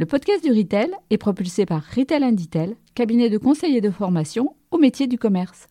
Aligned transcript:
Le 0.00 0.06
podcast 0.06 0.42
du 0.42 0.50
Retail 0.50 0.92
est 1.10 1.18
propulsé 1.18 1.66
par 1.66 1.84
Retail 1.94 2.24
Inditel, 2.24 2.74
cabinet 2.94 3.28
de 3.28 3.36
conseil 3.36 3.76
et 3.76 3.82
de 3.82 3.90
formation 3.90 4.56
au 4.70 4.78
métier 4.78 5.06
du 5.06 5.18
commerce. 5.18 5.68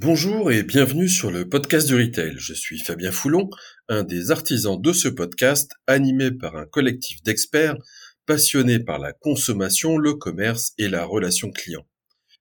Bonjour 0.00 0.52
et 0.52 0.64
bienvenue 0.64 1.08
sur 1.08 1.30
le 1.30 1.48
podcast 1.48 1.86
du 1.86 1.94
Retail. 1.94 2.34
Je 2.36 2.52
suis 2.52 2.78
Fabien 2.78 3.10
Foulon, 3.10 3.48
un 3.88 4.02
des 4.02 4.32
artisans 4.32 4.80
de 4.80 4.92
ce 4.92 5.08
podcast 5.08 5.70
animé 5.86 6.30
par 6.30 6.56
un 6.56 6.66
collectif 6.66 7.22
d'experts 7.22 7.76
passionnés 8.26 8.78
par 8.78 8.98
la 8.98 9.12
consommation, 9.12 9.98
le 9.98 10.14
commerce 10.14 10.72
et 10.78 10.88
la 10.88 11.04
relation 11.04 11.50
client. 11.50 11.86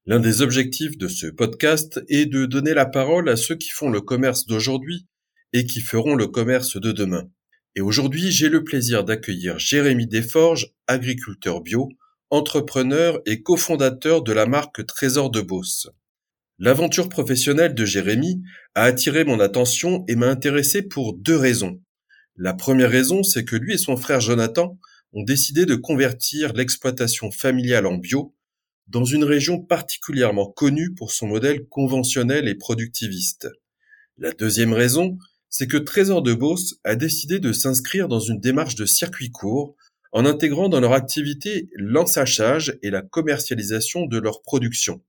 L'un 0.06 0.20
des 0.20 0.42
objectifs 0.42 0.98
de 0.98 1.08
ce 1.08 1.28
podcast 1.28 2.04
est 2.10 2.26
de 2.26 2.46
donner 2.46 2.74
la 2.74 2.86
parole 2.86 3.30
à 3.30 3.38
ceux 3.38 3.56
qui 3.56 3.70
font 3.70 3.90
le 3.90 4.02
commerce 4.02 4.46
d'aujourd'hui 4.46 5.08
et 5.54 5.66
qui 5.66 5.80
feront 5.80 6.16
le 6.16 6.28
commerce 6.28 6.78
de 6.78 6.92
demain. 6.92 7.30
Et 7.76 7.82
aujourd'hui, 7.82 8.32
j'ai 8.32 8.50
le 8.50 8.64
plaisir 8.64 9.04
d'accueillir 9.04 9.60
Jérémy 9.60 10.08
Desforges, 10.08 10.74
agriculteur 10.88 11.62
bio, 11.62 11.90
entrepreneur 12.30 13.22
et 13.26 13.42
cofondateur 13.42 14.24
de 14.24 14.34
la 14.34 14.46
marque 14.46 14.86
Trésor 14.86 15.32
de 15.32 15.42
Beauce. 15.42 15.90
L'aventure 16.60 17.10
professionnelle 17.10 17.74
de 17.74 17.86
Jérémy 17.86 18.44
a 18.76 18.84
attiré 18.84 19.24
mon 19.24 19.40
attention 19.40 20.04
et 20.08 20.16
m'a 20.16 20.28
intéressé 20.28 20.84
pour 20.84 21.14
deux 21.14 21.38
raisons. 21.38 21.82
La 22.36 22.54
première 22.54 22.90
raison, 22.90 23.24
c'est 23.24 23.46
que 23.46 23.56
lui 23.56 23.74
et 23.74 23.78
son 23.78 23.98
frère 23.98 24.20
Jonathan 24.20 24.78
ont 25.14 25.24
décidé 25.24 25.66
de 25.66 25.76
convertir 25.76 26.54
l'exploitation 26.54 27.32
familiale 27.32 27.86
en 27.86 27.98
bio 27.98 28.36
dans 28.88 29.06
une 29.06 29.24
région 29.24 29.60
particulièrement 29.60 30.52
connue 30.52 30.94
pour 30.94 31.12
son 31.12 31.28
modèle 31.28 31.66
conventionnel 31.68 32.48
et 32.48 32.56
productiviste. 32.56 33.48
La 34.18 34.32
deuxième 34.32 34.74
raison, 34.74 35.18
c'est 35.50 35.68
que 35.68 35.78
Trésor 35.78 36.22
de 36.22 36.34
Beauce 36.34 36.76
a 36.84 36.96
décidé 36.96 37.40
de 37.40 37.54
s'inscrire 37.54 38.08
dans 38.08 38.20
une 38.20 38.40
démarche 38.40 38.76
de 38.76 38.86
circuit 38.86 39.32
court 39.32 39.76
en 40.12 40.26
intégrant 40.26 40.70
dans 40.70 40.80
leur 40.80 40.94
activité 40.94 41.70
l'ensachage 41.74 42.78
et 42.84 42.90
la 42.90 43.02
commercialisation 43.02 44.06
de 44.06 44.20
leur 44.20 44.42
production. 44.42 45.02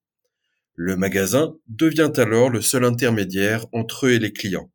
Le 0.74 0.96
magasin 0.96 1.54
devient 1.68 2.12
alors 2.16 2.50
le 2.50 2.62
seul 2.62 2.84
intermédiaire 2.84 3.66
entre 3.72 4.06
eux 4.06 4.12
et 4.12 4.18
les 4.18 4.32
clients. 4.32 4.70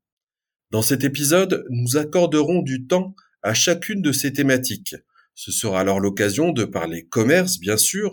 Dans 0.72 0.82
cet 0.82 1.04
épisode, 1.04 1.66
nous 1.70 1.98
accorderons 1.98 2.62
du 2.62 2.86
temps 2.86 3.16
à 3.42 3.54
chacune 3.54 4.02
de 4.02 4.12
ces 4.12 4.32
thématiques. 4.32 4.96
Ce 5.42 5.54
sera 5.54 5.80
alors 5.80 6.02
l'occasion 6.02 6.52
de 6.52 6.66
parler 6.66 7.06
commerce, 7.06 7.62
bien 7.62 7.78
sûr, 7.78 8.12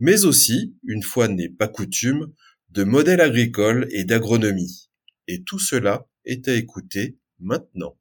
mais 0.00 0.24
aussi, 0.24 0.74
une 0.84 1.02
fois 1.02 1.28
n'est 1.28 1.50
pas 1.50 1.68
coutume, 1.68 2.32
de 2.70 2.82
modèles 2.82 3.20
agricoles 3.20 3.88
et 3.90 4.04
d'agronomie. 4.04 4.88
Et 5.28 5.42
tout 5.42 5.58
cela 5.58 6.06
est 6.24 6.48
à 6.48 6.54
écouter 6.54 7.18
maintenant. 7.40 7.98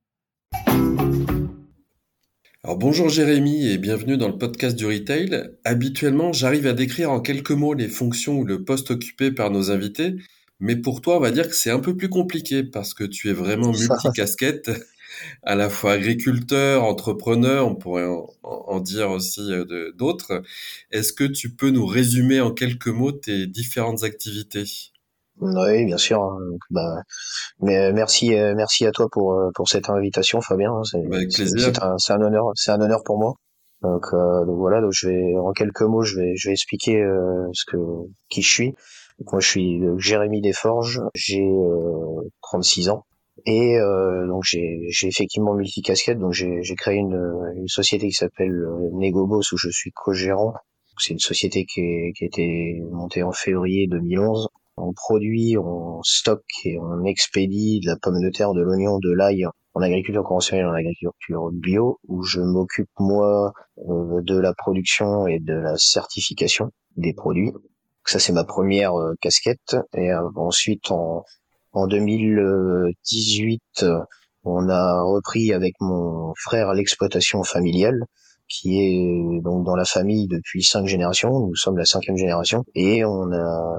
Alors 2.63 2.77
bonjour 2.77 3.09
Jérémy 3.09 3.67
et 3.67 3.77
bienvenue 3.77 4.15
dans 4.15 4.29
le 4.29 4.37
podcast 4.37 4.77
du 4.77 4.85
retail. 4.85 5.49
Habituellement, 5.65 6.31
j'arrive 6.31 6.65
à 6.65 6.71
décrire 6.71 7.11
en 7.11 7.19
quelques 7.19 7.51
mots 7.51 7.73
les 7.73 7.89
fonctions 7.89 8.37
ou 8.37 8.45
le 8.45 8.63
poste 8.63 8.91
occupé 8.91 9.31
par 9.31 9.51
nos 9.51 9.69
invités, 9.69 10.15
mais 10.61 10.77
pour 10.77 11.01
toi, 11.01 11.17
on 11.17 11.19
va 11.19 11.31
dire 11.31 11.49
que 11.49 11.55
c'est 11.55 11.71
un 11.71 11.79
peu 11.79 11.97
plus 11.97 12.07
compliqué 12.07 12.63
parce 12.63 12.93
que 12.93 13.03
tu 13.03 13.29
es 13.31 13.33
vraiment 13.33 13.73
multicasquette, 13.73 14.71
à 15.43 15.55
la 15.55 15.69
fois 15.69 15.93
agriculteur, 15.93 16.83
entrepreneur, 16.83 17.67
on 17.67 17.75
pourrait 17.75 18.07
en, 18.43 18.79
dire 18.79 19.11
aussi 19.11 19.51
euh, 19.51 19.91
d'autres. 19.93 20.41
Est-ce 20.91 21.13
que 21.13 21.23
tu 21.23 21.53
peux 21.53 21.69
nous 21.69 21.85
résumer 21.85 22.41
en 22.41 22.51
quelques 22.51 22.87
mots 22.87 23.11
tes 23.11 23.47
différentes 23.47 24.03
activités? 24.03 24.91
Oui, 25.41 25.85
bien 25.85 25.97
sûr. 25.97 26.21
Hein. 26.21 26.37
bah, 26.69 27.01
mais 27.61 27.77
euh, 27.77 27.91
merci, 27.93 28.35
euh, 28.35 28.53
merci 28.55 28.85
à 28.85 28.91
toi 28.91 29.07
pour 29.11 29.33
euh, 29.33 29.49
pour 29.55 29.67
cette 29.67 29.89
invitation, 29.89 30.39
Fabien. 30.39 30.71
C'est. 30.83 31.01
C'est 31.31 31.81
un, 31.81 31.95
un 32.09 32.21
honneur, 32.21 32.51
c'est 32.55 32.71
un 32.71 32.79
honneur 32.79 33.03
pour 33.03 33.17
moi. 33.17 33.33
Donc, 33.81 34.05
donc, 34.11 34.57
voilà, 34.59 34.79
donc 34.79 34.91
je 34.93 35.07
vais 35.07 35.35
en 35.37 35.53
quelques 35.53 35.81
mots, 35.81 36.03
je 36.03 36.17
vais 36.17 36.35
je 36.35 36.49
vais 36.49 36.53
expliquer 36.53 37.03
ce 37.53 37.65
que 37.65 37.77
qui 38.29 38.43
je 38.43 38.51
suis. 38.51 38.75
Donc, 39.17 39.31
moi, 39.31 39.39
je 39.39 39.47
suis 39.47 39.81
Jérémy 39.97 40.39
Desforges, 40.41 41.01
j'ai 41.15 41.49
36 42.43 42.89
ans 42.89 43.05
et 43.45 43.77
donc 44.27 44.43
j'ai 44.43 44.89
effectivement 45.03 45.53
multicasquette. 45.53 46.19
Donc 46.19 46.33
j'ai 46.33 46.75
créé 46.75 46.97
une 46.97 47.53
une 47.55 47.67
société 47.67 48.07
qui 48.07 48.13
s'appelle 48.13 48.65
Negobos 48.93 49.41
où 49.51 49.57
je 49.57 49.69
suis 49.69 49.91
co-gérant. 49.91 50.53
C'est 50.97 51.13
une 51.13 51.19
société 51.19 51.65
qui, 51.65 51.81
est, 51.81 52.13
qui 52.15 52.25
a 52.25 52.27
été 52.27 52.81
montée 52.91 53.23
en 53.23 53.31
février 53.31 53.87
2011 53.87 54.49
on 54.77 54.93
produit, 54.93 55.57
on 55.57 56.01
stocke 56.03 56.65
et 56.65 56.77
on 56.79 57.03
expédie 57.03 57.79
de 57.81 57.87
la 57.87 57.97
pomme 57.97 58.21
de 58.21 58.29
terre, 58.29 58.53
de 58.53 58.61
l'oignon, 58.61 58.99
de 58.99 59.11
l'ail 59.11 59.45
en 59.73 59.81
agriculture 59.81 60.23
conventionnelle, 60.23 60.67
en 60.67 60.73
agriculture 60.73 61.51
bio, 61.51 61.99
où 62.07 62.23
je 62.23 62.41
m'occupe 62.41 62.89
moi 62.99 63.53
euh, 63.89 64.21
de 64.21 64.37
la 64.37 64.53
production 64.53 65.27
et 65.27 65.39
de 65.39 65.53
la 65.53 65.77
certification 65.77 66.71
des 66.97 67.13
produits. 67.13 67.51
Ça 68.05 68.19
c'est 68.19 68.33
ma 68.33 68.43
première 68.43 68.95
euh, 68.95 69.13
casquette. 69.21 69.77
Et 69.93 70.11
euh, 70.11 70.29
ensuite 70.35 70.91
en, 70.91 71.23
en 71.73 71.87
2018, 71.87 73.85
on 74.43 74.69
a 74.69 75.01
repris 75.03 75.53
avec 75.53 75.73
mon 75.79 76.33
frère 76.35 76.73
l'exploitation 76.73 77.43
familiale 77.43 78.05
qui 78.51 78.81
est 78.81 79.41
donc 79.41 79.65
dans 79.65 79.75
la 79.75 79.85
famille 79.85 80.27
depuis 80.27 80.63
cinq 80.63 80.85
générations. 80.85 81.47
Nous 81.47 81.55
sommes 81.55 81.77
la 81.77 81.85
cinquième 81.85 82.17
génération 82.17 82.65
et 82.75 83.05
on 83.05 83.31
a 83.31 83.77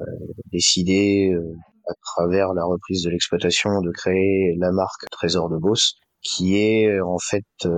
décidé 0.50 1.30
euh, 1.32 1.54
à 1.88 1.94
travers 2.02 2.54
la 2.54 2.64
reprise 2.64 3.02
de 3.04 3.10
l'exploitation 3.10 3.80
de 3.80 3.90
créer 3.90 4.56
la 4.58 4.72
marque 4.72 5.04
Trésor 5.10 5.50
de 5.50 5.58
Beauce 5.58 5.94
qui 6.22 6.56
est 6.56 7.00
en 7.00 7.18
fait 7.18 7.44
euh, 7.66 7.70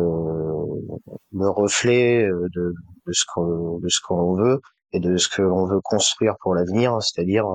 le 1.33 1.49
reflet 1.49 2.25
euh, 2.25 2.47
de, 2.55 2.75
ce 3.11 3.25
de 3.83 3.89
ce 3.89 4.01
qu'on 4.07 4.35
veut 4.35 4.61
et 4.95 5.01
de 5.01 5.17
ce 5.17 5.29
que 5.29 5.43
l'on 5.43 5.67
veut 5.67 5.81
construire 5.83 6.37
pour 6.41 6.55
l'avenir, 6.55 6.97
c'est-à-dire 7.03 7.47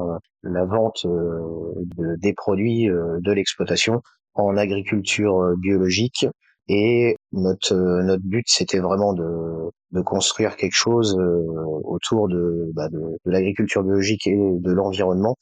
la 0.43 0.65
vente 0.65 1.05
de, 1.05 2.15
des 2.17 2.33
produits 2.33 2.87
de 2.87 3.31
l'exploitation 3.31 4.01
en 4.35 4.57
agriculture 4.57 5.55
biologique. 5.57 6.27
Et 6.67 7.15
notre 7.31 7.75
notre 8.03 8.23
but 8.23 8.45
c'était 8.47 8.79
vraiment 8.79 9.13
de, 9.13 9.71
de 9.91 10.01
construire 10.01 10.55
quelque 10.55 10.75
chose 10.75 11.17
euh, 11.17 11.43
autour 11.83 12.27
de, 12.29 12.71
bah 12.75 12.89
de, 12.89 12.99
de 12.99 13.31
l'agriculture 13.31 13.83
biologique 13.83 14.27
et 14.27 14.35
de 14.35 14.71
l'environnement. 14.71 15.35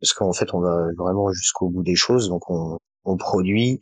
Parce 0.00 0.12
qu'en 0.12 0.32
fait 0.32 0.52
on 0.54 0.60
va 0.60 0.88
vraiment 0.98 1.30
jusqu'au 1.32 1.68
bout 1.68 1.84
des 1.84 1.94
choses. 1.94 2.28
Donc 2.28 2.50
on, 2.50 2.78
on 3.04 3.16
produit 3.16 3.78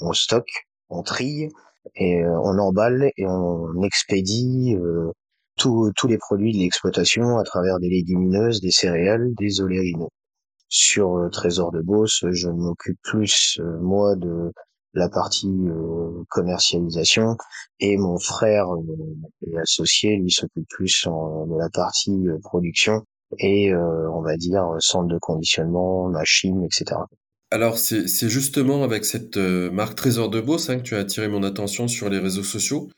on 0.00 0.12
stocke 0.12 0.66
on 0.90 1.02
trie 1.02 1.48
et 1.96 2.22
euh, 2.22 2.38
on 2.42 2.58
emballe 2.58 3.10
et 3.16 3.26
on 3.26 3.82
expédie 3.82 4.76
euh, 4.76 5.10
tous 5.56 6.08
les 6.08 6.18
produits 6.18 6.52
de 6.52 6.58
l'exploitation 6.58 7.38
à 7.38 7.44
travers 7.44 7.78
des 7.78 7.88
légumineuses, 7.88 8.60
des 8.60 8.70
céréales, 8.70 9.32
des 9.38 9.60
oléagineux. 9.60 10.08
Sur 10.68 11.18
euh, 11.18 11.28
Trésor 11.28 11.70
de 11.70 11.82
Beauce, 11.82 12.24
je 12.30 12.48
m'occupe 12.48 12.98
plus 13.02 13.60
moi 13.80 14.16
de 14.16 14.52
la 14.94 15.08
partie 15.08 15.48
euh, 15.48 16.24
commercialisation 16.28 17.36
et 17.80 17.96
mon 17.96 18.18
frère 18.18 18.66
euh, 18.74 19.60
associé 19.62 20.16
lui 20.16 20.30
s'occupe 20.30 20.68
plus 20.68 21.04
de 21.06 21.58
la 21.58 21.70
partie 21.70 22.28
euh, 22.28 22.38
production 22.42 23.04
et 23.38 23.74
on 23.74 24.20
va 24.20 24.36
dire 24.36 24.62
centre 24.80 25.08
de 25.08 25.16
conditionnement, 25.18 26.06
machine, 26.10 26.62
etc. 26.64 27.00
Alors 27.50 27.78
c'est 27.78 28.28
justement 28.28 28.84
avec 28.84 29.06
cette 29.06 29.38
marque 29.38 29.94
Trésor 29.94 30.28
de 30.28 30.42
Beauce 30.42 30.68
hein, 30.68 30.76
que 30.76 30.82
tu 30.82 30.96
as 30.96 30.98
attiré 30.98 31.28
mon 31.28 31.42
attention 31.42 31.88
sur 31.88 32.10
les 32.10 32.18
réseaux 32.18 32.42
sociaux. 32.42 32.90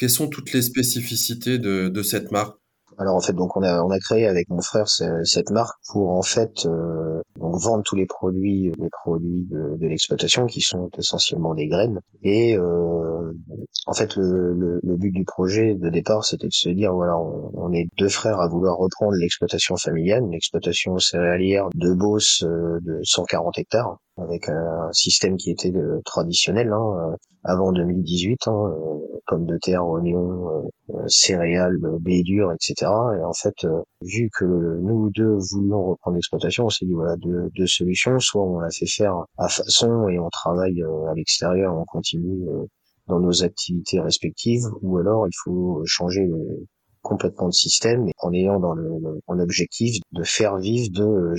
Quelles 0.00 0.08
sont 0.08 0.28
toutes 0.28 0.54
les 0.54 0.62
spécificités 0.62 1.58
de, 1.58 2.02
cette 2.02 2.32
marque? 2.32 2.56
Alors 2.96 3.16
en 3.16 3.20
fait, 3.20 3.34
donc 3.34 3.54
on 3.58 3.62
a 3.62 3.82
on 3.82 3.90
créé 3.98 4.26
avec 4.26 4.48
mon 4.48 4.62
frère 4.62 4.88
cette 4.88 5.50
marque 5.50 5.78
pour 5.92 6.12
en 6.12 6.22
fait 6.22 6.64
euh, 6.64 7.20
donc 7.40 7.56
vendre 7.60 7.82
tous 7.84 7.96
les 7.96 8.06
produits 8.06 8.72
les 8.78 8.90
produits 8.90 9.46
de, 9.50 9.76
de 9.76 9.86
l'exploitation 9.86 10.46
qui 10.46 10.60
sont 10.60 10.90
essentiellement 10.98 11.54
des 11.54 11.66
graines 11.66 12.00
et 12.22 12.56
euh, 12.56 13.32
en 13.86 13.94
fait 13.94 14.16
le, 14.16 14.52
le, 14.52 14.80
le, 14.82 14.96
but 14.96 15.10
du 15.10 15.24
projet 15.24 15.74
de 15.74 15.88
départ 15.88 16.24
c'était 16.24 16.46
de 16.48 16.52
se 16.52 16.68
dire 16.68 16.92
voilà 16.92 17.16
on, 17.18 17.50
on, 17.54 17.72
est 17.72 17.88
deux 17.98 18.08
frères 18.08 18.40
à 18.40 18.48
vouloir 18.48 18.76
reprendre 18.76 19.14
l'exploitation 19.14 19.76
familiale, 19.76 20.22
une 20.22 20.34
exploitation 20.34 20.98
céréalière 20.98 21.68
de 21.74 21.92
Beauce 21.94 22.44
euh, 22.44 22.78
de 22.82 23.00
140 23.02 23.58
hectares 23.58 23.98
avec 24.18 24.48
un 24.48 24.92
système 24.92 25.36
qui 25.36 25.50
était 25.50 25.74
euh, 25.74 26.00
traditionnel 26.04 26.72
hein, 26.72 27.16
avant 27.44 27.72
2018, 27.72 28.48
hein, 28.48 28.52
euh, 28.52 29.20
pommes 29.26 29.46
de 29.46 29.56
terre, 29.58 29.86
oignons, 29.86 30.68
euh, 30.90 31.08
céréales, 31.08 31.78
blé 32.00 32.22
dur, 32.22 32.52
etc. 32.52 32.90
Et 33.18 33.24
en 33.24 33.32
fait, 33.32 33.64
euh, 33.64 33.82
vu 34.02 34.28
que 34.36 34.44
nous 34.44 35.10
deux 35.10 35.36
voulions 35.52 35.84
reprendre 35.84 36.16
l'exploitation, 36.16 36.66
on 36.66 36.70
s'est 36.70 36.84
dit 36.84 36.92
voilà 36.92 37.16
deux, 37.54 37.66
solutions. 37.66 38.18
Soit 38.18 38.42
on 38.42 38.60
la 38.60 38.70
fait 38.70 38.86
faire 38.86 39.14
à 39.38 39.48
façon 39.48 40.08
et 40.08 40.18
on 40.18 40.28
travaille 40.30 40.82
à 40.82 41.14
l'extérieur, 41.14 41.76
on 41.76 41.84
continue 41.84 42.46
dans 43.08 43.20
nos 43.20 43.42
activités 43.42 44.00
respectives, 44.00 44.66
ou 44.82 44.98
alors 44.98 45.26
il 45.26 45.36
faut 45.44 45.82
changer 45.84 46.28
complètement 47.02 47.48
de 47.48 47.54
système 47.54 48.06
en 48.18 48.32
ayant 48.32 48.60
dans 48.60 48.74
le, 48.74 48.90
en 49.26 49.38
objectif 49.38 49.96
de 50.12 50.22
faire 50.22 50.56
vivre 50.58 50.90
deux, 50.92 51.34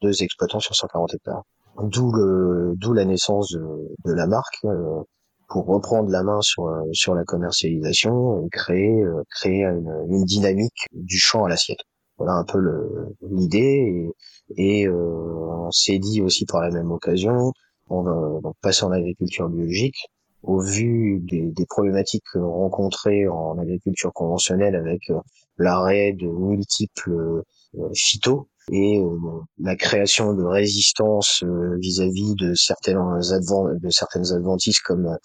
deux 0.00 0.22
exploitants 0.22 0.60
sur 0.60 0.74
140 0.74 1.14
hectares. 1.14 1.42
D'où 1.82 2.12
le 2.12 2.74
d'où 2.76 2.92
la 2.92 3.04
naissance 3.04 3.52
de, 3.52 4.12
la 4.12 4.26
marque 4.26 4.64
euh, 4.64 5.02
pour 5.48 5.66
reprendre 5.66 6.10
la 6.10 6.22
main 6.22 6.40
sur 6.42 6.68
sur 6.92 7.14
la 7.14 7.24
commercialisation 7.24 8.46
créer 8.52 9.02
créer 9.30 9.64
une 9.64 10.24
dynamique 10.24 10.86
du 10.92 11.18
champ 11.18 11.44
à 11.44 11.48
l'assiette. 11.48 11.80
Voilà 12.20 12.34
un 12.34 12.44
peu 12.44 12.58
l'idée 13.30 14.10
et, 14.58 14.86
euh, 14.86 14.92
on 14.92 15.70
s'est 15.70 15.98
dit 15.98 16.20
aussi 16.20 16.44
par 16.44 16.60
la 16.60 16.70
même 16.70 16.90
occasion, 16.90 17.54
on 17.88 18.02
va 18.02 18.52
passer 18.60 18.84
en 18.84 18.92
agriculture 18.92 19.48
biologique. 19.48 19.96
Au 20.42 20.60
vu 20.60 21.20
des, 21.20 21.50
des 21.50 21.66
problématiques 21.66 22.24
rencontrées 22.34 23.26
en 23.26 23.58
agriculture 23.58 24.12
conventionnelle 24.12 24.74
avec 24.74 25.00
euh, 25.08 25.18
l'arrêt 25.56 26.12
de 26.12 26.26
multiples 26.26 27.42
euh, 27.78 27.90
phytos 27.94 28.48
et 28.70 29.02
la 29.58 29.74
création 29.74 30.34
de 30.34 30.44
résistance 30.44 31.42
vis-à-vis 31.78 32.34
de 32.34 32.52
certaines 32.54 32.98
de 32.98 33.88
certaines 33.88 34.32
adventices 34.32 34.78
comme 34.80 35.16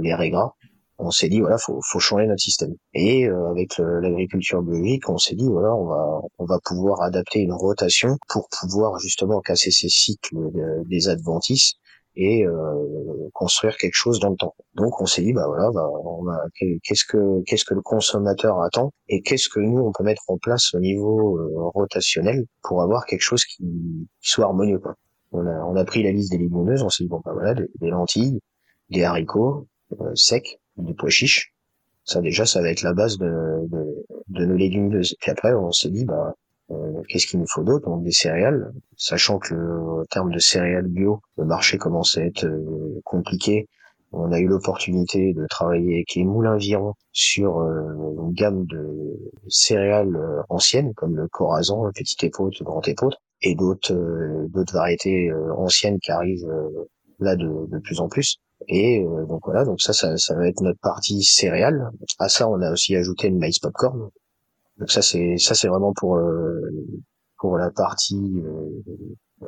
les 0.00 0.14
régras, 0.14 0.52
on 0.98 1.10
s'est 1.10 1.28
dit 1.28 1.40
voilà 1.40 1.58
faut, 1.58 1.80
faut 1.90 1.98
changer 1.98 2.26
notre 2.26 2.42
système 2.42 2.74
et 2.92 3.26
euh, 3.26 3.50
avec 3.50 3.78
l'agriculture 3.78 4.62
biologique 4.62 5.08
on 5.08 5.18
s'est 5.18 5.34
dit 5.34 5.48
voilà 5.48 5.74
on 5.74 5.86
va 5.86 6.20
on 6.38 6.44
va 6.44 6.58
pouvoir 6.64 7.02
adapter 7.02 7.40
une 7.40 7.52
rotation 7.52 8.16
pour 8.28 8.48
pouvoir 8.60 8.98
justement 8.98 9.40
casser 9.40 9.70
ces 9.70 9.88
cycles 9.88 10.36
des 10.86 11.08
adventices 11.08 11.74
et 12.16 12.46
euh, 12.46 13.28
construire 13.32 13.76
quelque 13.76 13.94
chose 13.94 14.20
dans 14.20 14.30
le 14.30 14.36
temps. 14.36 14.54
Donc 14.74 15.00
on 15.00 15.06
s'est 15.06 15.22
dit 15.22 15.32
bah 15.32 15.46
voilà, 15.46 15.70
bah, 15.72 15.88
qu'est-ce 16.82 17.04
que 17.04 17.42
qu'est-ce 17.44 17.64
que 17.64 17.74
le 17.74 17.82
consommateur 17.82 18.60
attend 18.62 18.92
et 19.08 19.22
qu'est-ce 19.22 19.48
que 19.48 19.60
nous 19.60 19.80
on 19.80 19.92
peut 19.92 20.04
mettre 20.04 20.22
en 20.28 20.38
place 20.38 20.74
au 20.74 20.80
niveau 20.80 21.38
euh, 21.38 21.70
rotationnel 21.74 22.44
pour 22.62 22.82
avoir 22.82 23.06
quelque 23.06 23.22
chose 23.22 23.44
qui, 23.44 23.64
soit 24.20 24.44
harmonieux 24.44 24.78
quoi. 24.78 24.94
On 25.32 25.44
a 25.46 25.64
on 25.64 25.76
a 25.76 25.84
pris 25.84 26.02
la 26.02 26.12
liste 26.12 26.30
des 26.30 26.38
légumineuses, 26.38 26.82
on 26.82 26.88
s'est 26.88 27.04
dit 27.04 27.08
bon 27.08 27.20
bah 27.24 27.32
voilà 27.32 27.54
des, 27.54 27.88
lentilles, 27.88 28.40
des 28.90 29.02
haricots 29.02 29.66
secs, 30.14 30.60
du 30.76 30.94
pois 30.94 31.10
chiche. 31.10 31.52
Ça 32.04 32.20
déjà, 32.20 32.44
ça 32.44 32.60
va 32.60 32.70
être 32.70 32.82
la 32.82 32.92
base 32.92 33.18
de, 33.18 33.26
de, 33.68 34.06
de 34.28 34.44
nos 34.44 34.56
légumineuses. 34.56 35.16
Puis 35.20 35.30
après, 35.30 35.54
on 35.54 35.72
s'est 35.72 35.90
dit, 35.90 36.04
bah, 36.04 36.34
euh, 36.70 37.02
qu'est-ce 37.08 37.26
qu'il 37.26 37.40
nous 37.40 37.46
faut 37.48 37.62
d'autre 37.62 37.86
Donc 37.86 38.02
des 38.04 38.12
céréales, 38.12 38.72
sachant 38.96 39.38
que 39.38 39.54
en 39.54 40.04
termes 40.06 40.32
de 40.32 40.38
céréales 40.38 40.88
bio, 40.88 41.20
le 41.36 41.44
marché 41.44 41.78
commence 41.78 42.16
à 42.16 42.24
être 42.24 42.44
euh, 42.44 43.00
compliqué. 43.04 43.68
On 44.12 44.32
a 44.32 44.38
eu 44.38 44.46
l'opportunité 44.46 45.34
de 45.34 45.46
travailler 45.46 45.96
avec 45.96 46.14
les 46.14 46.24
moulins 46.24 46.56
Viron 46.56 46.94
sur 47.12 47.58
euh, 47.58 47.92
une 48.22 48.32
gamme 48.32 48.64
de 48.66 49.18
céréales 49.48 50.16
anciennes 50.48 50.94
comme 50.94 51.16
le 51.16 51.28
corazon, 51.28 51.84
le 51.84 51.92
petit 51.92 52.24
épaule, 52.24 52.52
le 52.58 52.64
grand 52.64 52.86
épaule, 52.86 53.14
et 53.42 53.54
d'autres 53.54 53.94
d'autres 54.48 54.74
variétés 54.74 55.32
anciennes 55.56 55.98
qui 55.98 56.12
arrivent 56.12 56.48
là 57.18 57.36
de, 57.36 57.66
de 57.66 57.78
plus 57.78 58.00
en 58.00 58.08
plus. 58.08 58.38
Et 58.68 59.04
euh, 59.04 59.26
donc 59.26 59.42
voilà, 59.44 59.64
donc 59.64 59.80
ça, 59.80 59.92
ça, 59.92 60.16
ça 60.16 60.34
va 60.34 60.48
être 60.48 60.60
notre 60.62 60.80
partie 60.80 61.22
céréale. 61.22 61.90
À 62.18 62.28
ça, 62.28 62.48
on 62.48 62.60
a 62.60 62.70
aussi 62.72 62.96
ajouté 62.96 63.28
le 63.30 63.36
maïs 63.36 63.58
popcorn. 63.58 64.10
Donc 64.78 64.90
ça, 64.90 65.02
c'est 65.02 65.36
ça, 65.38 65.54
c'est 65.54 65.68
vraiment 65.68 65.92
pour 65.94 66.16
euh, 66.16 66.60
pour 67.38 67.58
la 67.58 67.70
partie 67.70 68.42
euh, 68.44 68.82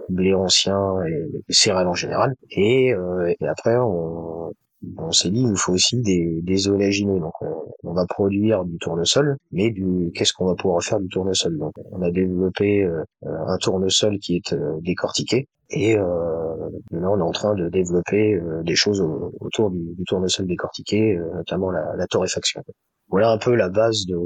blé 0.08 0.34
ancien 0.34 1.02
et, 1.06 1.52
céréales 1.52 1.88
en 1.88 1.94
général. 1.94 2.34
Et, 2.50 2.88
et 3.40 3.48
après, 3.48 3.76
on, 3.76 4.52
on 4.98 5.12
s'est 5.12 5.30
dit 5.30 5.40
il 5.40 5.48
nous 5.48 5.56
faut 5.56 5.72
aussi 5.72 6.00
des, 6.02 6.68
oléagineux. 6.68 7.20
Donc 7.20 7.34
on, 7.82 7.92
va 7.92 8.06
produire 8.06 8.64
du 8.64 8.78
tournesol, 8.78 9.36
mais 9.52 9.72
qu'est-ce 10.14 10.32
qu'on 10.32 10.46
va 10.46 10.54
pouvoir 10.54 10.82
faire 10.82 11.00
du 11.00 11.08
tournesol? 11.08 11.56
Donc 11.58 11.72
on 11.92 12.02
a 12.02 12.10
développé 12.10 12.86
un 13.22 13.56
tournesol 13.58 14.18
qui 14.18 14.36
est 14.36 14.54
décortiqué 14.82 15.48
et 15.70 15.96
euh, 15.96 16.04
là, 16.92 17.10
on 17.10 17.18
est 17.18 17.22
en 17.22 17.32
train 17.32 17.54
de 17.54 17.68
développer 17.68 18.34
euh, 18.34 18.62
des 18.62 18.76
choses 18.76 19.00
autour 19.40 19.70
du, 19.70 20.04
tournesol 20.06 20.46
décortiqué, 20.46 21.16
euh, 21.16 21.24
notamment 21.34 21.70
la, 21.70 22.06
torréfaction. 22.08 22.62
Voilà 23.08 23.30
un 23.30 23.38
peu 23.38 23.54
la 23.54 23.68
base 23.68 24.06
de, 24.06 24.16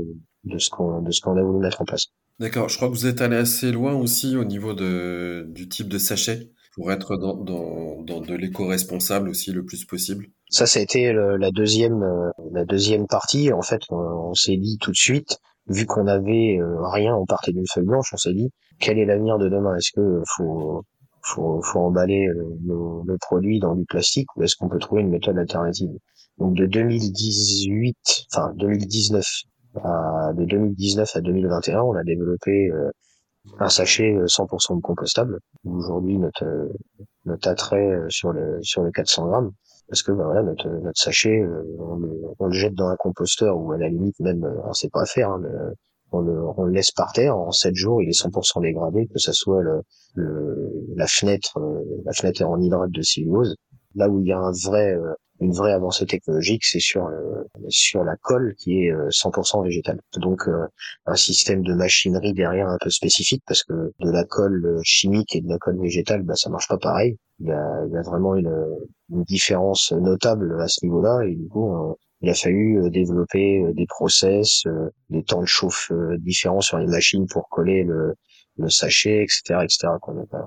de 0.45 0.59
ce 0.59 0.71
qu'on 0.71 1.01
de 1.01 1.11
ce 1.11 1.21
qu'on 1.21 1.37
a 1.37 1.43
voulu 1.43 1.61
mettre 1.61 1.81
en 1.81 1.85
place. 1.85 2.07
D'accord. 2.39 2.69
Je 2.69 2.77
crois 2.77 2.89
que 2.89 2.95
vous 2.95 3.07
êtes 3.07 3.21
allé 3.21 3.37
assez 3.37 3.73
loin 3.73 3.95
aussi 3.95 4.37
au 4.37 4.45
niveau 4.45 4.75
de, 4.75 5.47
du 5.49 5.69
type 5.69 5.89
de 5.89 5.99
sachet 5.99 6.51
pour 6.75 6.93
être 6.93 7.17
dans, 7.17 7.37
dans, 7.37 8.03
dans 8.03 8.21
de 8.21 8.35
l'éco-responsable 8.35 9.29
aussi 9.29 9.53
le 9.53 9.65
plus 9.65 9.85
possible. 9.85 10.27
Ça, 10.49 10.67
ça 10.67 10.81
a 10.81 10.83
été 10.83 11.13
la 11.13 11.51
deuxième 11.51 12.05
la 12.53 12.65
deuxième 12.65 13.07
partie. 13.07 13.53
En 13.53 13.63
fait, 13.63 13.83
on, 13.91 14.35
s'est 14.35 14.57
dit 14.57 14.79
tout 14.81 14.91
de 14.91 14.97
suite, 14.97 15.39
vu 15.69 15.87
qu'on 15.87 16.07
avait 16.07 16.59
rien, 16.93 17.15
on 17.15 17.27
partait 17.27 17.53
d'une 17.53 17.67
feuille 17.73 17.87
blanche, 17.87 18.11
on 18.13 18.17
s'est 18.17 18.35
dit 18.35 18.51
quel 18.81 18.99
est 18.99 19.05
l'avenir 19.05 19.39
de 19.39 19.49
demain? 19.49 19.77
Est-ce 19.77 19.93
que 19.95 20.23
faut 20.37 20.85
faut, 21.23 21.61
faut 21.63 21.81
emballer 21.81 22.27
euh, 22.29 23.05
le, 23.07 23.17
produit 23.21 23.61
dans 23.61 23.75
du 23.75 23.85
plastique 23.85 24.29
ou 24.37 24.43
est-ce 24.43 24.57
qu'on 24.57 24.69
peut 24.69 24.79
trouver 24.79 25.03
une 25.03 25.11
méthode 25.11 25.39
alternative? 25.39 25.91
Donc 26.39 26.55
de 26.55 26.67
2018, 26.67 27.97
enfin 28.33 28.53
2019 28.57 29.25
à, 29.85 30.33
de 30.35 30.45
2019 30.45 31.11
à 31.15 31.21
2021, 31.21 31.83
on 31.83 31.95
a 31.95 32.03
développé 32.05 32.71
euh, 32.71 32.91
un 33.59 33.69
sachet 33.69 34.13
100% 34.13 34.77
euh, 34.77 34.81
compostable. 34.81 35.39
Aujourd'hui, 35.65 36.19
notre 36.19 36.45
notre 37.27 37.49
attrait 37.49 37.91
sur 38.09 38.33
le 38.33 38.59
sur 38.63 38.83
le 38.83 38.91
400 38.91 39.29
grammes, 39.29 39.53
parce 39.89 40.03
que 40.03 40.13
bah, 40.13 40.25
voilà, 40.25 40.43
notre 40.43 40.69
notre 40.69 41.01
sachet, 41.01 41.45
on 41.79 41.97
le, 41.97 42.11
on 42.39 42.47
le 42.47 42.53
jette 42.53 42.75
dans 42.75 42.89
un 42.89 42.97
composteur 42.97 43.59
ou 43.59 43.73
à 43.73 43.79
la 43.79 43.89
limite 43.89 44.19
même, 44.21 44.45
on 44.65 44.73
sait 44.73 44.91
pas 44.91 45.05
faire. 45.05 45.31
Hein, 45.31 45.43
on 46.13 46.21
le, 46.21 46.43
on 46.57 46.65
le 46.65 46.73
laisse 46.73 46.91
par 46.91 47.13
terre. 47.13 47.37
En 47.37 47.53
7 47.53 47.75
jours, 47.75 48.03
il 48.03 48.09
est 48.09 48.21
100% 48.21 48.63
dégradé, 48.63 49.07
que 49.07 49.19
ce 49.19 49.33
soit 49.33 49.63
le, 49.63 49.83
la 50.97 51.07
fenêtre, 51.07 51.59
euh, 51.59 51.85
la 52.05 52.13
fenêtre 52.13 52.43
en 52.43 52.61
hydrate 52.61 52.91
de 52.91 53.03
cellulose. 53.03 53.57
Là 53.95 54.09
où 54.09 54.21
il 54.21 54.27
y 54.27 54.33
a 54.33 54.39
un 54.39 54.53
vrai, 54.53 54.95
euh, 54.95 55.15
une 55.41 55.53
vraie 55.53 55.73
avancée 55.73 56.07
technologique, 56.07 56.65
c'est 56.65 56.81
sur 56.81 57.07
euh, 57.07 57.43
sur 57.69 58.05
la 58.05 58.17
colle 58.17 58.55
qui 58.59 58.85
est 58.85 58.93
100% 59.11 59.65
végétale. 59.65 60.01
Donc 60.17 60.43
un 61.07 61.17
système 61.17 61.63
de 61.63 61.75
machinerie 61.75 62.35
derrière 62.35 62.69
un 62.69 62.79
peu 62.81 62.91
spécifique 62.91 63.43
parce 63.47 63.65
que 63.65 63.93
de 64.01 64.11
la 64.11 64.25
colle 64.25 64.81
chimique 64.83 65.35
et 65.35 65.41
de 65.41 65.49
la 65.49 65.59
colle 65.59 65.81
végétale, 65.81 66.23
bah 66.23 66.35
ça 66.37 66.51
marche 66.51 66.69
pas 66.69 66.79
pareil. 66.79 67.17
Il 67.39 67.47
y 67.47 67.53
a, 67.53 67.85
il 67.87 67.93
y 67.93 67.97
a 67.97 68.03
vraiment 68.03 68.37
une, 68.37 68.55
une 69.11 69.25
différence 69.25 69.93
notable 69.93 70.61
à 70.61 70.69
ce 70.69 70.85
niveau-là 70.85 71.23
et 71.27 71.35
du 71.35 71.49
coup 71.49 71.97
il 72.21 72.29
a 72.29 72.35
fallu 72.35 72.91
développer 72.91 73.65
des 73.73 73.87
process, 73.87 74.65
des 75.09 75.23
temps 75.23 75.41
de 75.41 75.47
chauffe 75.47 75.91
différents 76.19 76.61
sur 76.61 76.77
les 76.77 76.87
machines 76.87 77.27
pour 77.27 77.49
coller 77.49 77.83
le, 77.83 78.15
le 78.61 78.69
sachet, 78.69 79.23
etc., 79.23 79.61
etc. 79.63 79.89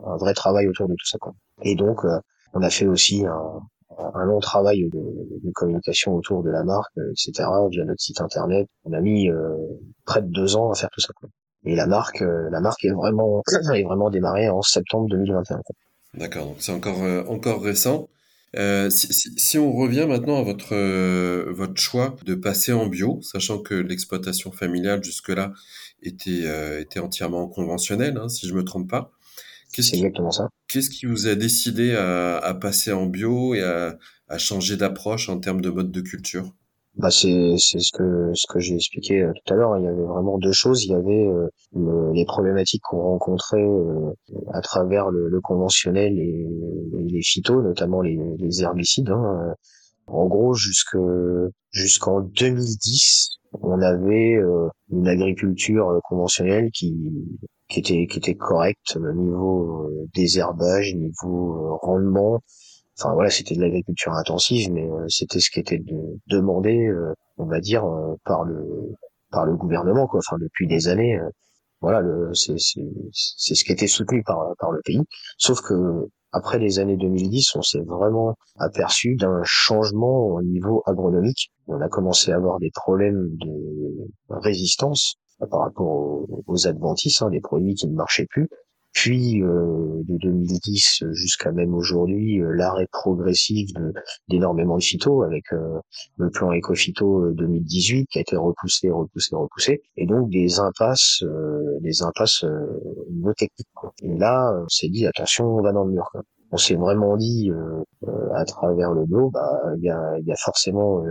Un 0.06 0.18
vrai 0.18 0.34
travail 0.34 0.68
autour 0.68 0.88
de 0.88 0.94
tout 0.94 1.06
ça. 1.06 1.18
Quoi. 1.18 1.34
Et 1.64 1.76
donc, 1.76 2.06
euh, 2.06 2.20
on 2.54 2.62
a 2.62 2.70
fait 2.70 2.88
aussi 2.88 3.26
un, 3.26 4.26
long 4.26 4.40
travail 4.40 4.90
de, 4.90 5.52
communication 5.54 6.16
autour 6.16 6.44
de 6.44 6.50
la 6.50 6.64
marque, 6.64 6.98
euh, 6.98 7.12
etc. 7.12 7.48
via 7.70 7.86
notre 7.86 8.02
site 8.02 8.22
internet. 8.22 8.68
On 8.86 8.94
a 8.94 9.02
mis 9.02 9.30
euh, 9.30 9.56
près 10.06 10.22
de 10.22 10.28
deux 10.28 10.56
ans 10.56 10.72
à 10.72 10.76
faire 10.76 10.90
tout 10.92 11.02
ça. 11.02 11.14
Et 11.66 11.76
la 11.76 11.88
marque, 11.88 12.22
la 12.22 12.60
marque 12.60 12.84
est 12.84 12.92
vraiment, 12.92 13.42
est 13.74 13.84
vraiment 13.84 14.10
démarrée 14.10 14.50
en 14.50 14.62
septembre 14.62 15.08
2021. 15.10 15.62
D'accord, 16.16 16.48
donc 16.48 16.58
c'est 16.60 16.74
encore 16.74 17.02
encore 17.30 17.62
récent. 17.62 18.10
Euh, 18.56 18.90
si, 18.92 19.58
on 19.58 19.74
revient 19.74 20.06
maintenant 20.08 20.38
à 20.38 20.44
votre 20.44 20.76
votre 21.52 21.80
choix 21.82 22.16
de 22.24 22.36
passer 22.36 22.72
en 22.72 22.86
bio, 22.86 23.20
sachant 23.22 23.60
que 23.60 23.74
l'exploitation 23.74 24.52
familiale 24.52 25.04
jusque-là 25.04 25.54
était, 26.04 26.46
euh, 26.46 26.80
était 26.80 27.00
entièrement 27.00 27.48
conventionnel, 27.48 28.18
hein, 28.18 28.30
si 28.30 28.48
je 28.48 28.54
me 28.54 28.64
trompe 28.64 28.90
pas. 28.90 29.12
Qu'est-ce 29.74 29.92
qui, 29.92 29.98
exactement 29.98 30.32
ça. 30.32 30.50
Qu'est-ce 30.68 30.90
qui 30.90 31.06
vous 31.06 31.28
a 31.28 31.36
décidé 31.36 31.96
à, 31.96 32.38
à 32.38 32.54
passer 32.54 32.92
en 32.92 33.06
bio 33.06 33.54
et 33.56 33.62
à, 33.62 33.98
à 34.28 34.38
changer 34.38 34.78
d'approche 34.78 35.30
en 35.30 35.40
termes 35.40 35.62
de 35.62 35.70
mode 35.70 35.92
de 35.92 36.02
culture? 36.02 36.54
Bah 36.96 37.10
c'est 37.10 37.56
c'est 37.58 37.80
ce 37.80 37.92
que 37.92 38.32
ce 38.36 38.46
que 38.48 38.60
j'ai 38.60 38.76
expliqué 38.76 39.24
euh, 39.24 39.32
tout 39.34 39.54
à 39.54 39.58
l'heure. 39.58 39.76
Il 39.80 39.84
y 39.84 39.88
avait 39.88 40.04
vraiment 40.04 40.38
deux 40.38 40.52
choses. 40.52 40.84
Il 40.84 40.92
y 40.92 40.94
avait 40.94 41.28
euh, 41.28 42.12
les 42.14 42.24
problématiques 42.26 42.84
qu'on 42.84 43.02
rencontrait 43.02 43.66
à 44.54 44.62
travers 44.62 45.10
le, 45.10 45.28
le 45.28 45.42
conventionnel 45.42 46.20
et, 46.20 46.48
les 47.00 47.22
phytos, 47.24 47.64
notamment 47.64 48.02
les, 48.02 48.20
les 48.38 48.62
herbicides. 48.62 49.10
Hein. 49.10 49.56
En 50.06 50.28
gros, 50.28 50.54
jusque 50.54 50.98
jusqu'en 51.72 52.22
2010, 52.22 53.40
on 53.62 53.82
avait 53.82 54.36
euh, 54.36 54.70
une 54.92 55.08
agriculture 55.08 55.90
euh, 55.90 56.00
conventionnelle 56.04 56.70
qui 56.72 56.96
qui 57.74 57.80
était 57.80 58.08
qui 58.08 58.20
était 58.20 58.36
correcte 58.36 58.96
au 58.96 59.14
niveau 59.14 59.88
euh, 59.90 60.08
désherbage, 60.14 60.94
niveau 60.96 61.78
rendement. 61.82 62.42
Enfin 63.00 63.14
voilà, 63.14 63.30
c'était 63.30 63.56
de 63.56 63.62
l'agriculture 63.62 64.14
intensive, 64.14 64.72
mais 64.72 64.88
c'était 65.08 65.40
ce 65.40 65.50
qui 65.50 65.60
était 65.60 65.84
demandé, 66.28 66.92
on 67.38 67.46
va 67.46 67.60
dire, 67.60 67.84
par 68.24 68.44
le 68.44 68.64
par 69.32 69.46
le 69.46 69.56
gouvernement 69.56 70.06
quoi. 70.08 70.20
Enfin 70.20 70.38
depuis 70.40 70.68
des 70.68 70.88
années, 70.90 71.20
voilà, 71.82 72.04
c'est 72.34 72.60
c'est 72.60 72.86
c'est 73.12 73.56
ce 73.56 73.64
qui 73.64 73.72
était 73.72 73.88
soutenu 73.88 74.22
par 74.24 74.54
par 74.60 74.72
le 74.72 74.82
pays. 74.86 75.02
Sauf 75.40 75.62
que 75.62 76.08
après 76.34 76.60
les 76.60 76.80
années 76.80 76.98
2010, 76.98 77.56
on 77.56 77.62
s'est 77.62 77.82
vraiment 77.82 78.36
aperçu 78.58 79.16
d'un 79.16 79.42
changement 79.44 80.28
au 80.28 80.42
niveau 80.42 80.84
agronomique. 80.86 81.52
On 81.68 81.80
a 81.82 81.88
commencé 81.90 82.32
à 82.32 82.36
avoir 82.36 82.60
des 82.60 82.72
problèmes 82.72 83.28
de 83.38 83.52
résistance 84.30 85.16
par 85.50 85.62
rapport 85.62 86.26
aux, 86.48 86.68
adventices, 86.68 87.22
hein, 87.22 87.30
des 87.30 87.42
produits 87.42 87.76
qui 87.76 87.88
ne 87.88 87.96
marchaient 87.96 88.28
plus. 88.28 88.50
Puis 88.94 89.42
euh, 89.42 90.04
de 90.08 90.18
2010 90.18 91.04
jusqu'à 91.14 91.52
même 91.52 91.74
aujourd'hui, 91.74 92.40
euh, 92.40 92.54
l'arrêt 92.54 92.88
progressif 92.92 93.72
d'énormément 94.30 94.78
de, 94.78 94.84
phyto 94.84 95.24
avec 95.24 95.52
euh, 95.52 95.80
le 96.18 96.30
plan 96.30 96.54
Ecophyto 96.54 97.32
2018 97.32 98.06
qui 98.06 98.20
a 98.20 98.22
été 98.22 98.38
repoussé, 98.38 98.92
repoussé, 98.92 99.36
repoussé, 99.36 99.82
et 99.98 100.06
donc 100.06 100.30
des 100.30 100.60
impasses, 100.60 101.24
des 101.82 102.04
impasses 102.04 102.46
no 103.12 103.34
techniques. 103.34 103.68
Et 104.04 104.16
là, 104.16 104.54
on 104.64 104.70
s'est 104.70 104.90
dit 104.90 105.08
attention, 105.08 105.46
on 105.48 105.62
va 105.62 105.72
dans 105.72 105.86
le 105.86 105.94
mur. 105.94 106.12
On 106.52 106.58
s'est 106.58 106.76
vraiment 106.76 107.18
dit 107.18 107.52
à 108.36 108.46
travers 108.46 108.92
le 108.92 109.08
dos, 109.08 109.32
bah 109.32 109.60
il 109.78 109.84
y 109.84 109.90
a, 109.90 110.20
y 110.20 110.32
a, 110.32 110.36
forcément 110.36 111.04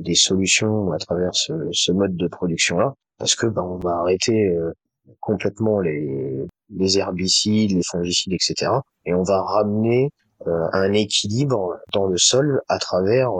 des 0.00 0.14
solutions 0.14 0.92
à 0.92 0.98
travers 0.98 1.34
ce, 1.34 1.52
ce 1.72 1.92
mode 1.92 2.16
de 2.16 2.26
production 2.26 2.78
là, 2.78 2.94
parce 3.18 3.34
que 3.34 3.46
bah, 3.46 3.62
on 3.62 3.78
va 3.78 3.98
arrêter 4.00 4.54
complètement 5.20 5.80
les, 5.80 6.98
herbicides, 6.98 7.72
les 7.72 7.82
fongicides, 7.82 8.32
etc. 8.32 8.70
Et 9.06 9.14
on 9.14 9.22
va 9.22 9.42
ramener 9.42 10.10
euh, 10.46 10.68
un 10.72 10.92
équilibre 10.92 11.78
dans 11.92 12.06
le 12.06 12.16
sol 12.16 12.60
à 12.68 12.78
travers 12.78 13.30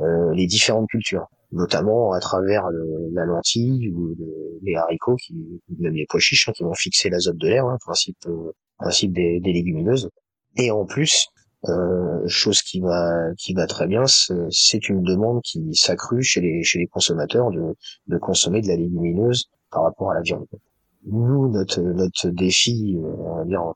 euh, 0.00 0.32
les 0.32 0.46
différentes 0.46 0.88
cultures, 0.88 1.26
notamment 1.52 2.12
à 2.12 2.20
travers 2.20 2.68
le, 2.70 3.10
la 3.12 3.24
lentille 3.24 3.90
ou 3.90 4.14
les 4.62 4.74
haricots, 4.76 5.16
qui, 5.16 5.34
même 5.78 5.94
les 5.94 6.06
pois 6.08 6.20
chiches, 6.20 6.48
hein, 6.48 6.52
qui 6.54 6.62
vont 6.62 6.74
fixer 6.74 7.10
l'azote 7.10 7.36
de 7.36 7.48
l'air, 7.48 7.66
hein, 7.66 7.76
principe, 7.84 8.16
euh, 8.26 8.52
principe 8.78 9.12
des, 9.12 9.40
des, 9.40 9.52
légumineuses. 9.52 10.08
Et 10.56 10.70
en 10.70 10.86
plus, 10.86 11.28
euh, 11.70 12.26
chose 12.26 12.62
qui 12.62 12.80
va 12.80 13.32
qui 13.38 13.54
va 13.54 13.66
très 13.66 13.86
bien, 13.86 14.04
c'est 14.06 14.88
une 14.88 15.02
demande 15.02 15.40
qui 15.42 15.74
s'accrue 15.74 16.22
chez 16.22 16.40
les 16.40 16.62
chez 16.62 16.78
les 16.78 16.86
consommateurs 16.86 17.50
de, 17.50 17.74
de 18.06 18.18
consommer 18.18 18.60
de 18.60 18.68
la 18.68 18.76
légumineuse 18.76 19.50
par 19.70 19.82
rapport 19.84 20.10
à 20.10 20.14
la 20.14 20.22
viande. 20.22 20.46
Nous, 21.06 21.48
notre, 21.48 21.80
notre 21.80 22.28
défi, 22.30 22.96
euh, 22.96 23.12
on 23.18 23.36
va 23.36 23.44
dire 23.44 23.62
en, 23.62 23.74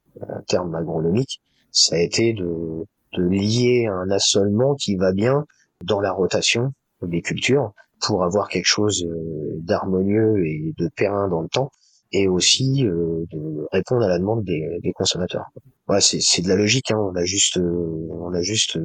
termes 0.49 0.75
agronomiques, 0.75 1.41
ça 1.71 1.97
a 1.97 1.99
été 1.99 2.33
de, 2.33 2.85
de 3.13 3.23
lier 3.23 3.87
un 3.87 4.11
assolement 4.11 4.75
qui 4.75 4.97
va 4.97 5.13
bien 5.13 5.47
dans 5.85 6.01
la 6.01 6.13
rotation 6.13 6.73
des 7.03 7.23
cultures 7.23 7.73
pour 8.01 8.25
avoir 8.25 8.49
quelque 8.49 8.67
chose 8.67 9.05
euh, 9.05 9.59
d'harmonieux 9.59 10.45
et 10.45 10.75
de 10.77 10.89
périn 10.89 11.29
dans 11.29 11.43
le 11.43 11.49
temps 11.49 11.71
et 12.13 12.29
aussi 12.29 12.87
euh, 12.87 13.25
de 13.31 13.67
répondre 13.73 14.05
à 14.05 14.09
la 14.09 14.19
demande 14.19 14.45
des, 14.45 14.79
des 14.83 14.93
consommateurs. 14.93 15.47
Ouais, 15.89 16.01
c'est, 16.01 16.43
de 16.43 16.49
la 16.49 16.57
logique, 16.57 16.91
hein. 16.91 16.99
on 16.99 17.17
a 17.17 17.25
juste, 17.25 17.59
on 17.59 18.33
a 18.33 18.43
juste 18.43 18.79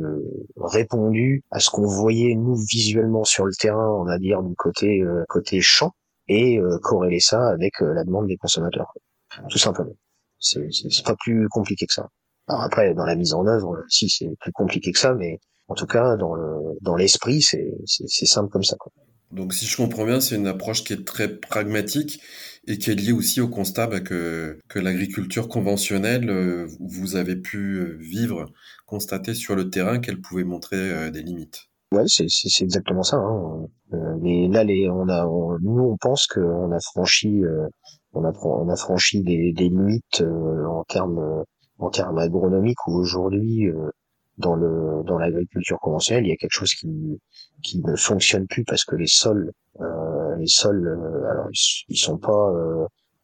répondu 0.58 1.44
à 1.52 1.60
ce 1.60 1.70
qu'on 1.70 1.86
voyait 1.86 2.34
nous 2.36 2.56
visuellement 2.56 3.24
sur 3.24 3.46
le 3.46 3.54
terrain, 3.54 3.90
on 3.92 4.06
va 4.06 4.18
dire 4.18 4.42
du 4.42 4.56
côté 4.56 5.04
côté 5.28 5.62
champ, 5.62 5.92
et 6.28 6.58
euh, 6.60 6.78
corréler 6.80 7.20
ça 7.20 7.48
avec 7.50 7.82
euh, 7.82 7.94
la 7.94 8.04
demande 8.04 8.28
des 8.28 8.38
consommateurs, 8.38 8.94
tout 9.50 9.58
simplement. 9.58 9.96
C'est 10.40 11.04
pas 11.04 11.16
plus 11.16 11.48
compliqué 11.50 11.86
que 11.86 11.94
ça. 11.94 12.10
Alors 12.48 12.62
après, 12.62 12.94
dans 12.94 13.06
la 13.06 13.16
mise 13.16 13.34
en 13.34 13.46
œuvre, 13.48 13.84
si 13.90 14.10
c'est 14.10 14.30
plus 14.40 14.52
compliqué 14.52 14.92
que 14.92 15.00
ça, 15.00 15.14
mais 15.14 15.40
en 15.68 15.74
tout 15.74 15.88
cas, 15.88 16.16
dans 16.18 16.36
le 16.36 16.78
dans 16.82 16.96
l'esprit, 16.96 17.42
c'est 17.42 17.74
c'est 17.86 18.26
simple 18.26 18.50
comme 18.50 18.64
ça. 18.64 18.76
Quoi. 18.78 18.92
Donc, 19.36 19.54
si 19.54 19.66
je 19.66 19.78
comprends 19.78 20.06
bien, 20.06 20.20
c'est 20.20 20.36
une 20.36 20.48
approche 20.48 20.84
qui 20.84 20.94
est 20.94 21.06
très 21.06 21.38
pragmatique 21.38 22.22
et 22.68 22.78
qui 22.78 22.90
est 22.90 22.96
liée 22.96 23.12
aussi 23.12 23.42
au 23.42 23.48
constat 23.48 23.88
bah, 23.88 24.00
que 24.00 24.60
l'agriculture 24.74 25.48
conventionnelle, 25.48 26.30
euh, 26.30 26.68
vous 26.80 27.16
avez 27.16 27.36
pu 27.36 27.98
vivre, 28.00 28.46
constater 28.86 29.34
sur 29.34 29.56
le 29.56 29.70
terrain 29.70 30.00
qu'elle 30.00 30.22
pouvait 30.22 30.44
montrer 30.44 31.12
des 31.12 31.22
limites. 31.22 31.70
Ouais, 31.92 32.04
c'est 32.08 32.26
exactement 32.62 33.04
ça. 33.04 33.18
Hein. 33.18 33.68
Euh, 33.94 34.18
mais 34.22 34.48
là, 34.48 34.64
les, 34.64 34.90
on 34.90 35.08
a, 35.08 35.26
nous, 35.62 35.80
on 35.80 35.98
pense 35.98 36.28
qu'on 36.28 36.72
a 36.72 36.80
franchi, 36.80 37.44
euh, 37.44 37.68
on 38.14 38.26
a, 38.26 38.34
on 38.44 38.70
a 38.70 38.76
franchi 38.76 39.22
des, 39.24 39.54
limites 39.56 40.22
euh, 40.22 40.66
en 40.66 40.84
termes, 40.84 41.44
en 41.78 41.90
termes 41.90 42.18
agronomiques 42.18 42.86
où 42.88 42.98
aujourd'hui, 42.98 43.68
dans 44.38 44.56
le, 44.56 45.04
dans 45.06 45.18
l'agriculture 45.18 45.80
conventionnelle, 45.80 46.26
il 46.26 46.30
y 46.30 46.34
a 46.34 46.38
quelque 46.38 46.52
chose 46.52 46.74
qui, 46.74 47.22
qui 47.64 47.82
ne 47.82 47.96
fonctionne 47.96 48.48
plus 48.48 48.64
parce 48.64 48.84
que 48.84 48.96
les 48.96 49.08
sols, 49.08 49.52
les 50.38 50.48
sols, 50.48 50.88
alors 51.32 51.48
ils, 51.52 51.86
ils 51.90 51.98
sont 51.98 52.18
pas 52.18 52.52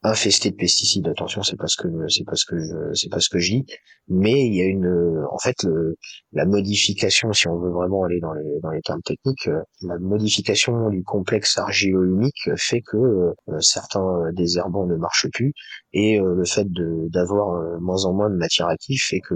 infesté 0.03 0.51
de 0.51 0.55
pesticides. 0.55 1.07
Attention, 1.07 1.43
c'est 1.43 1.57
parce 1.57 1.75
que 1.75 1.87
c'est 2.09 2.23
parce 2.25 2.43
que 2.43 2.57
je 2.57 2.93
c'est 2.93 3.09
pas 3.09 3.19
ce 3.19 3.29
que 3.29 3.39
je 3.39 3.51
dis, 3.51 3.65
mais 4.07 4.47
il 4.47 4.55
y 4.55 4.61
a 4.61 4.65
une 4.65 4.87
en 5.31 5.37
fait 5.37 5.55
le, 5.63 5.95
la 6.31 6.45
modification, 6.45 7.33
si 7.33 7.47
on 7.47 7.57
veut 7.59 7.71
vraiment 7.71 8.03
aller 8.03 8.19
dans 8.19 8.33
les 8.33 8.59
dans 8.61 8.71
les 8.71 8.81
termes 8.81 9.01
techniques, 9.03 9.47
euh, 9.47 9.61
la 9.81 9.97
modification 9.99 10.89
du 10.89 11.03
complexe 11.03 11.57
argilo-humique 11.57 12.49
fait 12.55 12.81
que 12.81 12.97
euh, 12.97 13.59
certains 13.59 14.31
désherbants 14.33 14.87
ne 14.87 14.95
marchent 14.95 15.29
plus 15.31 15.53
et 15.93 16.19
euh, 16.19 16.35
le 16.35 16.45
fait 16.45 16.65
de 16.71 17.07
d'avoir 17.09 17.79
moins 17.79 18.05
en 18.05 18.13
moins 18.13 18.29
de 18.29 18.35
matière 18.35 18.67
active 18.67 18.99
fait 19.01 19.21
que 19.21 19.35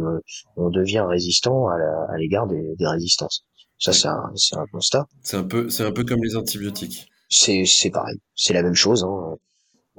on 0.57 0.69
devient 0.69 1.05
résistant 1.07 1.67
à 1.67 2.17
l'égard 2.17 2.47
des, 2.47 2.75
des 2.77 2.87
résistances. 2.87 3.45
Ça, 3.77 3.93
c'est 3.93 4.07
un, 4.07 4.31
c'est 4.35 4.55
un 4.55 4.65
constat. 4.71 5.05
C'est 5.21 5.37
un 5.37 5.43
peu, 5.43 5.69
c'est 5.69 5.83
un 5.83 5.91
peu 5.91 6.03
comme 6.05 6.23
les 6.23 6.35
antibiotiques. 6.35 7.07
C'est, 7.29 7.65
c'est 7.65 7.89
pareil. 7.89 8.17
C'est 8.35 8.53
la 8.53 8.63
même 8.63 8.75
chose. 8.75 9.03
Hein. 9.03 9.35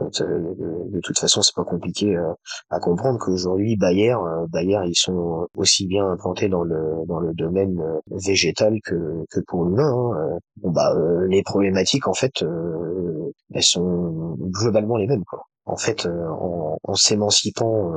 Euh, 0.00 0.08
de, 0.90 1.00
toute 1.00 1.18
façon, 1.18 1.42
c'est 1.42 1.54
pas 1.54 1.64
compliqué 1.64 2.16
euh, 2.16 2.32
à 2.70 2.78
comprendre 2.80 3.18
qu'aujourd'hui, 3.18 3.76
Bayer, 3.76 4.12
euh, 4.12 4.46
Bayer, 4.48 4.80
ils 4.86 4.94
sont 4.96 5.48
aussi 5.56 5.86
bien 5.86 6.06
implantés 6.10 6.48
dans 6.48 6.62
le 6.62 7.06
dans 7.06 7.18
le 7.18 7.32
domaine 7.34 7.82
végétal 8.10 8.78
que 8.84 9.24
que 9.30 9.40
pour 9.46 9.64
l'humain. 9.64 10.38
Bon, 10.56 10.70
bah, 10.70 10.94
les 11.28 11.42
problématiques, 11.42 12.08
en 12.08 12.14
fait, 12.14 12.44
elles 13.54 13.62
sont 13.62 14.36
globalement 14.40 14.96
les 14.96 15.06
mêmes. 15.06 15.24
En 15.64 15.76
fait, 15.76 16.06
en, 16.06 16.78
en 16.82 16.94
s'émancipant 16.94 17.92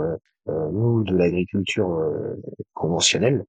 nous 0.47 1.03
de 1.03 1.15
l'agriculture 1.15 1.99
conventionnelle, 2.73 3.45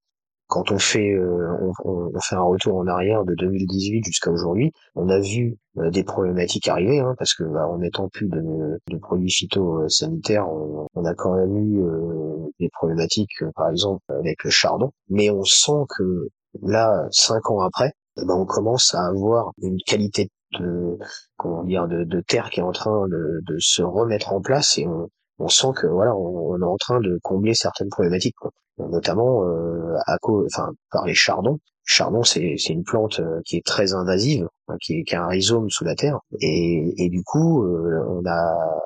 quand 0.51 0.69
on 0.69 0.79
fait 0.79 1.13
euh, 1.13 1.71
on, 1.85 2.11
fait 2.19 2.35
un 2.35 2.41
retour 2.43 2.75
en 2.75 2.85
arrière 2.85 3.23
de 3.23 3.33
2018 3.35 4.03
jusqu'à 4.05 4.31
aujourd'hui, 4.31 4.73
on 4.95 5.07
a 5.07 5.17
vu 5.17 5.57
euh, 5.77 5.89
des 5.91 6.03
problématiques 6.03 6.67
arriver 6.67 6.99
hein, 6.99 7.15
parce 7.17 7.33
que 7.33 7.43
bah, 7.43 7.65
en 7.67 7.77
mettant 7.77 8.09
plus 8.09 8.27
de, 8.27 8.41
de 8.89 8.97
produits 8.97 9.31
phytosanitaires, 9.31 10.51
on, 10.51 10.87
on, 10.93 11.05
a 11.05 11.15
quand 11.15 11.35
même 11.35 11.55
eu 11.55 11.81
euh, 11.81 12.49
des 12.59 12.69
problématiques, 12.69 13.31
par 13.55 13.69
exemple 13.69 14.03
avec 14.09 14.43
le 14.43 14.49
chardon. 14.49 14.91
Mais 15.07 15.29
on 15.29 15.45
sent 15.45 15.85
que 15.97 16.27
là, 16.61 17.07
cinq 17.11 17.49
ans 17.49 17.61
après, 17.61 17.93
eh 18.17 18.25
ben, 18.25 18.35
on 18.35 18.45
commence 18.45 18.93
à 18.93 19.05
avoir 19.05 19.53
une 19.61 19.77
qualité 19.85 20.29
de 20.59 20.97
comment 21.37 21.63
dire 21.63 21.87
de, 21.87 22.03
de 22.03 22.21
terre 22.27 22.49
qui 22.49 22.59
est 22.59 22.63
en 22.63 22.73
train 22.73 23.07
de, 23.07 23.39
de, 23.47 23.57
se 23.59 23.83
remettre 23.83 24.33
en 24.33 24.41
place 24.41 24.77
et 24.77 24.85
on, 24.85 25.07
on 25.39 25.47
sent 25.47 25.69
que 25.77 25.87
voilà 25.87 26.13
on, 26.13 26.51
on, 26.51 26.61
est 26.61 26.65
en 26.65 26.75
train 26.75 26.99
de 26.99 27.19
combler 27.23 27.53
certaines 27.53 27.87
problématiques 27.87 28.35
quoi 28.35 28.51
notamment 28.89 29.43
euh, 29.45 29.95
à 30.07 30.17
enfin 30.23 30.71
par 30.91 31.05
les 31.05 31.13
chardons. 31.13 31.59
Chardon, 31.83 32.23
c'est 32.23 32.55
une 32.69 32.83
plante 32.83 33.19
euh, 33.19 33.41
qui 33.43 33.57
est 33.57 33.65
très 33.65 33.93
invasive, 33.93 34.47
hein, 34.67 34.75
qui, 34.79 35.03
a 35.11 35.23
un 35.23 35.27
rhizome 35.27 35.69
sous 35.69 35.83
la 35.83 35.95
terre, 35.95 36.19
et, 36.39 37.09
du 37.09 37.23
coup, 37.23 37.63
euh, 37.63 38.05
on 38.07 38.23
a, 38.25 38.81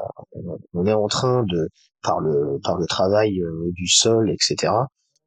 on 0.73 0.85
est 0.85 0.93
en 0.93 1.07
train 1.07 1.43
de, 1.43 1.69
par 2.01 2.19
le 2.21 2.59
par 2.63 2.77
le 2.77 2.85
travail 2.87 3.41
du 3.73 3.87
sol, 3.87 4.31
etc. 4.31 4.73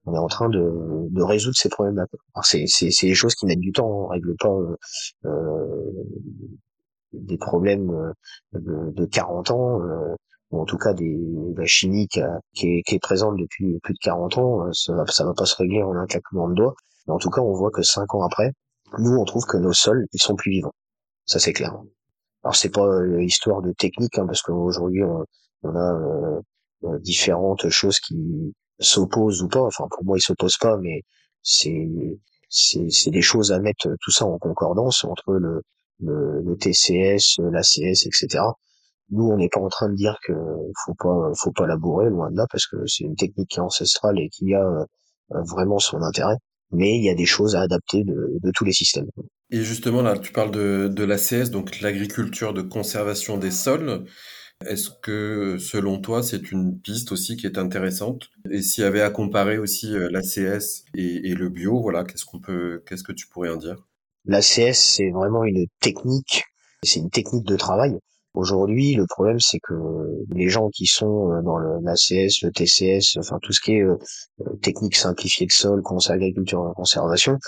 On 0.06 0.14
est 0.14 0.18
en 0.18 0.28
train 0.28 0.48
de, 0.48 1.08
de 1.10 1.22
résoudre 1.22 1.56
ces 1.56 1.68
problèmes-là. 1.68 2.06
C'est 2.42 2.66
des 3.02 3.14
choses 3.14 3.34
qui 3.34 3.46
mettent 3.46 3.60
du 3.60 3.72
temps, 3.72 3.86
on 3.86 4.06
règle 4.06 4.34
pas 4.40 4.56
des 7.12 7.38
problèmes 7.38 8.12
de, 8.54 8.90
de 8.92 9.04
40 9.04 9.50
ans 9.50 9.80
ou 10.50 10.60
en 10.60 10.64
tout 10.64 10.78
cas 10.78 10.94
des, 10.94 11.18
la 11.56 11.66
chimie 11.66 12.08
qui, 12.08 12.20
est, 12.20 12.82
qui, 12.84 12.94
est, 12.94 12.98
présente 13.00 13.36
depuis 13.36 13.78
plus 13.82 13.94
de 13.94 13.98
40 14.02 14.38
ans, 14.38 14.66
euh, 14.66 14.70
ça 14.72 14.94
ça 15.06 15.24
va 15.24 15.34
pas 15.34 15.46
se 15.46 15.56
régler 15.56 15.82
en 15.82 15.94
un 15.94 16.06
claquement 16.06 16.48
de 16.48 16.54
doigts. 16.54 16.74
Mais 17.06 17.14
en 17.14 17.18
tout 17.18 17.30
cas, 17.30 17.40
on 17.40 17.52
voit 17.52 17.70
que 17.70 17.82
cinq 17.82 18.14
ans 18.14 18.24
après, 18.24 18.52
nous, 18.98 19.16
on 19.16 19.24
trouve 19.24 19.44
que 19.44 19.56
nos 19.56 19.72
sols, 19.72 20.06
ils 20.12 20.22
sont 20.22 20.36
plus 20.36 20.50
vivants. 20.50 20.74
Ça, 21.26 21.38
c'est 21.38 21.52
clair. 21.52 21.74
Alors, 22.42 22.56
c'est 22.56 22.70
pas 22.70 22.86
euh, 22.86 23.22
histoire 23.22 23.62
de 23.62 23.72
technique, 23.72 24.18
hein, 24.18 24.26
parce 24.26 24.42
qu'aujourd'hui, 24.42 25.02
on, 25.04 25.74
a 25.74 25.94
euh, 25.94 26.40
euh, 26.84 26.98
différentes 27.00 27.68
choses 27.68 27.98
qui 27.98 28.54
s'opposent 28.78 29.42
ou 29.42 29.48
pas. 29.48 29.60
Enfin, 29.60 29.84
pour 29.90 30.04
moi, 30.04 30.16
ils 30.16 30.22
s'opposent 30.22 30.58
pas, 30.58 30.76
mais 30.78 31.02
c'est 31.42 31.88
c'est 32.50 33.10
des 33.10 33.20
choses 33.20 33.52
à 33.52 33.58
mettre 33.58 33.88
tout 34.00 34.10
ça 34.10 34.24
en 34.24 34.38
concordance 34.38 35.04
entre 35.04 35.34
le, 35.34 35.62
le, 36.00 36.40
le 36.40 36.56
TCS, 36.56 37.38
l'ACS, 37.40 38.06
etc. 38.06 38.42
Nous, 39.10 39.24
on 39.24 39.36
n'est 39.36 39.48
pas 39.48 39.60
en 39.60 39.68
train 39.68 39.88
de 39.88 39.94
dire 39.94 40.18
que 40.26 40.32
faut 40.84 40.94
pas, 40.94 41.30
faut 41.36 41.52
pas 41.52 41.66
labourer, 41.66 42.10
loin 42.10 42.30
de 42.30 42.36
là, 42.36 42.46
parce 42.50 42.66
que 42.66 42.76
c'est 42.86 43.04
une 43.04 43.16
technique 43.16 43.48
qui 43.48 43.58
est 43.58 43.62
ancestrale 43.62 44.18
et 44.18 44.28
qui 44.28 44.54
a 44.54 44.62
euh, 44.62 44.84
vraiment 45.50 45.78
son 45.78 46.02
intérêt. 46.02 46.36
Mais 46.70 46.96
il 46.98 47.04
y 47.04 47.08
a 47.08 47.14
des 47.14 47.24
choses 47.24 47.56
à 47.56 47.62
adapter 47.62 48.04
de, 48.04 48.38
de 48.42 48.50
tous 48.54 48.64
les 48.64 48.72
systèmes. 48.72 49.06
Et 49.50 49.62
justement, 49.62 50.02
là, 50.02 50.18
tu 50.18 50.32
parles 50.32 50.50
de, 50.50 50.88
de 50.88 51.04
l'ACS, 51.04 51.50
donc 51.50 51.80
l'agriculture 51.80 52.52
de 52.52 52.60
conservation 52.60 53.38
des 53.38 53.50
sols. 53.50 54.04
Est-ce 54.66 54.90
que, 54.90 55.56
selon 55.58 56.00
toi, 56.00 56.22
c'est 56.22 56.50
une 56.50 56.78
piste 56.78 57.12
aussi 57.12 57.36
qui 57.36 57.46
est 57.46 57.58
intéressante? 57.58 58.28
Et 58.50 58.60
s'il 58.60 58.84
y 58.84 58.86
avait 58.86 59.00
à 59.00 59.08
comparer 59.08 59.56
aussi 59.56 59.92
l'ACS 59.92 60.84
et, 60.94 61.30
et 61.30 61.34
le 61.34 61.48
bio, 61.48 61.80
voilà, 61.80 62.04
qu'est-ce 62.04 62.26
qu'on 62.26 62.40
peut, 62.40 62.82
qu'est-ce 62.86 63.04
que 63.04 63.12
tu 63.12 63.28
pourrais 63.28 63.50
en 63.50 63.56
dire? 63.56 63.76
L'ACS, 64.26 64.74
c'est 64.74 65.10
vraiment 65.10 65.44
une 65.44 65.64
technique, 65.80 66.44
c'est 66.82 67.00
une 67.00 67.08
technique 67.08 67.46
de 67.46 67.56
travail. 67.56 67.98
Aujourd'hui, 68.34 68.94
le 68.94 69.06
problème, 69.06 69.40
c'est 69.40 69.58
que 69.58 69.74
les 70.30 70.48
gens 70.48 70.68
qui 70.68 70.86
sont 70.86 71.32
euh, 71.32 71.42
dans 71.42 71.58
l'ACS, 71.58 72.42
le 72.42 72.50
TCS, 72.50 73.16
enfin 73.18 73.38
tout 73.42 73.52
ce 73.52 73.60
qui 73.60 73.72
est 73.72 73.82
euh, 73.82 73.96
euh, 74.42 74.56
technique 74.62 74.96
simplifiée 74.96 75.46
de 75.46 75.52
sol, 75.52 75.82
agriculture 76.10 76.60
en 76.60 76.72
conservation, 76.72 77.38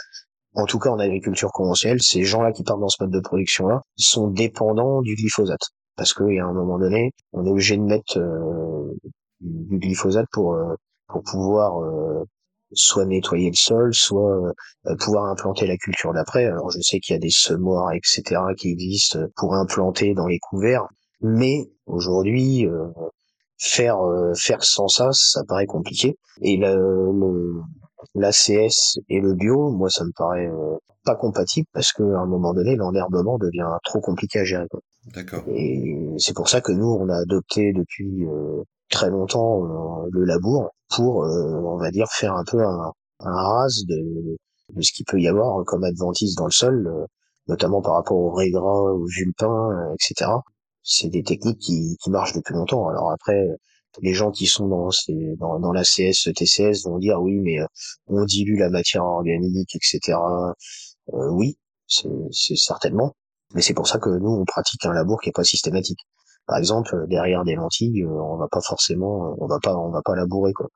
en 0.54 0.64
tout 0.64 0.78
cas 0.78 0.90
en 0.90 0.98
agriculture 0.98 1.52
conventionnelle, 1.52 2.02
ces 2.02 2.24
gens-là 2.24 2.52
qui 2.52 2.64
partent 2.64 2.80
dans 2.80 2.88
ce 2.88 3.02
mode 3.02 3.12
de 3.12 3.20
production-là 3.20 3.82
sont 3.96 4.28
dépendants 4.28 5.02
du 5.02 5.14
glyphosate. 5.14 5.60
Parce 5.96 6.14
qu'à 6.14 6.24
un 6.24 6.52
moment 6.52 6.78
donné, 6.78 7.12
on 7.32 7.44
est 7.44 7.50
obligé 7.50 7.76
de 7.76 7.82
mettre 7.82 8.18
du 9.40 9.78
glyphosate 9.78 10.26
pour, 10.32 10.58
pour 11.08 11.22
pouvoir 11.22 11.74
soit 12.72 13.04
nettoyer 13.04 13.50
le 13.50 13.56
sol, 13.56 13.94
soit 13.94 14.36
euh, 14.86 14.96
pouvoir 14.96 15.26
implanter 15.26 15.66
la 15.66 15.76
culture 15.76 16.12
d'après. 16.12 16.46
Alors 16.46 16.70
je 16.70 16.80
sais 16.80 17.00
qu'il 17.00 17.14
y 17.14 17.16
a 17.16 17.20
des 17.20 17.30
semoirs, 17.30 17.92
etc., 17.92 18.40
qui 18.56 18.70
existent 18.70 19.18
pour 19.36 19.54
implanter 19.54 20.14
dans 20.14 20.26
les 20.26 20.38
couverts, 20.38 20.86
mais 21.20 21.70
aujourd'hui, 21.86 22.66
euh, 22.66 22.86
faire 23.58 24.00
euh, 24.04 24.32
faire 24.34 24.62
sans 24.64 24.88
ça, 24.88 25.10
ça 25.12 25.42
paraît 25.46 25.66
compliqué. 25.66 26.16
Et 26.42 26.56
le, 26.56 27.60
l'ACS 28.14 28.98
et 29.08 29.20
le 29.20 29.34
bio, 29.34 29.70
moi, 29.70 29.90
ça 29.90 30.04
me 30.04 30.12
paraît 30.16 30.50
pas 31.04 31.16
compatible 31.16 31.66
parce 31.72 31.92
qu'à 31.92 32.02
un 32.02 32.26
moment 32.26 32.54
donné, 32.54 32.76
l'enherbement 32.76 33.38
devient 33.38 33.68
trop 33.84 34.00
compliqué 34.00 34.40
à 34.40 34.44
gérer. 34.44 34.66
D'accord. 35.06 35.44
Et 35.48 36.14
c'est 36.18 36.34
pour 36.34 36.48
ça 36.48 36.60
que 36.60 36.72
nous, 36.72 36.86
on 36.86 37.08
a 37.08 37.16
adopté 37.16 37.72
depuis 37.72 38.26
très 38.90 39.08
longtemps 39.08 39.64
euh, 39.64 40.08
le 40.12 40.24
labour 40.24 40.70
pour, 40.90 41.24
euh, 41.24 41.62
on 41.64 41.78
va 41.78 41.90
dire, 41.90 42.08
faire 42.10 42.34
un 42.34 42.44
peu 42.44 42.62
un, 42.62 42.92
un 43.20 43.32
ras 43.32 43.68
de, 43.88 44.36
de 44.74 44.82
ce 44.82 44.92
qu'il 44.92 45.06
peut 45.06 45.20
y 45.20 45.28
avoir 45.28 45.64
comme 45.64 45.84
adventice 45.84 46.34
dans 46.34 46.46
le 46.46 46.50
sol, 46.50 46.86
euh, 46.86 47.06
notamment 47.48 47.80
par 47.80 47.94
rapport 47.94 48.18
au 48.18 48.32
régras, 48.32 48.92
au 48.92 49.06
vulpin, 49.06 49.94
etc. 49.94 50.30
C'est 50.82 51.08
des 51.08 51.22
techniques 51.22 51.58
qui, 51.58 51.96
qui 52.02 52.10
marchent 52.10 52.34
depuis 52.34 52.54
longtemps. 52.54 52.88
Alors 52.88 53.12
après, 53.12 53.46
les 54.02 54.12
gens 54.12 54.30
qui 54.30 54.46
sont 54.46 54.68
dans, 54.68 54.90
dans, 55.38 55.60
dans 55.60 55.72
la 55.72 55.82
CS, 55.82 56.28
TCS 56.34 56.84
vont 56.84 56.98
dire 56.98 57.20
oui, 57.20 57.38
mais 57.38 57.58
on 58.06 58.24
dilue 58.24 58.58
la 58.58 58.70
matière 58.70 59.04
organique, 59.04 59.74
etc. 59.76 60.18
Euh, 61.14 61.28
oui, 61.30 61.58
c'est 61.86 62.56
certainement. 62.56 63.14
Mais 63.54 63.62
c'est 63.62 63.74
pour 63.74 63.88
ça 63.88 63.98
que 63.98 64.10
nous, 64.10 64.30
on 64.30 64.44
pratique 64.44 64.84
un 64.86 64.92
labour 64.92 65.20
qui 65.20 65.30
est 65.30 65.32
pas 65.32 65.44
systématique. 65.44 66.00
Par 66.46 66.58
exemple, 66.58 66.94
euh, 66.94 67.06
derrière 67.06 67.44
des 67.44 67.54
lentilles, 67.54 68.02
euh, 68.02 68.08
on 68.08 68.36
va 68.36 68.48
pas 68.48 68.60
forcément, 68.60 69.36
on 69.38 69.46
va 69.46 69.58
pas, 69.62 69.76
on 69.76 69.90
va 69.90 70.02
pas 70.04 70.14
labourer 70.16 70.52
quoi. 70.52 70.68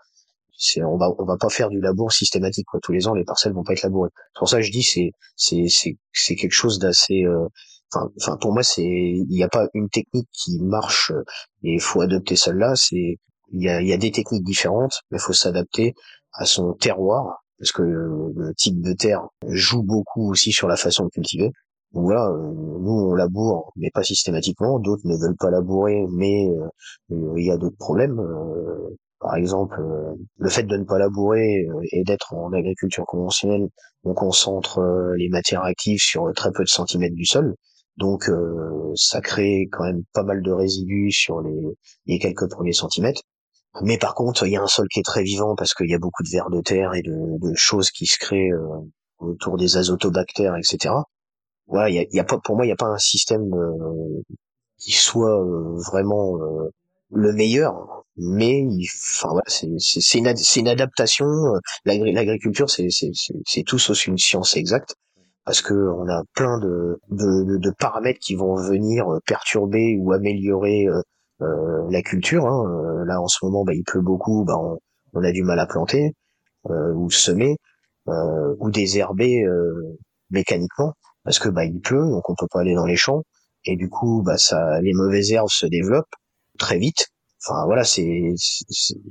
C'est, 0.57 0.85
on 0.85 0.97
va, 0.97 1.09
on 1.19 1.25
va 1.25 1.37
pas 1.37 1.49
faire 1.49 1.69
du 1.69 1.81
labour 1.81 2.13
systématique 2.13 2.67
quoi. 2.71 2.81
Tous 2.83 2.93
les 2.93 3.09
ans, 3.09 3.15
les 3.15 3.25
parcelles 3.25 3.53
vont 3.53 3.65
pas 3.65 3.73
être 3.73 3.83
labourées. 3.83 4.11
C'est 4.15 4.39
pour 4.39 4.49
ça 4.49 4.59
que 4.59 4.63
je 4.63 4.73
dis 4.73 4.83
c'est, 4.83 5.11
c'est, 5.37 5.67
c'est, 5.69 5.99
c'est 6.13 6.37
quelque 6.37 6.53
chose 6.53 6.79
d'assez, 6.79 7.25
euh, 7.25 7.49
enfin, 8.21 8.37
pour 8.41 8.53
moi 8.53 8.63
c'est, 8.63 8.85
il 8.85 9.27
n'y 9.29 9.43
a 9.43 9.49
pas 9.49 9.67
une 9.75 9.89
technique 9.89 10.29
qui 10.33 10.61
marche 10.61 11.13
et 11.65 11.75
il 11.75 11.81
faut 11.81 12.01
adopter 12.03 12.37
celle-là. 12.37 12.75
C'est, 12.77 13.19
il 13.53 13.63
y 13.63 13.69
a, 13.69 13.83
y 13.83 13.93
a 13.93 13.97
des 13.97 14.13
techniques 14.13 14.45
différentes, 14.45 15.01
mais 15.11 15.19
faut 15.19 15.33
s'adapter 15.33 15.95
à 16.33 16.45
son 16.45 16.73
terroir 16.75 17.45
parce 17.59 17.73
que 17.73 17.83
le 17.83 18.53
type 18.57 18.81
de 18.81 18.93
terre 18.93 19.23
joue 19.49 19.83
beaucoup 19.83 20.31
aussi 20.31 20.53
sur 20.53 20.69
la 20.69 20.77
façon 20.77 21.05
de 21.05 21.11
cultiver 21.11 21.51
voilà, 21.95 22.29
euh, 22.29 22.53
nous 22.81 22.93
on 22.93 23.15
laboure, 23.15 23.73
mais 23.77 23.91
pas 23.95 24.03
systématiquement. 24.03 24.79
D'autres 24.81 25.07
ne 25.07 25.17
veulent 25.17 25.37
pas 25.37 25.51
labourer, 25.51 26.05
mais 26.11 26.49
euh, 26.49 27.35
il 27.37 27.47
y 27.47 27.51
a 27.51 27.57
d'autres 27.57 27.77
problèmes. 27.79 28.19
Euh, 28.19 28.97
par 29.21 29.37
exemple, 29.37 29.81
le 30.37 30.49
fait 30.51 30.65
de 30.65 30.77
ne 30.77 30.85
pas 30.85 30.99
labourer 30.99 31.67
et 31.93 32.05
d'être 32.05 32.35
en 32.35 32.53
agriculture 32.53 33.07
conventionnelle, 33.07 33.69
on 34.03 34.13
concentre 34.13 34.83
les 35.17 35.31
matières 35.31 35.63
actives 35.63 36.01
sur 36.01 36.31
très 36.35 36.53
peu 36.53 36.63
de 36.63 36.69
centimètres 36.69 37.15
du 37.15 37.25
sol. 37.25 37.55
Donc 37.97 38.31
ça 38.97 39.23
crée 39.23 39.69
quand 39.73 39.85
même 39.85 40.03
pas 40.13 40.25
mal 40.25 40.43
de 40.43 40.53
résidus 40.53 41.13
sur 41.13 41.41
les, 41.41 41.63
les 42.07 42.19
quelques 42.19 42.51
premiers 42.51 42.75
centimètres. 42.75 43.23
Mais 43.81 43.97
par 43.97 44.15
contre, 44.15 44.47
il 44.47 44.53
y 44.53 44.57
a 44.57 44.63
un 44.63 44.67
sol 44.67 44.89
qui 44.89 45.01
est 45.01 45.05
très 45.05 45.23
vivant 45.23 45.55
parce 45.57 45.73
qu'il 45.73 45.89
y 45.89 45.95
a 45.95 45.99
beaucoup 45.99 46.23
de 46.23 46.31
vers 46.31 46.51
de 46.51 46.61
terre 46.61 46.93
et 46.93 47.03
de, 47.03 47.39
de 47.41 47.55
choses 47.55 47.91
qui 47.91 48.05
se 48.05 48.19
créent 48.19 48.53
autour 49.21 49.57
des 49.57 49.79
azotobactères, 49.79 50.57
etc 50.57 50.97
voilà, 51.67 51.89
il 51.91 52.07
y 52.13 52.21
a, 52.21 52.25
pas 52.25 52.39
pour 52.39 52.57
moi 52.57 52.65
il 52.65 52.69
n'y 52.69 52.73
a 52.73 52.77
pas 52.77 52.87
un 52.87 52.99
système 52.99 53.53
euh, 53.55 54.23
qui 54.79 54.93
soit 54.93 55.41
euh, 55.41 55.77
vraiment 55.91 56.37
euh, 56.39 56.71
le 57.11 57.33
meilleur, 57.33 58.05
mais 58.17 58.67
enfin 59.17 59.29
voilà, 59.31 59.45
c'est 59.47 59.69
c'est 59.79 60.19
une, 60.19 60.35
une 60.57 60.69
adaptation. 60.69 61.27
L'agriculture 61.85 62.71
c'est 62.71 62.89
c'est 62.91 63.11
c'est 63.47 63.63
tout 63.63 63.79
sauf 63.79 64.07
une 64.07 64.19
science 64.19 64.57
exacte 64.57 64.95
parce 65.45 65.63
que 65.63 65.75
on 65.75 66.09
a 66.09 66.23
plein 66.35 66.59
de, 66.59 66.99
de, 67.11 67.59
de, 67.59 67.71
paramètres 67.79 68.19
qui 68.21 68.35
vont 68.35 68.57
venir 68.57 69.07
perturber 69.27 69.97
ou 70.01 70.13
améliorer 70.13 70.89
euh, 71.43 71.87
la 71.91 72.03
culture. 72.03 72.47
Hein. 72.47 73.05
Là 73.07 73.21
en 73.21 73.29
ce 73.29 73.45
moment, 73.45 73.65
bah, 73.65 73.75
il 73.75 73.83
pleut 73.85 74.01
beaucoup, 74.01 74.45
bah, 74.45 74.57
on, 74.59 74.79
on, 75.15 75.25
a 75.25 75.33
du 75.33 75.43
mal 75.43 75.59
à 75.59 75.67
planter 75.67 76.15
euh, 76.71 76.93
ou 76.95 77.11
semer 77.11 77.57
euh, 78.09 78.55
ou 78.61 78.71
désherber 78.71 79.45
mécaniquement 80.31 80.95
parce 81.25 81.39
que 81.39 81.49
bah 81.49 81.65
il 81.65 81.81
pleut, 81.81 82.09
donc 82.11 82.29
on 82.31 82.35
peut 82.35 82.47
pas 82.51 82.61
aller 82.61 82.75
dans 82.75 82.87
les 82.87 82.97
champs, 82.97 83.23
et 83.65 83.77
du 83.77 83.89
coup 83.89 84.23
bah 84.25 84.37
ça, 84.39 84.81
les 84.83 84.93
mauvaises 84.93 85.33
herbes 85.33 85.49
se 85.51 85.67
développent 85.67 86.15
très 86.59 86.79
vite. 86.79 87.09
Enfin 87.47 87.65
voilà, 87.67 87.85
c'est 87.85 88.35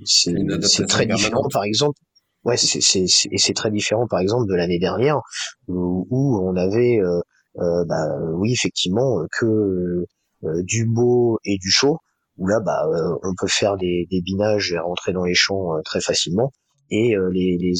c'est 0.06 0.88
très 0.88 1.06
différent 1.06 1.48
par 1.52 1.64
exemple. 1.64 2.00
Ouais, 2.46 2.58
c'est 2.58 2.82
c'est 2.82 3.06
et 3.32 3.38
c'est 3.38 3.54
très 3.54 3.72
différent 3.72 4.06
par 4.08 4.20
exemple 4.20 4.50
de 4.50 4.56
l'année 4.56 4.80
dernière 4.80 5.22
où, 5.68 6.06
où, 6.10 6.38
on 6.46 6.56
avait 6.58 7.00
euh, 7.00 7.22
euh, 7.60 7.86
bah 7.86 8.06
oui 8.34 8.52
effectivement 8.52 9.24
que 9.32 10.06
euh, 10.44 10.64
du 10.64 10.86
beau 10.86 11.40
et 11.46 11.58
du 11.58 11.70
chaud 11.70 12.00
où 12.38 12.48
là 12.48 12.60
bah 12.60 12.86
euh, 12.88 13.16
on 13.24 13.34
peut 13.40 13.48
faire 13.48 13.78
des, 13.78 14.08
des 14.12 14.22
binages 14.22 14.74
et 14.74 14.80
rentrer 14.80 15.14
dans 15.14 15.24
les 15.24 15.36
champs 15.36 15.76
euh, 15.78 15.82
très 15.86 16.02
facilement 16.02 16.52
et 16.90 17.16
les, 17.32 17.58
les, 17.58 17.74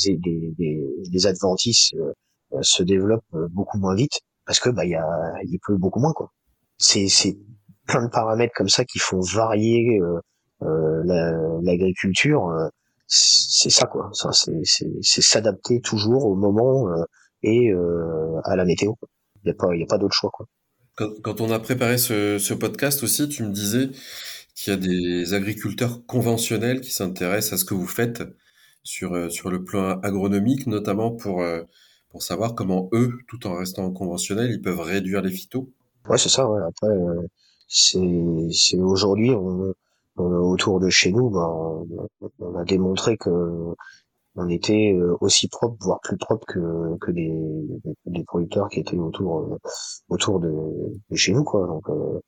les, 0.58 0.84
les 1.12 1.28
adventices 1.28 1.92
euh, 1.96 2.14
se 2.62 2.84
développe 2.84 3.24
euh, 3.34 3.48
beaucoup 3.52 3.78
moins 3.78 3.96
vite 3.96 4.22
parce 4.46 4.60
que 4.60 4.70
bah 4.70 4.86
il 4.86 4.92
y 4.92 5.58
pleut 5.60 5.78
beaucoup 5.78 6.00
moins 6.00 6.14
quoi. 6.14 6.32
C'est 6.78 7.08
c'est 7.08 7.38
plein 7.88 8.04
de 8.04 8.10
paramètres 8.10 8.54
comme 8.56 8.70
ça 8.70 8.86
qui 8.86 9.00
font 9.00 9.20
varier 9.22 10.00
euh, 10.62 11.62
l'agriculture. 11.64 12.50
c'est 13.08 13.70
ça 13.70 13.88
quoi. 13.88 14.10
Ça 14.14 14.32
c'est 14.34 15.22
s'adapter 15.22 15.82
toujours 15.82 16.26
au 16.26 16.36
moment 16.36 16.88
et 17.42 17.72
à 18.44 18.56
la 18.56 18.66
météo. 18.66 18.94
Il 19.44 19.50
y 19.50 19.52
a 19.52 19.54
pas 19.54 19.74
y 19.76 19.84
a 19.84 19.86
pas 19.88 19.98
d'autre 19.98 20.16
choix 20.16 20.32
quoi. 20.32 20.46
Quand, 20.96 21.10
quand, 21.24 21.42
on 21.42 21.50
a 21.50 21.60
préparé 21.60 21.98
ce, 21.98 22.38
ce 22.38 22.54
podcast 22.54 23.02
aussi, 23.02 23.28
tu 23.28 23.42
me 23.42 23.52
disais 23.52 23.90
qu'il 24.54 24.74
y 24.74 24.76
a 24.76 24.80
des 24.80 25.34
agriculteurs 25.34 26.06
conventionnels 26.06 26.82
qui 26.82 26.92
s'intéressent 26.92 27.54
à 27.54 27.58
ce 27.58 27.66
que 27.66 27.74
vous 27.74 27.88
faites 27.88 28.22
sur, 28.84 29.32
sur 29.32 29.50
le 29.50 29.64
plan 29.64 30.00
agronomique, 30.02 30.68
notamment 30.68 31.10
pour 31.10 31.44
pour 32.14 32.22
savoir 32.22 32.54
comment 32.54 32.90
eux, 32.94 33.18
tout 33.28 33.48
en 33.48 33.56
restant 33.56 33.92
conventionnels, 33.92 34.52
ils 34.52 34.62
peuvent 34.62 34.80
réduire 34.80 35.24
les 35.24 35.32
phytos. 35.32 35.68
Ouais, 36.08 36.20
c'est 36.20 36.30
ça. 36.30 36.48
Ouais. 36.48 36.62
Après, 36.62 36.88
euh, 36.88 37.28
c'est, 37.68 38.78
aujourd'hui, 38.78 39.32
on, 39.32 39.74
autour 40.16 40.80
de 40.80 40.90
chez 40.90 41.12
nous, 41.12 41.32
bah, 41.32 41.50
on, 42.40 42.56
a 42.56 42.64
démontré 42.66 43.18
que 43.18 43.74
on 44.36 44.48
était 44.48 44.94
euh, 44.94 45.18
aussi 45.22 45.48
propre, 45.48 45.76
voire 45.82 46.00
plus 46.04 46.18
propre 46.18 46.46
que 46.46 46.98
que 47.02 47.10
les, 47.12 47.34
les 48.06 48.24
producteurs 48.24 48.70
qui 48.70 48.80
étaient 48.80 48.98
autour 48.98 49.40
euh, 49.40 49.58
autour 50.10 50.40
de, 50.40 50.54
de, 51.10 51.16
chez 51.16 51.34
nous, 51.34 51.44
quoi. 51.44 51.66
Donc 51.66 51.88
bon, 51.88 52.22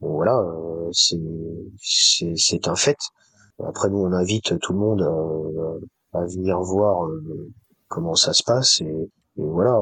voilà, 0.00 0.44
c'est 0.90 1.16
c'est 1.80 2.34
c'est 2.36 2.66
un 2.66 2.74
fait. 2.74 2.98
Après, 3.64 3.88
nous, 3.88 3.98
on 3.98 4.12
invite 4.12 4.58
tout 4.58 4.72
le 4.72 4.78
monde 4.80 5.02
à, 6.12 6.18
à 6.18 6.26
venir 6.26 6.60
voir 6.60 7.08
comment 7.86 8.16
ça 8.16 8.32
se 8.32 8.42
passe 8.42 8.80
et, 8.80 9.08
voilà, 9.38 9.80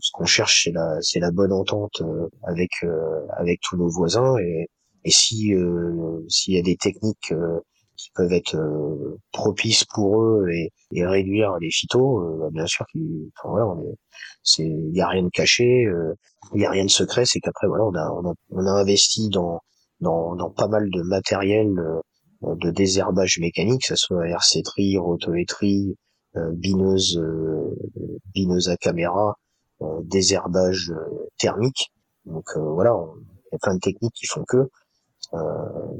ce 0.00 0.10
qu'on 0.12 0.24
cherche 0.24 0.64
c'est 0.64 0.72
la 0.72 0.98
c'est 1.02 1.20
la 1.20 1.30
bonne 1.30 1.52
entente 1.52 2.00
euh, 2.00 2.28
avec 2.44 2.70
euh, 2.84 3.26
avec 3.36 3.60
tous 3.60 3.76
nos 3.76 3.88
voisins. 3.88 4.36
Et 4.38 4.68
et 5.04 5.10
si 5.10 5.54
euh, 5.54 6.24
s'il 6.28 6.54
y 6.54 6.58
a 6.58 6.62
des 6.62 6.76
techniques 6.76 7.34
qui 7.96 8.10
peuvent 8.14 8.32
être 8.32 8.56
propices 9.32 9.84
pour 9.84 10.22
eux 10.22 10.48
et, 10.50 10.70
et 10.92 11.06
réduire 11.06 11.58
les 11.60 11.70
phytos, 11.70 12.38
bah, 12.38 12.48
bien 12.52 12.66
sûr 12.66 12.86
qu'il 12.90 13.30
enfin, 13.36 13.50
voilà, 13.50 13.66
on 13.68 13.82
est 13.82 13.94
c'est 14.42 14.64
il 14.64 14.96
y 14.96 15.00
a 15.02 15.08
rien 15.08 15.22
de 15.24 15.28
caché, 15.30 15.86
il 16.54 16.60
y 16.60 16.64
a 16.66 16.70
rien 16.70 16.84
de 16.84 16.90
secret, 16.90 17.24
c'est 17.26 17.40
qu'après 17.40 17.66
voilà, 17.68 17.84
on 17.84 17.94
a, 17.94 18.10
on 18.12 18.30
a 18.30 18.34
on 18.50 18.66
a 18.66 18.70
investi 18.70 19.28
dans 19.28 19.60
dans 20.00 20.34
dans 20.36 20.50
pas 20.50 20.68
mal 20.68 20.88
de 20.90 21.02
matériel 21.02 21.74
de 22.42 22.70
désherbage 22.70 23.38
mécanique, 23.38 23.82
que 23.82 23.88
ce 23.88 23.96
soit 23.96 24.26
RC-tri, 24.28 24.96
rotoétrie, 24.98 25.96
euh, 26.36 26.52
bineuse, 26.52 27.18
euh, 27.18 27.74
bineuse 28.34 28.68
à 28.68 28.76
caméra, 28.76 29.36
euh, 29.82 30.00
désherbage 30.04 30.92
thermique. 31.38 31.92
Donc 32.24 32.44
voilà, 32.56 32.94
il 33.16 33.48
y 33.52 33.56
a 33.56 33.58
plein 33.58 33.74
de 33.74 33.80
techniques 33.80 34.14
qui 34.14 34.26
font 34.26 34.44
que 34.46 34.68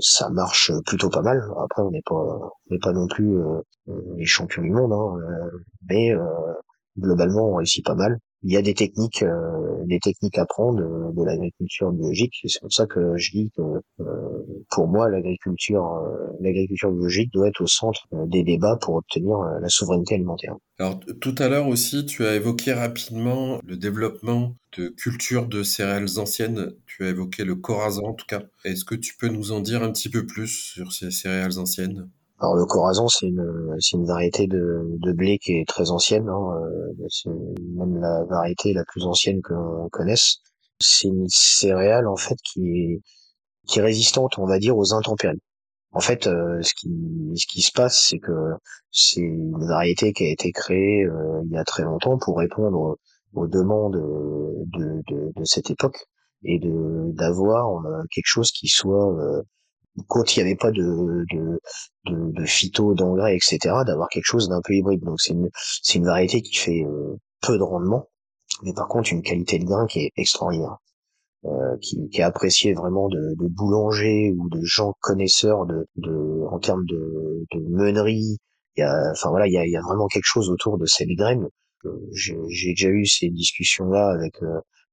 ça 0.01 0.29
marche 0.31 0.73
plutôt 0.87 1.09
pas 1.09 1.23
mal. 1.23 1.43
Après, 1.59 1.83
on 1.83 1.91
n'est 1.91 2.03
pas, 2.05 2.15
on 2.15 2.51
n'est 2.71 2.79
pas 2.79 2.93
non 2.93 3.07
plus 3.07 3.39
les 4.17 4.27
champions 4.27 4.63
du 4.63 4.71
monde, 4.71 4.93
hein, 4.93 5.51
mais 5.89 6.13
globalement, 6.99 7.51
on 7.51 7.55
réussit 7.57 7.85
pas 7.85 7.95
mal 7.95 8.19
il 8.43 8.53
y 8.53 8.57
a 8.57 8.63
des 8.63 8.75
techniques, 8.75 9.23
euh, 9.23 9.85
des 9.85 9.99
techniques 9.99 10.39
à 10.39 10.47
prendre 10.47 10.81
euh, 10.81 11.13
de, 11.13 11.25
l'agriculture 11.25 11.93
biologique. 11.93 12.33
C'est 12.47 12.61
pour 12.61 12.73
ça 12.73 12.87
que 12.87 13.17
je 13.17 13.31
dis 13.33 13.51
que 13.57 13.63
euh, 14.01 14.65
pour 14.71 14.89
moi, 14.89 15.11
l'agriculture, 15.11 16.03
l'agriculture 16.41 16.91
biologique 16.91 17.33
doit 17.33 17.49
être 17.49 17.61
au 17.61 17.67
centre 17.67 18.07
des 18.27 18.43
débats 18.43 18.79
pour 18.81 18.95
obtenir 18.95 19.39
la 19.61 19.69
souveraineté 19.69 20.15
alimentaire. 20.15 20.55
Alors 20.79 20.99
tout 21.21 21.35
à 21.39 21.49
l'heure 21.49 21.69
aussi, 21.69 22.07
tu 22.07 22.25
as 22.25 22.35
évoqué 22.37 22.73
rapidement 22.73 23.61
le 23.67 23.77
développement 23.77 24.57
de 24.79 24.89
cultures 24.89 25.47
de 25.47 25.63
céréales 25.63 26.19
anciennes. 26.19 26.73
Tu 26.87 27.05
as 27.05 27.11
évoqué 27.11 27.45
le 27.45 27.57
corazon 27.57 28.07
en 28.07 28.15
tout 28.15 28.27
cas. 28.27 28.43
Est-ce 28.65 28.85
que 28.85 28.95
tu 28.95 29.17
peux 29.19 29.29
nous 29.29 29.53
en 29.53 29.61
dire 29.61 29.83
un 29.83 29.93
petit 29.93 30.09
peu 30.09 30.25
plus 30.25 30.49
sur 30.49 30.93
ces 30.93 31.11
céréales 31.11 31.59
anciennes? 31.59 32.09
Alors 32.41 32.57
le 32.57 32.65
corazon, 32.65 33.07
c'est 33.09 33.27
une, 33.27 33.77
une 33.93 34.07
variété 34.07 34.47
de, 34.47 34.97
de 34.99 35.13
blé 35.13 35.39
qui 35.39 35.53
est 35.59 35.69
très 35.69 35.91
ancienne. 35.91 36.29
Hein, 36.29 36.55
euh, 36.57 37.07
c'est 37.11 37.29
même 37.29 37.99
la 38.01 38.25
variété 38.25 38.73
la 38.73 38.85
plus 38.85 39.05
ancienne 39.05 39.43
que 39.43 39.55
connaisse. 39.91 40.39
C'est 40.81 41.09
une 41.09 41.29
céréale 41.29 42.09
en 42.09 42.17
fait 42.17 42.39
qui 42.43 42.61
est, 42.63 43.03
qui 43.69 43.81
résistante, 43.83 44.39
on 44.39 44.47
va 44.47 44.59
dire, 44.59 44.77
aux 44.79 44.95
intempéries. 44.95 45.43
En 45.93 46.01
fait, 46.01 46.29
euh, 46.29 46.63
ce, 46.63 46.73
qui, 46.75 46.89
ce 47.37 47.47
qui 47.47 47.61
se 47.61 47.73
passe, 47.73 48.07
c'est 48.09 48.19
que 48.19 48.33
c'est 48.91 49.21
une 49.21 49.59
variété 49.67 50.13
qui 50.15 50.25
a 50.25 50.31
été 50.31 50.51
créée 50.53 51.05
euh, 51.05 51.43
il 51.45 51.51
y 51.53 51.59
a 51.59 51.65
très 51.65 51.83
longtemps 51.83 52.17
pour 52.19 52.39
répondre 52.39 52.97
aux, 53.35 53.47
demandes 53.49 53.97
de, 53.97 55.03
de, 55.09 55.33
de, 55.37 55.45
cette 55.45 55.71
époque 55.71 55.99
et 56.43 56.59
d'avoir 56.59 57.83
quelque 58.11 58.27
chose 58.27 58.51
qui 58.51 58.69
soit 58.69 59.15
quand 60.09 60.37
il 60.37 60.41
n'y 60.41 60.49
avait 60.49 60.57
pas 60.57 60.71
de, 60.71 61.25
de, 61.33 61.61
de, 62.07 62.33
de 62.33 62.45
phyto, 62.47 62.95
d'engrais, 62.95 63.37
etc., 63.37 63.59
d'avoir 63.87 64.09
quelque 64.09 64.25
chose 64.25 64.49
d'un 64.49 64.61
peu 64.63 64.75
hybride. 64.75 65.03
Donc 65.03 65.21
c'est 65.21 65.33
une, 65.33 65.51
c'est 65.83 65.99
une 65.99 66.07
variété 66.07 66.43
qui 66.43 66.57
fait 66.57 66.85
euh, 66.85 67.17
peu 67.43 67.59
de 67.59 67.63
rendement, 67.63 68.09
mais 68.63 68.73
par 68.73 68.89
contre 68.89 69.13
une 69.13 69.23
qualité 69.23 69.59
de 69.59 69.65
grain 69.65 69.87
qui 69.87 70.01
est 70.01 70.13
extraordinaire, 70.17 70.77
euh, 71.45 71.77
qui, 71.81 72.09
qui 72.11 72.21
est 72.21 72.25
appréciée 72.25 72.73
vraiment 72.75 73.09
de, 73.09 73.35
de 73.39 73.49
boulangers 73.49 74.33
ou 74.37 74.49
de 74.49 74.61
gens 74.63 74.95
connaisseurs 75.01 75.67
de, 75.67 75.87
de 75.97 76.45
en 76.51 76.59
termes 76.59 76.85
de, 76.87 77.45
de 77.53 77.61
meunerie. 77.69 78.39
Il 78.77 78.81
y 78.81 78.85
a, 78.85 79.11
enfin 79.13 79.31
voilà, 79.31 79.47
il 79.49 79.53
y 79.53 79.59
a, 79.59 79.67
il 79.67 79.73
y 79.73 79.77
a 79.77 79.83
vraiment 79.83 80.07
quelque 80.07 80.25
chose 80.25 80.51
autour 80.51 80.79
de 80.79 80.87
cette 80.87 81.09
graine. 81.17 81.47
Euh, 81.85 81.91
j'ai, 82.13 82.37
j'ai 82.49 82.71
déjà 82.71 82.89
eu 82.89 83.07
ces 83.07 83.29
discussions-là 83.31 84.11
avec 84.11 84.35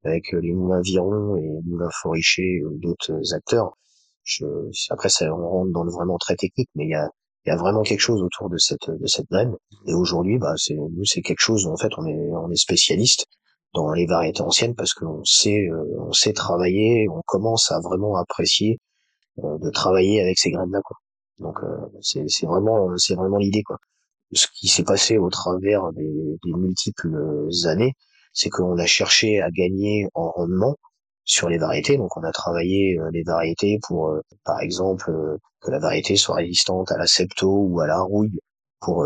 avec 0.04 0.32
les 0.32 0.54
moulins 0.54 0.82
Viron 0.82 1.36
et 1.36 1.42
les 1.42 1.62
moulins 1.66 1.90
Foriché 2.02 2.64
ou 2.66 2.78
d'autres 2.80 3.34
acteurs 3.34 3.78
je, 4.28 4.46
après, 4.90 5.10
ça, 5.10 5.26
on 5.34 5.50
rentre 5.50 5.72
dans 5.72 5.84
le 5.84 5.92
vraiment 5.92 6.18
très 6.18 6.36
technique, 6.36 6.70
mais 6.76 6.86
il 6.86 6.92
y 6.92 6.96
a, 6.96 7.10
il 7.46 7.50
y 7.50 7.52
a 7.52 7.56
vraiment 7.56 7.82
quelque 7.84 8.02
chose 8.02 8.22
autour 8.22 8.50
de 8.50 8.58
cette 8.58 8.90
de 8.90 9.08
cette 9.08 9.28
graine. 9.32 9.56
Et 9.88 9.94
aujourd'hui, 9.94 10.38
bah, 10.38 10.54
c'est 10.58 10.76
nous, 10.76 11.06
c'est 11.06 11.22
quelque 11.22 11.40
chose. 11.40 11.66
En 11.66 11.78
fait, 11.78 11.92
on 11.98 12.06
est 12.06 12.30
on 12.34 12.52
est 12.52 12.58
spécialiste 12.58 13.26
dans 13.74 13.92
les 13.92 14.06
variétés 14.06 14.42
anciennes 14.42 14.76
parce 14.76 14.94
qu'on 14.94 15.24
sait 15.24 15.68
euh, 15.70 15.84
on 16.00 16.12
sait 16.12 16.34
travailler, 16.34 17.08
on 17.10 17.22
commence 17.26 17.72
à 17.72 17.80
vraiment 17.80 18.18
apprécier 18.18 18.80
euh, 19.40 19.58
de 19.60 19.70
travailler 19.70 20.22
avec 20.22 20.38
ces 20.40 20.52
graines 20.52 20.72
là. 20.72 20.82
Quoi. 20.84 20.98
Donc 21.40 21.58
euh, 21.64 22.00
c'est 22.02 22.26
c'est 22.28 22.48
vraiment 22.48 22.90
c'est 22.98 23.16
vraiment 23.16 23.38
l'idée 23.38 23.64
quoi. 23.64 23.78
Ce 24.34 24.48
qui 24.60 24.68
s'est 24.68 24.84
passé 24.84 25.18
au 25.18 25.30
travers 25.30 25.94
des, 25.94 26.38
des 26.44 26.54
multiples 26.54 27.16
années, 27.66 27.94
c'est 28.34 28.50
qu'on 28.50 28.78
a 28.78 28.86
cherché 28.86 29.42
à 29.42 29.50
gagner 29.52 30.08
en 30.16 30.32
rendement 30.32 30.76
sur 31.28 31.50
les 31.50 31.60
variétés. 31.60 31.98
Donc 31.98 32.18
on 32.18 32.24
a 32.24 32.32
travaillé 32.32 32.98
euh, 32.98 33.12
les 33.12 33.24
variétés 33.24 33.80
pour, 33.88 34.10
euh, 34.10 34.22
par 34.46 34.62
exemple, 34.62 35.12
euh, 35.12 35.38
que 35.62 35.70
la 35.72 35.80
variété 35.80 36.16
soit 36.16 36.38
résistante 36.38 36.92
à 36.92 36.98
la 36.98 37.06
septo 37.06 37.50
ou 37.50 37.80
à 37.82 37.88
la 37.88 38.02
rouille 38.02 38.40
pour 38.80 39.04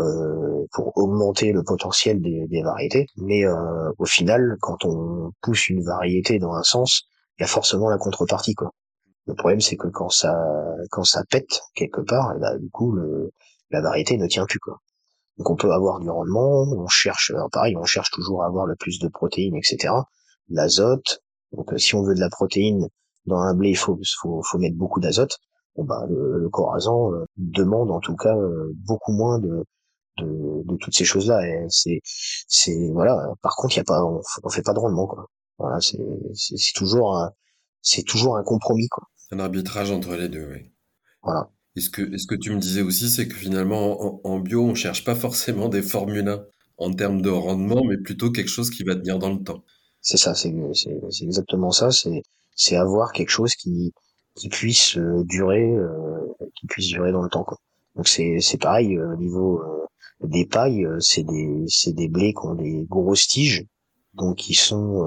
pour 0.72 0.96
augmenter 0.98 1.50
le 1.52 1.62
potentiel 1.64 2.20
des, 2.20 2.46
des 2.46 2.62
variétés. 2.62 3.06
Mais 3.16 3.42
au 3.98 4.04
final, 4.04 4.56
quand 4.60 4.84
on 4.84 5.32
pousse 5.40 5.68
une 5.70 5.82
variété 5.82 6.38
dans 6.38 6.52
un 6.52 6.62
sens, 6.62 7.04
il 7.38 7.42
y 7.42 7.44
a 7.44 7.48
forcément 7.48 7.88
la 7.88 7.96
contrepartie 7.96 8.54
quoi. 8.54 8.70
Le 9.26 9.34
problème 9.34 9.62
c'est 9.62 9.76
que 9.76 9.88
quand 9.88 10.10
ça 10.10 10.34
quand 10.90 11.04
ça 11.04 11.22
pète 11.30 11.62
quelque 11.74 12.02
part, 12.02 12.34
bah, 12.38 12.58
du 12.58 12.68
coup 12.70 12.92
le, 12.92 13.32
la 13.70 13.80
variété 13.80 14.18
ne 14.18 14.26
tient 14.26 14.44
plus 14.44 14.58
quoi. 14.60 14.78
Donc 15.38 15.48
on 15.50 15.56
peut 15.56 15.72
avoir 15.72 16.00
du 16.00 16.10
rendement, 16.10 16.64
on 16.70 16.86
cherche, 16.88 17.32
pareil, 17.50 17.74
on 17.76 17.84
cherche 17.84 18.10
toujours 18.10 18.42
à 18.42 18.46
avoir 18.46 18.66
le 18.66 18.76
plus 18.76 18.98
de 18.98 19.08
protéines, 19.08 19.56
etc. 19.56 19.94
L'azote, 20.50 21.22
donc 21.52 21.72
euh, 21.72 21.78
si 21.78 21.94
on 21.94 22.02
veut 22.02 22.14
de 22.14 22.20
la 22.20 22.30
protéine 22.30 22.88
dans 23.26 23.38
un 23.38 23.54
blé, 23.54 23.70
il 23.70 23.76
faut, 23.76 23.98
faut, 24.20 24.42
faut 24.42 24.58
mettre 24.58 24.76
beaucoup 24.76 25.00
d'azote. 25.00 25.38
Bon, 25.76 25.84
bah, 25.84 26.04
le, 26.08 26.38
le 26.38 26.48
corazon 26.50 27.12
euh, 27.14 27.24
demande 27.36 27.90
en 27.90 28.00
tout 28.00 28.16
cas 28.16 28.36
euh, 28.36 28.72
beaucoup 28.86 29.12
moins 29.12 29.38
de, 29.38 29.64
de, 30.18 30.62
de 30.64 30.76
toutes 30.76 30.94
ces 30.94 31.04
choses-là. 31.04 31.46
Et 31.46 31.64
c'est, 31.68 32.00
c'est 32.48 32.90
voilà. 32.92 33.16
Par 33.42 33.56
contre, 33.56 33.74
il 33.76 33.78
y 33.78 33.80
a 33.80 33.84
pas, 33.84 34.04
on, 34.04 34.20
on, 34.42 34.48
fait 34.48 34.62
pas 34.62 34.74
de 34.74 34.78
rendement 34.78 35.06
quoi. 35.06 35.26
Voilà, 35.58 35.80
c'est, 35.80 35.98
c'est, 36.34 36.56
c'est 36.56 36.72
toujours 36.74 37.16
un, 37.16 37.30
c'est 37.80 38.02
toujours 38.02 38.36
un 38.36 38.42
compromis 38.42 38.88
quoi. 38.88 39.04
Un 39.30 39.38
arbitrage 39.38 39.90
entre 39.90 40.14
les 40.14 40.28
deux, 40.28 40.48
oui. 40.52 40.72
Voilà. 41.22 41.50
est 41.76 41.80
ce 41.80 41.90
que, 41.90 42.02
est 42.02 42.18
ce 42.18 42.26
que 42.26 42.34
tu 42.34 42.50
me 42.50 42.58
disais 42.58 42.82
aussi, 42.82 43.08
c'est 43.08 43.28
que 43.28 43.34
finalement, 43.34 44.02
en, 44.02 44.20
en, 44.24 44.40
bio, 44.40 44.62
on 44.62 44.74
cherche 44.74 45.04
pas 45.04 45.14
forcément 45.14 45.68
des 45.68 45.82
Formule 45.82 46.28
1 46.28 46.44
en 46.78 46.92
termes 46.92 47.22
de 47.22 47.30
rendement, 47.30 47.82
mais 47.84 47.96
plutôt 47.96 48.30
quelque 48.30 48.48
chose 48.48 48.70
qui 48.70 48.82
va 48.82 48.96
tenir 48.96 49.18
dans 49.18 49.32
le 49.32 49.42
temps. 49.42 49.64
C'est 50.02 50.16
ça, 50.18 50.34
c'est 50.34 50.52
exactement 51.22 51.70
ça. 51.70 51.88
C'est 52.54 52.76
avoir 52.76 53.12
quelque 53.12 53.30
chose 53.30 53.54
qui 53.54 53.92
qui 54.34 54.48
puisse 54.48 54.96
euh, 54.96 55.24
durer, 55.24 55.62
euh, 55.62 56.34
qui 56.58 56.66
puisse 56.66 56.88
durer 56.88 57.12
dans 57.12 57.22
le 57.22 57.28
temps. 57.28 57.44
Quoi. 57.44 57.58
Donc 57.96 58.08
c'est 58.08 58.40
c'est 58.40 58.58
pareil 58.58 58.96
euh, 58.96 59.12
au 59.12 59.16
niveau 59.16 59.62
des 60.22 60.46
pailles, 60.46 60.86
c'est 61.00 61.24
des 61.24 61.64
c'est 61.68 61.92
des 61.92 62.08
blés 62.08 62.32
qui 62.32 62.46
ont 62.46 62.54
des 62.54 62.84
grosses 62.88 63.26
tiges, 63.26 63.66
donc 64.14 64.36
qui 64.36 64.54
sont 64.54 65.04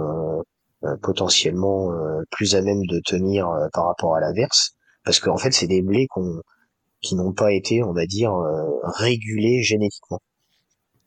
potentiellement 1.01 1.89
plus 2.31 2.55
à 2.55 2.61
même 2.61 2.85
de 2.85 2.99
tenir 2.99 3.49
par 3.73 3.85
rapport 3.87 4.15
à 4.15 4.19
l'averse, 4.19 4.75
parce 5.05 5.19
qu'en 5.19 5.37
fait 5.37 5.51
c'est 5.51 5.67
des 5.67 5.81
blés 5.81 6.07
qu'on 6.07 6.41
qui 7.01 7.15
n'ont 7.15 7.33
pas 7.33 7.53
été, 7.53 7.81
on 7.83 7.93
va 7.93 8.05
dire, 8.05 8.33
régulés 8.83 9.63
génétiquement. 9.63 10.19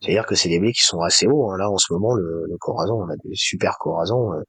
C'est-à-dire 0.01 0.27
que 0.27 0.35
c'est 0.35 0.49
des 0.49 0.61
blés 0.61 0.73
qui 0.73 0.83
sont 0.83 1.01
assez 1.01 1.27
hauts. 1.27 1.51
Hein. 1.51 1.59
Là, 1.59 1.71
en 1.71 1.79
ce 1.79 1.93
moment, 1.93 2.15
le, 2.15 2.45
le 2.49 2.57
corazon, 2.59 3.03
on 3.03 3.09
a 3.09 3.17
des 3.17 3.35
super 3.35 3.79
corazons. 3.79 4.33
Euh, 4.33 4.43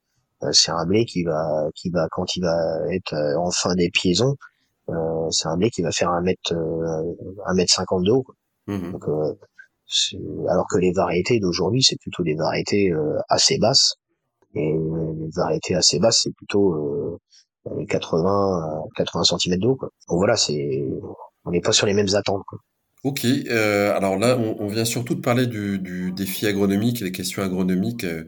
euh, 0.44 0.52
c'est 0.52 0.72
un 0.72 0.86
blé 0.86 1.06
qui 1.06 1.24
va, 1.24 1.70
qui 1.76 1.90
va, 1.90 2.08
quand 2.12 2.36
il 2.36 2.42
va 2.42 2.56
être 2.92 3.14
euh, 3.14 3.38
en 3.38 3.52
fin 3.52 3.76
d'épiaison, 3.76 4.36
euh, 4.90 5.30
c'est 5.32 5.48
un 5.48 5.58
blé 5.58 5.70
qui 5.70 5.82
va 5.82 5.92
faire 5.92 6.10
un 6.10 6.22
mètre, 6.22 6.54
un 7.46 7.54
mètre 7.54 7.74
cinquante 7.74 8.04
de 8.04 8.12
haut. 8.12 8.26
Mmh 8.68 8.92
Donc, 8.92 9.06
alors 10.50 10.68
que 10.70 10.78
les 10.78 10.92
variétés 10.92 11.40
d'aujourd'hui, 11.40 11.84
c'est 11.84 11.98
plutôt 12.00 12.24
des 12.24 12.36
variétés 12.36 12.92
assez 13.28 13.58
basses. 13.58 13.96
Et 14.56 14.74
les 14.74 15.30
variétés 15.36 15.76
assez 15.76 16.00
basses, 16.00 16.22
c'est 16.24 16.34
plutôt 16.36 17.20
80, 17.88 18.84
80 18.96 19.24
cm 19.24 19.58
d'eau. 19.58 19.78
Donc 19.80 20.18
voilà, 20.18 20.36
c'est, 20.36 20.84
on 21.46 21.52
n'est 21.52 21.62
pas 21.62 21.72
sur 21.72 21.88
les 21.88 21.94
mêmes 21.94 22.14
attentes. 22.14 22.44
Quoi. 22.48 22.60
Ok, 23.04 23.24
euh, 23.26 23.96
alors 23.96 24.18
là, 24.18 24.38
on, 24.38 24.68
vient 24.68 24.84
surtout 24.84 25.16
de 25.16 25.22
parler 25.22 25.48
du, 25.48 26.12
défi 26.12 26.46
agronomique 26.48 27.02
et 27.02 27.06
des 27.06 27.12
questions 27.14 27.42
agronomiques 27.42 28.04
euh, 28.04 28.26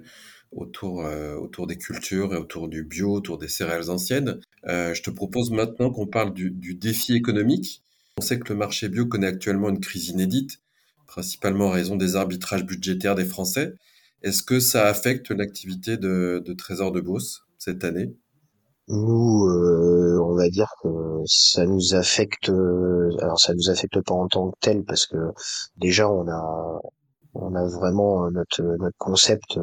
autour, 0.54 1.06
euh, 1.06 1.36
autour 1.36 1.68
des 1.68 1.78
cultures 1.78 2.34
et 2.34 2.38
autour 2.38 2.70
du 2.70 2.84
bio, 2.86 3.12
autour 3.14 3.38
des 3.38 3.50
céréales 3.50 3.90
anciennes. 3.90 4.40
je 4.66 5.02
te 5.02 5.10
propose 5.10 5.52
maintenant 5.52 5.92
qu'on 5.92 6.08
parle 6.08 6.34
du, 6.34 6.52
du, 6.52 6.74
défi 6.76 7.16
économique. 7.16 7.84
On 8.18 8.22
sait 8.22 8.40
que 8.40 8.48
le 8.54 8.56
marché 8.56 8.88
bio 8.88 9.06
connaît 9.06 9.28
actuellement 9.28 9.70
une 9.70 9.82
crise 9.82 10.08
inédite, 10.08 10.62
principalement 11.06 11.68
en 11.68 11.72
raison 11.72 11.98
des 11.98 12.16
arbitrages 12.16 12.66
budgétaires 12.66 13.16
des 13.16 13.26
Français. 13.26 13.74
Est-ce 14.24 14.44
que 14.44 14.62
ça 14.62 14.88
affecte 14.88 15.32
l'activité 15.32 15.98
de, 15.98 16.42
de 16.46 16.54
Trésor 16.54 16.94
de 16.94 17.02
Beauce 17.02 17.46
cette 17.58 17.84
année? 17.84 18.14
Nous, 18.92 19.48
euh, 19.48 20.20
on 20.24 20.36
va 20.36 20.50
dire 20.50 20.74
que 20.84 20.90
ça 21.26 21.66
nous 21.66 21.96
affecte. 21.96 22.50
alors, 22.50 23.40
ça 23.40 23.54
nous 23.54 23.70
affecte 23.70 24.02
pas 24.06 24.14
en 24.14 24.28
tant 24.28 24.52
que 24.52 24.58
tel 24.62 24.84
parce 24.84 25.06
que 25.06 25.18
déjà, 25.78 26.10
on 26.10 26.28
a, 26.28 26.80
on 27.34 27.56
a 27.56 27.68
vraiment 27.68 28.30
notre 28.32 28.62
notre 28.62 28.98
concept 28.98 29.58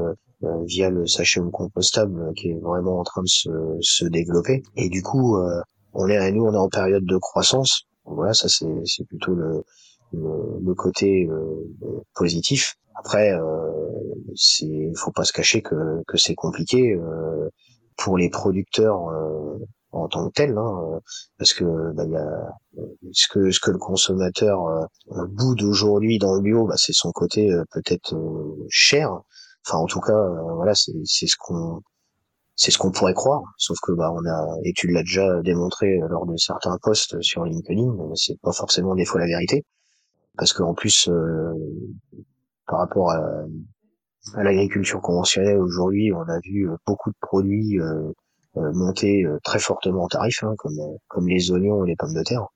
euh, 0.45 0.65
via 0.67 0.89
le 0.89 1.05
sachet 1.07 1.41
compostable 1.53 2.33
qui 2.35 2.51
est 2.51 2.59
vraiment 2.61 3.01
en 3.01 3.03
train 3.03 3.23
de 3.23 3.29
se, 3.29 3.51
se 3.81 4.05
développer. 4.05 4.63
Et 4.77 4.89
du 4.89 5.03
coup, 5.03 5.37
euh, 5.37 5.61
on 5.95 6.09
est, 6.09 6.31
nous, 6.31 6.45
on 6.45 6.53
est 6.53 6.57
en 6.57 6.69
période 6.69 7.05
de 7.05 7.17
croissance. 7.19 7.83
Voilà, 8.05 8.35
ça 8.35 8.49
c'est 8.49 8.67
c'est 8.85 9.05
plutôt 9.05 9.35
le 9.35 9.65
le, 10.13 10.75
côté 10.75 11.29
positif. 12.15 12.77
Après, 12.95 13.33
euh, 13.33 13.43
c'est, 14.35 14.91
faut 14.97 15.13
pas 15.13 15.25
se 15.25 15.33
cacher 15.33 15.61
que 15.61 16.03
que 16.07 16.17
c'est 16.17 16.35
compliqué. 16.35 16.95
Euh, 16.95 17.49
pour 17.99 18.17
les 18.17 18.31
producteurs 18.31 19.09
euh, 19.11 19.59
en 19.93 20.09
tant 20.09 20.29
que 20.29 20.33
tels, 20.33 20.57
hein, 20.57 21.01
parce 21.39 21.53
que 21.53 21.65
bah, 21.95 22.05
y 22.07 22.17
a 22.17 22.49
ce 23.13 23.27
que 23.29 23.51
ce 23.51 23.61
que 23.61 23.71
le 23.71 23.79
consommateur 23.79 24.67
euh, 24.67 25.27
bout 25.29 25.55
d'aujourd'hui 25.55 26.19
dans 26.19 26.35
le 26.35 26.43
bio, 26.43 26.67
bah, 26.67 26.75
c'est 26.77 26.93
son 26.93 27.11
côté 27.13 27.51
euh, 27.51 27.65
peut-être 27.73 28.15
cher. 28.71 29.11
Enfin, 29.67 29.79
en 29.79 29.87
tout 29.87 30.01
cas, 30.01 30.19
voilà, 30.57 30.73
c'est 30.75 30.93
ce 31.05 31.37
qu'on 31.39 31.83
c'est 32.57 32.71
ce 32.71 32.79
qu'on 32.79 32.91
pourrait 32.91 33.15
croire, 33.15 33.43
sauf 33.57 33.77
que 33.83 33.93
bah 33.93 34.11
on 34.13 34.25
a 34.29 34.47
et 34.65 34.73
tu 34.75 34.89
l'as 34.89 35.03
déjà 35.03 35.43
démontré 35.43 35.99
lors 36.09 36.27
de 36.27 36.37
certains 36.37 36.77
posts 36.83 37.21
sur 37.21 37.45
LinkedIn, 37.45 37.93
c'est 38.15 38.41
pas 38.41 38.53
forcément 38.53 38.95
des 38.95 39.05
fois 39.05 39.21
la 39.21 39.27
vérité, 39.27 39.65
parce 40.37 40.53
qu'en 40.53 40.75
plus 40.75 41.09
euh, 41.09 41.53
par 42.67 42.81
rapport 42.81 43.11
à, 43.13 43.21
à 44.35 44.43
l'agriculture 44.43 45.01
conventionnelle 45.01 45.59
aujourd'hui, 45.59 46.13
on 46.13 46.23
a 46.23 46.41
vu 46.41 46.69
beaucoup 46.87 47.11
de 47.11 47.17
produits 47.21 47.81
euh, 47.81 48.13
euh, 48.57 48.73
monter 48.73 49.27
très 49.45 49.59
fortement 49.59 50.05
en 50.05 50.09
tarif, 50.09 50.43
hein, 50.43 50.55
comme 50.59 50.79
comme 51.09 51.29
les 51.29 51.51
oignons 51.51 51.85
et 51.85 51.89
les 51.89 51.97
pommes 51.97 52.15
de 52.15 52.23
terre, 52.23 52.47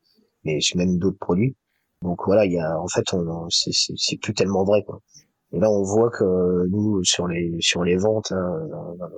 mais 0.44 0.58
même 0.74 0.98
d'autres 0.98 1.18
produits. 1.18 1.56
Donc 2.02 2.20
voilà, 2.26 2.44
il 2.46 2.52
y 2.52 2.58
a 2.58 2.78
en 2.80 2.88
fait 2.88 3.12
on 3.14 3.48
c'est 3.50 4.16
plus 4.18 4.34
tellement 4.34 4.64
vrai 4.64 4.82
quoi. 4.84 5.00
Et 5.52 5.60
là, 5.60 5.70
on 5.70 5.82
voit 5.82 6.10
que 6.10 6.66
nous, 6.70 7.04
sur 7.04 7.28
les 7.28 7.56
sur 7.60 7.84
les 7.84 7.96
ventes, 7.96 8.32
hein, 8.32 8.68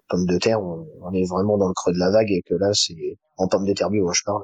pommes 0.09 0.27
de 0.27 0.39
terre, 0.39 0.61
on, 0.63 1.13
est 1.13 1.29
vraiment 1.29 1.57
dans 1.59 1.69
le 1.69 1.75
creux 1.75 1.93
de 1.93 1.99
la 1.99 2.11
vague 2.11 2.31
et 2.31 2.43
que 2.43 2.55
là, 2.55 2.71
c'est 2.75 3.17
en 3.37 3.47
pommes 3.47 3.67
de 3.67 3.73
terre 3.73 3.91
bio, 3.91 4.09
hein, 4.09 4.13
je 4.15 4.23
parle. 4.25 4.43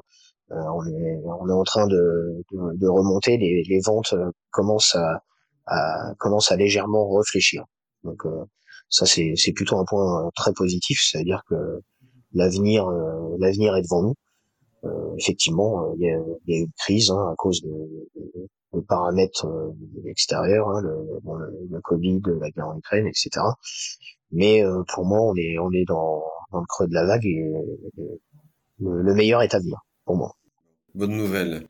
Euh, 0.51 0.55
on 0.75 0.85
est 0.87 1.21
on 1.25 1.49
est 1.49 1.53
en 1.53 1.63
train 1.63 1.87
de 1.87 2.43
de, 2.53 2.87
remonter. 2.87 3.37
Les, 3.37 3.63
les 3.63 3.79
ventes 3.81 4.13
euh, 4.13 4.31
commencent 4.51 4.95
à, 4.95 5.21
à 5.67 6.13
commencent 6.17 6.51
à 6.51 6.55
légèrement 6.55 7.09
réfléchir. 7.13 7.65
Donc 8.03 8.25
euh, 8.25 8.45
ça, 8.89 9.05
c'est 9.05 9.33
c'est 9.35 9.53
plutôt 9.53 9.77
un 9.77 9.85
point 9.85 10.29
très 10.35 10.53
positif. 10.53 10.99
C'est-à-dire 11.03 11.43
que 11.49 11.81
l'avenir 12.33 12.87
l'avenir 13.39 13.75
est 13.75 13.83
devant 13.83 14.03
nous. 14.03 14.15
effectivement, 15.17 15.93
il 15.95 16.01
y 16.01 16.09
a, 16.09 16.19
y 16.47 16.55
a 16.55 16.59
une 16.59 16.71
crise 16.77 17.11
hein, 17.11 17.29
à 17.31 17.35
cause 17.35 17.61
de, 17.61 17.69
le 18.73 18.81
paramètres 18.81 19.45
euh, 19.45 20.09
extérieurs, 20.09 20.69
hein, 20.69 20.81
le, 20.81 21.19
le, 21.69 21.81
Covid, 21.81 22.21
la 22.39 22.49
guerre 22.51 22.67
en 22.67 22.77
Ukraine, 22.77 23.07
etc. 23.07 23.29
Mais 24.31 24.63
euh, 24.63 24.83
pour 24.93 25.05
moi, 25.05 25.21
on 25.21 25.35
est 25.35 25.57
on 25.59 25.71
est 25.71 25.85
dans, 25.85 26.23
dans 26.51 26.59
le 26.59 26.65
creux 26.67 26.87
de 26.87 26.93
la 26.93 27.05
vague 27.05 27.25
et 27.25 27.43
le, 28.79 29.13
meilleur 29.13 29.41
est 29.41 29.53
à 29.53 29.59
venir 29.59 29.79
pour 30.05 30.15
moi. 30.15 30.35
Bonne 30.95 31.15
nouvelle. 31.15 31.67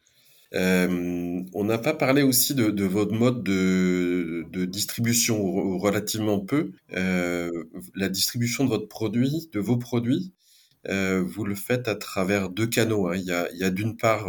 Euh, 0.54 1.42
on 1.54 1.64
n'a 1.64 1.78
pas 1.78 1.94
parlé 1.94 2.24
aussi 2.24 2.54
de, 2.56 2.72
de 2.72 2.84
votre 2.84 3.14
mode 3.14 3.44
de, 3.44 4.46
de, 4.52 4.66
distribution 4.66 5.78
relativement 5.78 6.40
peu. 6.40 6.72
Euh, 6.94 7.50
la 7.96 8.10
distribution 8.10 8.66
de 8.66 8.70
votre 8.70 8.90
produit, 8.90 9.50
de 9.54 9.60
vos 9.60 9.78
produits, 9.78 10.34
euh, 10.90 11.24
vous 11.26 11.46
le 11.46 11.56
faites 11.56 11.88
à 11.88 11.96
travers 11.96 12.50
deux 12.50 12.68
canaux. 12.68 13.08
Hein. 13.08 13.16
Il 13.16 13.24
y 13.24 13.32
a, 13.32 13.48
a 13.66 13.70
d'une 13.70 13.96
part 13.96 14.28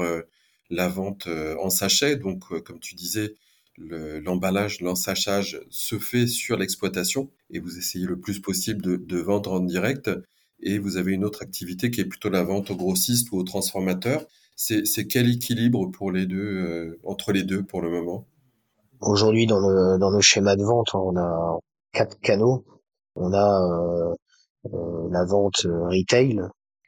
la 0.72 0.88
vente 0.88 1.26
euh, 1.28 1.54
en 1.60 1.70
sachet. 1.70 2.16
Donc, 2.16 2.44
euh, 2.50 2.60
comme 2.60 2.80
tu 2.80 2.94
disais, 2.96 3.34
l'emballage, 3.78 4.80
l'ensachage 4.80 5.60
se 5.70 5.98
fait 5.98 6.26
sur 6.26 6.56
l'exploitation 6.56 7.30
et 7.50 7.58
vous 7.58 7.78
essayez 7.78 8.06
le 8.06 8.18
plus 8.20 8.38
possible 8.40 8.82
de, 9.06 9.18
vendre 9.18 9.52
en 9.52 9.60
direct. 9.60 10.10
Et 10.60 10.78
vous 10.78 10.96
avez 10.96 11.12
une 11.12 11.24
autre 11.24 11.42
activité 11.42 11.90
qui 11.90 12.00
est 12.00 12.04
plutôt 12.04 12.30
la 12.30 12.42
vente 12.42 12.70
au 12.70 12.76
grossiste 12.76 13.32
ou 13.32 13.38
au 13.38 13.42
transformateur. 13.42 14.26
C'est 14.56 15.06
quel 15.06 15.28
équilibre 15.28 15.90
pour 15.90 16.12
les 16.12 16.26
deux, 16.26 16.38
euh, 16.38 17.00
entre 17.04 17.32
les 17.32 17.42
deux 17.42 17.62
pour 17.62 17.80
le 17.80 17.90
moment? 17.90 18.26
Aujourd'hui, 19.00 19.46
dans 19.46 19.58
le, 19.58 19.98
dans 19.98 20.10
le 20.10 20.20
schéma 20.20 20.56
de 20.56 20.62
vente, 20.62 20.94
on 20.94 21.16
a 21.16 21.58
quatre 21.92 22.20
canaux. 22.20 22.64
On 23.16 23.32
a 23.34 24.14
la 25.10 25.24
vente 25.24 25.66
retail, 25.66 26.40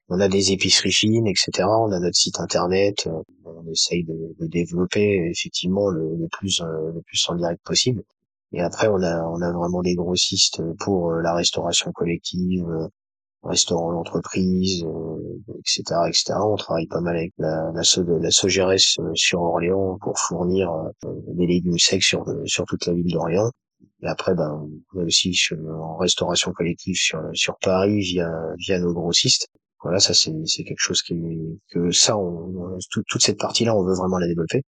on 0.08 0.20
a 0.20 0.28
des 0.28 0.52
épiceries 0.52 0.92
fines, 0.92 1.26
etc. 1.26 1.68
On 1.68 1.92
a 1.92 1.98
notre 1.98 2.16
site 2.16 2.40
internet. 2.40 3.06
Euh, 3.06 3.22
on 3.44 3.66
essaye 3.70 4.04
de, 4.04 4.34
de 4.38 4.46
développer 4.46 5.28
effectivement 5.30 5.88
le, 5.88 6.16
le 6.16 6.28
plus 6.28 6.60
euh, 6.60 6.92
le 6.94 7.02
plus 7.02 7.24
en 7.28 7.34
direct 7.36 7.62
possible. 7.64 8.02
Et 8.52 8.60
après, 8.60 8.88
on 8.88 9.02
a 9.02 9.22
on 9.22 9.40
a 9.40 9.52
vraiment 9.52 9.82
des 9.82 9.94
grossistes 9.94 10.62
pour 10.80 11.12
euh, 11.12 11.22
la 11.22 11.34
restauration 11.34 11.90
collective, 11.92 12.66
restaurant 13.44 13.92
d'entreprise, 13.92 14.84
etc., 15.58 15.82
etc. 16.08 16.34
On 16.40 16.56
travaille 16.56 16.86
pas 16.86 17.00
mal 17.00 17.16
avec 17.16 17.32
la 17.38 17.72
la, 17.74 18.30
Sogeres 18.30 18.98
sur 19.14 19.40
Orléans 19.40 19.98
pour 20.00 20.18
fournir 20.18 20.72
des 21.28 21.46
légumes 21.46 21.78
secs 21.78 22.02
sur 22.02 22.24
sur 22.46 22.64
toute 22.64 22.86
la 22.86 22.94
ville 22.94 23.12
d'Orléans. 23.12 23.50
Et 24.02 24.06
après, 24.06 24.34
ben, 24.34 24.68
on 24.94 25.00
est 25.00 25.04
aussi 25.04 25.34
en 25.52 25.96
restauration 25.96 26.52
collective 26.52 26.96
sur, 26.96 27.20
sur 27.32 27.56
Paris 27.58 28.00
via, 28.00 28.30
via 28.58 28.78
nos 28.78 28.92
grossistes. 28.92 29.48
Voilà, 29.82 29.98
ça 30.00 30.14
c'est 30.14 30.64
quelque 30.64 30.78
chose 30.78 31.02
qui 31.02 31.14
que 31.70 31.90
ça, 31.90 32.16
on, 32.16 32.78
toute 32.90 33.22
cette 33.22 33.38
partie-là, 33.38 33.76
on 33.76 33.84
veut 33.84 33.94
vraiment 33.94 34.18
la 34.18 34.26
développer, 34.26 34.62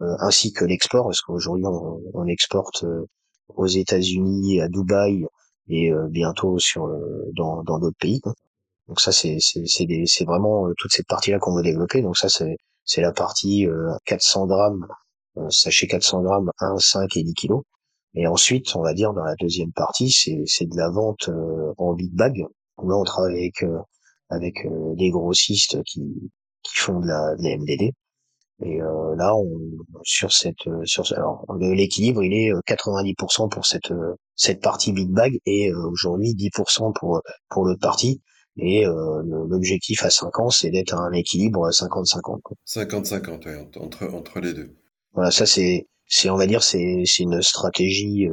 euh, 0.00 0.16
ainsi 0.20 0.52
que 0.52 0.64
l'export, 0.64 1.04
parce 1.04 1.20
qu'aujourd'hui 1.20 1.66
on, 1.66 2.00
on, 2.14 2.26
exporte 2.26 2.84
euh, 2.84 3.04
aux 3.48 3.66
États-Unis, 3.66 4.62
à 4.62 4.68
Dubaï 4.68 5.26
et 5.68 5.90
euh, 5.92 6.06
bientôt 6.08 6.58
sur 6.58 6.88
dans 7.34 7.62
dans 7.62 7.78
d'autres 7.78 7.98
pays. 7.98 8.20
Donc 8.88 9.00
ça 9.00 9.12
c'est 9.12 9.38
c'est 9.40 9.64
c'est 9.66 10.24
vraiment 10.24 10.68
toute 10.78 10.92
cette 10.92 11.06
partie-là 11.06 11.38
qu'on 11.38 11.54
veut 11.56 11.62
développer. 11.62 12.02
Donc 12.02 12.16
ça 12.16 12.28
c'est 12.28 12.56
c'est 12.84 13.00
la 13.00 13.12
partie 13.12 13.66
400 14.04 14.46
grammes, 14.46 14.86
sachet 15.50 15.86
400 15.86 16.22
grammes, 16.22 16.50
1, 16.60 16.78
5 16.78 17.16
et 17.16 17.22
10 17.24 17.34
kilos. 17.34 17.62
Et 18.14 18.26
ensuite, 18.26 18.76
on 18.76 18.82
va 18.82 18.94
dire 18.94 19.12
dans 19.14 19.24
la 19.24 19.34
deuxième 19.36 19.72
partie, 19.72 20.10
c'est 20.10 20.42
c'est 20.46 20.66
de 20.66 20.76
la 20.76 20.90
vente 20.90 21.30
en 21.78 21.94
big 21.94 22.12
bag. 22.14 22.38
Là, 22.82 22.96
on 22.96 23.04
travaille 23.04 23.34
avec 23.38 23.64
avec 24.30 24.64
euh, 24.66 24.94
des 24.96 25.10
grossistes 25.10 25.82
qui, 25.84 26.02
qui 26.62 26.78
font 26.78 27.00
de 27.00 27.06
la, 27.06 27.36
de 27.36 27.42
la 27.42 27.56
MDD. 27.56 27.92
Et 28.62 28.80
euh, 28.80 29.16
là, 29.16 29.34
on, 29.36 29.48
sur 30.04 30.32
cette, 30.32 30.66
euh, 30.66 30.84
sur 30.84 31.04
alors 31.12 31.44
l'équilibre, 31.58 32.22
il 32.22 32.32
est 32.32 32.52
90% 32.68 33.48
pour 33.50 33.66
cette 33.66 33.92
cette 34.36 34.60
partie 34.60 34.92
big 34.92 35.10
bag 35.10 35.38
et 35.46 35.72
aujourd'hui 35.72 36.34
10% 36.34 36.92
pour 36.98 37.20
pour 37.50 37.64
l'autre 37.64 37.80
partie. 37.80 38.22
Et 38.56 38.84
l'objectif 38.84 40.04
à 40.04 40.10
5 40.10 40.38
ans, 40.38 40.50
c'est 40.50 40.70
d'être 40.70 40.94
à 40.94 41.00
un 41.00 41.10
équilibre 41.10 41.68
50-50. 41.70 42.38
50-50, 42.68 43.46
ouais, 43.46 43.68
entre 43.80 44.14
entre 44.14 44.38
les 44.38 44.54
deux. 44.54 44.76
Voilà, 45.12 45.32
ça 45.32 45.44
c'est 45.44 45.88
c'est 46.06 46.30
on 46.30 46.36
va 46.36 46.46
dire 46.46 46.62
c'est 46.62 47.02
c'est 47.04 47.24
une 47.24 47.42
stratégie 47.42 48.28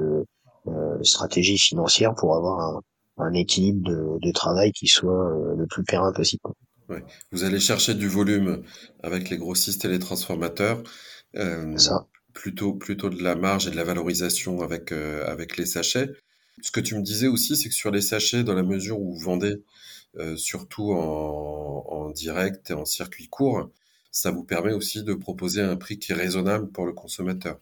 euh, 0.68 1.02
stratégie 1.02 1.58
financière 1.58 2.14
pour 2.14 2.36
avoir 2.36 2.60
un, 2.60 2.82
un 3.18 3.34
équilibre 3.34 3.82
de, 3.90 4.20
de, 4.22 4.32
travail 4.32 4.72
qui 4.72 4.86
soit 4.86 5.12
euh, 5.12 5.56
le 5.58 5.66
plus 5.66 5.84
périn 5.84 6.14
possible. 6.14 6.44
Ouais. 6.92 7.06
Vous 7.32 7.46
allez 7.46 7.60
chercher 7.62 7.94
du 7.94 8.10
volume 8.10 8.64
avec 9.02 9.30
les 9.30 9.38
grossistes 9.38 9.86
et 9.86 9.88
les 9.88 10.00
transformateurs. 10.00 10.84
Euh, 11.38 11.78
Ça. 11.78 12.06
Plutôt, 12.34 12.74
plutôt 12.74 13.10
de 13.10 13.24
la 13.24 13.36
marge 13.36 13.68
et 13.68 13.72
de 13.72 13.78
la 13.78 13.86
valorisation 13.86 14.62
avec, 14.62 14.92
euh, 14.92 15.26
avec 15.26 15.58
les 15.58 15.66
sachets. 15.66 16.10
Ce 16.62 16.72
que 16.72 16.82
tu 16.82 16.96
me 16.96 17.02
disais 17.02 17.28
aussi, 17.28 17.56
c'est 17.56 17.70
que 17.70 17.76
sur 17.76 17.92
les 17.92 18.02
sachets, 18.02 18.44
dans 18.44 18.54
la 18.54 18.64
mesure 18.64 19.00
où 19.00 19.14
vous 19.14 19.20
vendez 19.20 19.64
euh, 20.18 20.36
surtout 20.36 20.92
en, 20.92 21.86
en, 21.88 22.10
direct 22.10 22.72
et 22.72 22.74
en 22.74 22.84
circuit 22.84 23.30
court, 23.30 23.70
ça 24.12 24.32
vous 24.32 24.44
permet 24.44 24.74
aussi 24.74 25.04
de 25.04 25.14
proposer 25.14 25.62
un 25.62 25.78
prix 25.78 25.98
qui 25.98 26.12
est 26.12 26.16
raisonnable 26.16 26.70
pour 26.72 26.86
le 26.86 26.92
consommateur. 26.92 27.58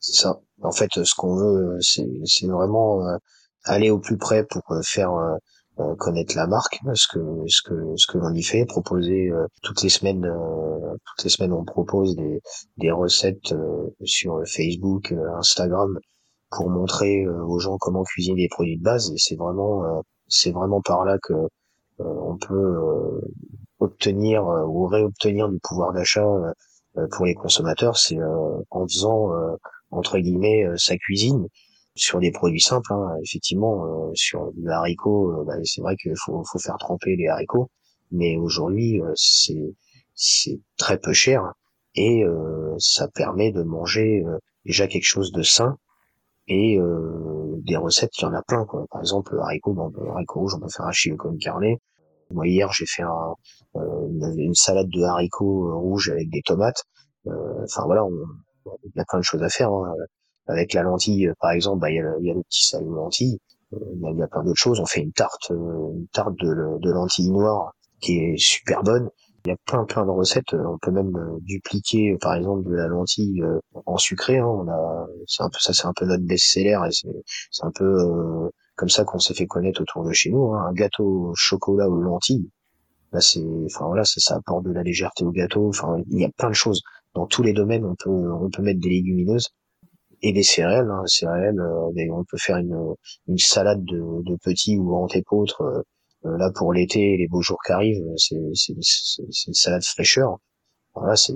C'est 0.00 0.14
ça. 0.14 0.40
En 0.62 0.72
fait, 0.72 0.90
ce 1.04 1.14
qu'on 1.14 1.36
veut, 1.36 1.78
c'est 1.80 2.46
vraiment 2.46 3.06
aller 3.62 3.90
au 3.90 4.00
plus 4.00 4.18
près 4.18 4.44
pour 4.44 4.62
faire 4.82 5.12
connaître 5.98 6.36
la 6.36 6.46
marque, 6.46 6.80
ce 6.94 7.08
que 7.08 7.20
ce 7.48 7.62
que 7.62 7.74
ce 7.96 8.06
que 8.10 8.18
l'on 8.18 8.32
y 8.32 8.42
fait, 8.42 8.64
proposer 8.66 9.30
toutes 9.62 9.82
les 9.82 9.88
semaines 9.88 10.22
toutes 11.06 11.24
les 11.24 11.30
semaines 11.30 11.52
on 11.52 11.64
propose 11.64 12.14
des 12.16 12.40
des 12.78 12.90
recettes 12.90 13.54
sur 14.04 14.40
Facebook, 14.46 15.14
Instagram 15.36 15.98
pour 16.50 16.70
montrer 16.70 17.26
aux 17.28 17.58
gens 17.58 17.76
comment 17.78 18.04
cuisiner 18.04 18.42
des 18.44 18.48
produits 18.48 18.78
de 18.78 18.84
base. 18.84 19.10
Et 19.10 19.18
c'est 19.18 19.36
vraiment 19.36 20.02
c'est 20.28 20.52
vraiment 20.52 20.80
par 20.80 21.04
là 21.04 21.18
que 21.22 21.34
on 21.98 22.36
peut 22.36 23.20
obtenir 23.80 24.44
ou 24.44 24.86
réobtenir 24.86 25.48
du 25.48 25.58
pouvoir 25.62 25.92
d'achat 25.92 26.26
pour 27.12 27.26
les 27.26 27.34
consommateurs, 27.34 27.96
c'est 27.96 28.18
en 28.70 28.86
faisant 28.86 29.30
entre 29.90 30.18
guillemets 30.18 30.64
sa 30.76 30.96
cuisine 30.96 31.48
sur 31.96 32.20
des 32.20 32.32
produits 32.32 32.60
simples, 32.60 32.92
hein, 32.92 33.16
effectivement, 33.22 33.84
euh, 33.84 34.10
sur 34.14 34.50
le 34.56 34.70
haricot, 34.70 35.32
euh, 35.32 35.44
bah, 35.44 35.54
c'est 35.64 35.80
vrai 35.80 35.96
qu'il 35.96 36.14
faut, 36.16 36.42
faut 36.44 36.58
faire 36.58 36.76
tremper 36.78 37.16
les 37.16 37.28
haricots, 37.28 37.70
mais 38.10 38.36
aujourd'hui 38.36 39.00
euh, 39.00 39.12
c'est 39.14 39.74
c'est 40.14 40.60
très 40.76 40.98
peu 40.98 41.12
cher 41.12 41.54
et 41.96 42.24
ça 42.78 43.08
permet 43.08 43.52
de 43.52 43.62
manger 43.62 44.24
déjà 44.64 44.86
quelque 44.88 45.04
chose 45.04 45.32
de 45.32 45.42
sain 45.42 45.76
et 46.48 46.78
des 47.64 47.76
recettes, 47.76 48.12
il 48.18 48.22
y 48.22 48.24
en 48.26 48.32
a 48.32 48.42
plein. 48.42 48.64
Quoi. 48.64 48.86
Par 48.90 49.00
exemple, 49.00 49.34
le 49.34 49.40
haricot, 49.40 49.72
bon, 49.72 49.92
le 49.96 50.10
haricot 50.10 50.40
rouge, 50.40 50.54
on 50.56 50.60
peut 50.60 50.68
faire 50.68 50.86
un 50.86 50.92
chili 50.92 51.16
con 51.16 51.36
carne. 51.40 51.76
Moi 52.30 52.46
hier, 52.48 52.72
j'ai 52.72 52.86
fait 52.86 53.02
un, 53.02 53.34
une, 53.74 54.34
une, 54.38 54.54
salade 54.54 54.88
de 54.88 55.02
haricots 55.02 55.80
rouges 55.80 56.10
avec 56.10 56.30
des 56.30 56.42
tomates. 56.42 56.84
Enfin 57.26 57.84
voilà, 57.86 58.06
il 58.84 58.92
y 58.94 59.00
a 59.00 59.04
plein 59.04 59.18
de 59.18 59.24
choses 59.24 59.42
à 59.42 59.48
faire. 59.48 59.72
Hein 59.72 59.94
avec 60.46 60.74
la 60.74 60.82
lentille, 60.82 61.30
par 61.40 61.52
exemple, 61.52 61.80
bah, 61.80 61.90
il 61.90 61.96
y, 61.96 61.98
a 61.98 62.02
le, 62.02 62.22
y 62.22 62.30
a 62.30 62.34
le 62.34 62.42
petit 62.42 62.66
salon 62.66 62.92
lentille, 62.92 63.38
euh, 63.74 63.78
il 63.94 64.18
y, 64.18 64.22
a 64.22 64.28
plein 64.28 64.42
d'autres 64.42 64.58
choses. 64.58 64.80
On 64.80 64.86
fait 64.86 65.00
une 65.00 65.12
tarte, 65.12 65.50
euh, 65.50 65.92
une 65.94 66.06
tarte 66.08 66.34
de, 66.38 66.78
de 66.80 66.90
lentilles 66.90 67.30
noires 67.30 67.72
qui 68.00 68.18
est 68.18 68.36
super 68.36 68.82
bonne. 68.82 69.08
Il 69.46 69.50
y 69.50 69.52
a 69.52 69.56
plein 69.66 69.84
plein 69.84 70.04
de 70.04 70.10
recettes. 70.10 70.54
On 70.54 70.78
peut 70.78 70.90
même 70.90 71.16
euh, 71.16 71.38
dupliquer, 71.40 72.16
par 72.20 72.34
exemple, 72.34 72.68
de 72.68 72.74
la 72.74 72.88
lentille 72.88 73.42
en 73.86 73.96
sucré. 73.96 74.38
Hein. 74.38 74.46
On 74.46 74.68
a, 74.68 75.06
c'est 75.26 75.42
un 75.42 75.48
peu 75.48 75.58
ça, 75.60 75.72
c'est 75.72 75.86
un 75.86 75.92
peu 75.94 76.06
notre 76.06 76.24
best-seller 76.24 76.78
et 76.86 76.92
c'est, 76.92 77.64
un 77.64 77.70
peu 77.70 78.50
comme 78.76 78.88
ça 78.88 79.04
qu'on 79.04 79.18
s'est 79.18 79.34
fait 79.34 79.46
connaître 79.46 79.82
autour 79.82 80.04
de 80.04 80.12
chez 80.12 80.30
nous. 80.30 80.54
Hein. 80.54 80.66
Un 80.68 80.72
gâteau 80.72 81.30
au 81.30 81.34
chocolat 81.34 81.88
aux 81.88 82.00
lentilles, 82.00 82.50
là 83.12 83.20
c'est, 83.20 83.44
enfin 83.66 83.86
voilà, 83.86 84.04
ça, 84.04 84.20
ça 84.20 84.36
apporte 84.36 84.64
de 84.64 84.72
la 84.72 84.82
légèreté 84.82 85.24
au 85.24 85.30
gâteau. 85.30 85.68
Enfin, 85.68 85.98
il 86.10 86.20
y 86.20 86.24
a 86.24 86.30
plein 86.36 86.48
de 86.48 86.54
choses. 86.54 86.82
Dans 87.14 87.26
tous 87.26 87.42
les 87.42 87.52
domaines, 87.52 87.84
on 87.84 87.94
peut 87.94 88.10
on 88.10 88.50
peut 88.50 88.62
mettre 88.62 88.80
des 88.80 88.88
légumineuses 88.88 89.50
et 90.24 90.32
des 90.32 90.42
céréales. 90.42 90.90
Hein. 90.90 91.02
Céréales, 91.06 91.60
euh, 91.60 92.12
on 92.12 92.24
peut 92.24 92.38
faire 92.38 92.56
une, 92.56 92.76
une 93.28 93.38
salade 93.38 93.84
de, 93.84 94.22
de 94.22 94.36
petits 94.42 94.78
ou 94.78 94.88
grands 94.88 95.08
épeautres. 95.08 95.62
Euh, 95.62 95.82
euh, 96.26 96.38
là 96.38 96.50
pour 96.54 96.72
l'été, 96.72 97.16
les 97.18 97.28
beaux 97.28 97.42
jours 97.42 97.58
qui 97.64 97.72
arrivent, 97.72 98.02
c'est 98.16 98.36
une 98.36 99.54
salade 99.54 99.84
fraîcheur. 99.84 100.38
Voilà, 100.94 101.16
c'est 101.16 101.34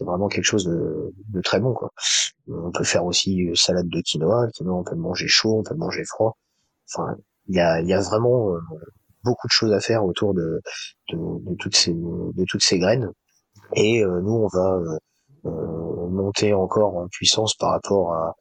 vraiment 0.00 0.28
quelque 0.28 0.44
chose 0.44 0.64
de, 0.64 1.12
de, 1.30 1.40
très 1.40 1.58
bon. 1.58 1.72
Quoi. 1.72 1.90
On 2.48 2.70
peut 2.70 2.84
faire 2.84 3.04
aussi 3.04 3.48
salade 3.54 3.88
de 3.88 4.00
quinoa. 4.02 4.48
Quinoa, 4.54 4.74
on 4.74 4.84
peut 4.84 4.94
le 4.94 5.00
manger 5.00 5.26
chaud, 5.26 5.58
on 5.58 5.62
peut 5.62 5.74
le 5.74 5.80
manger 5.80 6.04
froid. 6.04 6.36
Enfin, 6.92 7.16
il 7.48 7.56
y 7.56 7.60
a, 7.60 7.80
y 7.80 7.94
a 7.94 8.00
vraiment 8.00 8.52
beaucoup 9.24 9.48
de 9.48 9.52
choses 9.52 9.72
à 9.72 9.80
faire 9.80 10.04
autour 10.04 10.34
de, 10.34 10.60
de, 11.10 11.16
de, 11.16 11.56
toutes 11.58 11.74
ces 11.74 11.94
de 11.94 12.44
toutes 12.46 12.62
ces 12.62 12.78
graines. 12.78 13.10
Et 13.74 14.02
nous, 14.02 14.34
on 14.34 14.48
va 14.48 14.74
euh, 14.74 14.98
monter 16.10 16.52
encore 16.54 16.96
en 16.96 17.08
puissance 17.08 17.54
par 17.54 17.70
rapport 17.70 18.12
à, 18.14 18.34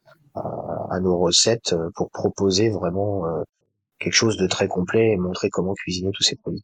nos 1.01 1.17
recettes 1.17 1.73
euh, 1.73 1.89
pour 1.95 2.11
proposer 2.11 2.69
vraiment 2.69 3.25
euh, 3.25 3.43
quelque 3.99 4.13
chose 4.13 4.37
de 4.37 4.47
très 4.47 4.67
complet 4.67 5.11
et 5.11 5.17
montrer 5.17 5.49
comment 5.49 5.73
cuisiner 5.73 6.11
tous 6.13 6.23
ces 6.23 6.35
produits. 6.35 6.63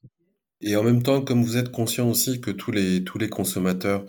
Et 0.62 0.75
en 0.75 0.84
même 0.84 1.03
temps, 1.03 1.21
comme 1.21 1.43
vous 1.43 1.58
êtes 1.58 1.71
conscient 1.71 2.10
aussi 2.10 2.39
que 2.39 2.51
tous 2.51 2.71
les 2.71 3.03
tous 3.03 3.17
les 3.17 3.29
consommateurs 3.29 4.06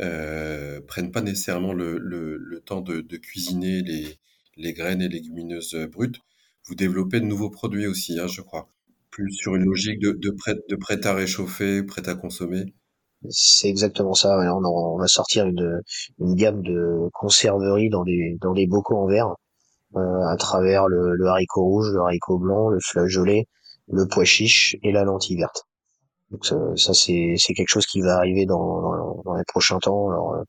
euh, 0.00 0.80
prennent 0.86 1.10
pas 1.10 1.22
nécessairement 1.22 1.72
le, 1.72 1.98
le, 1.98 2.60
temps 2.60 2.80
de, 2.80 3.00
cuisiner 3.16 3.82
les, 3.82 4.18
les 4.56 4.72
graines 4.72 5.00
et 5.00 5.08
légumineuses 5.08 5.74
brutes, 5.90 6.18
vous 6.66 6.74
développez 6.74 7.20
de 7.20 7.26
nouveaux 7.26 7.50
produits 7.50 7.86
aussi, 7.86 8.18
hein, 8.18 8.26
je 8.26 8.42
crois. 8.42 8.68
Plus 9.10 9.32
sur 9.32 9.54
une 9.54 9.64
logique 9.64 10.00
de, 10.00 10.30
prêt, 10.30 10.56
de 10.68 10.76
prêt 10.76 11.06
à 11.06 11.14
réchauffer, 11.14 11.82
prêt 11.82 12.08
à 12.08 12.14
consommer. 12.14 12.74
C'est 13.30 13.68
exactement 13.68 14.14
ça. 14.14 14.38
On, 14.38 14.98
va 14.98 15.06
sortir 15.06 15.46
une, 15.46 15.80
gamme 16.18 16.62
de 16.62 17.08
conserverie 17.12 17.90
dans 17.90 18.04
des 18.04 18.36
dans 18.40 18.52
des 18.52 18.66
bocaux 18.66 18.96
en 18.96 19.06
verre 19.06 19.34
euh, 19.96 20.26
à 20.28 20.36
travers 20.36 20.88
le, 20.88 21.26
haricot 21.26 21.62
rouge, 21.62 21.90
le 21.92 22.00
haricot 22.00 22.38
blanc, 22.38 22.68
le 22.68 22.78
flageolet, 22.80 23.46
le 23.88 24.06
pois 24.06 24.24
chiche 24.24 24.76
et 24.82 24.92
la 24.92 25.04
lentille 25.04 25.36
verte. 25.36 25.64
Ça, 26.42 26.92
c'est 26.92 27.36
quelque 27.54 27.68
chose 27.68 27.86
qui 27.86 28.00
va 28.00 28.16
arriver 28.16 28.46
dans, 28.46 29.22
les 29.36 29.44
prochains 29.48 29.78
temps. 29.78 30.12
Euh, 30.12 30.42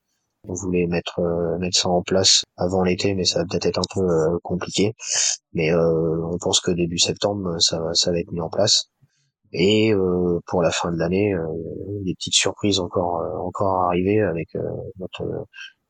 on 0.49 0.53
voulait 0.53 0.87
mettre 0.87 1.19
euh, 1.19 1.57
mettre 1.59 1.77
ça 1.77 1.89
en 1.89 2.01
place 2.01 2.43
avant 2.57 2.83
l'été, 2.83 3.15
mais 3.15 3.25
ça 3.25 3.39
va 3.39 3.45
peut-être 3.45 3.65
être 3.65 3.79
un 3.79 3.93
peu 3.93 4.39
compliqué. 4.43 4.93
Mais 5.53 5.73
on 5.73 6.37
pense 6.39 6.59
que 6.61 6.71
début 6.71 6.99
septembre, 6.99 7.59
ça 7.59 7.79
ça 7.93 8.11
va 8.11 8.19
être 8.19 8.31
mis 8.31 8.41
en 8.41 8.49
place. 8.49 8.89
Et 9.53 9.93
euh, 9.93 10.39
pour 10.45 10.61
la 10.61 10.71
fin 10.71 10.91
de 10.91 10.97
l'année, 10.97 11.33
euh, 11.33 11.45
des 12.03 12.13
petites 12.15 12.33
surprises 12.33 12.79
encore 12.79 13.21
euh, 13.21 13.37
encore 13.39 13.83
à 13.83 13.87
arriver 13.87 14.21
avec 14.21 14.49
notre 14.99 15.23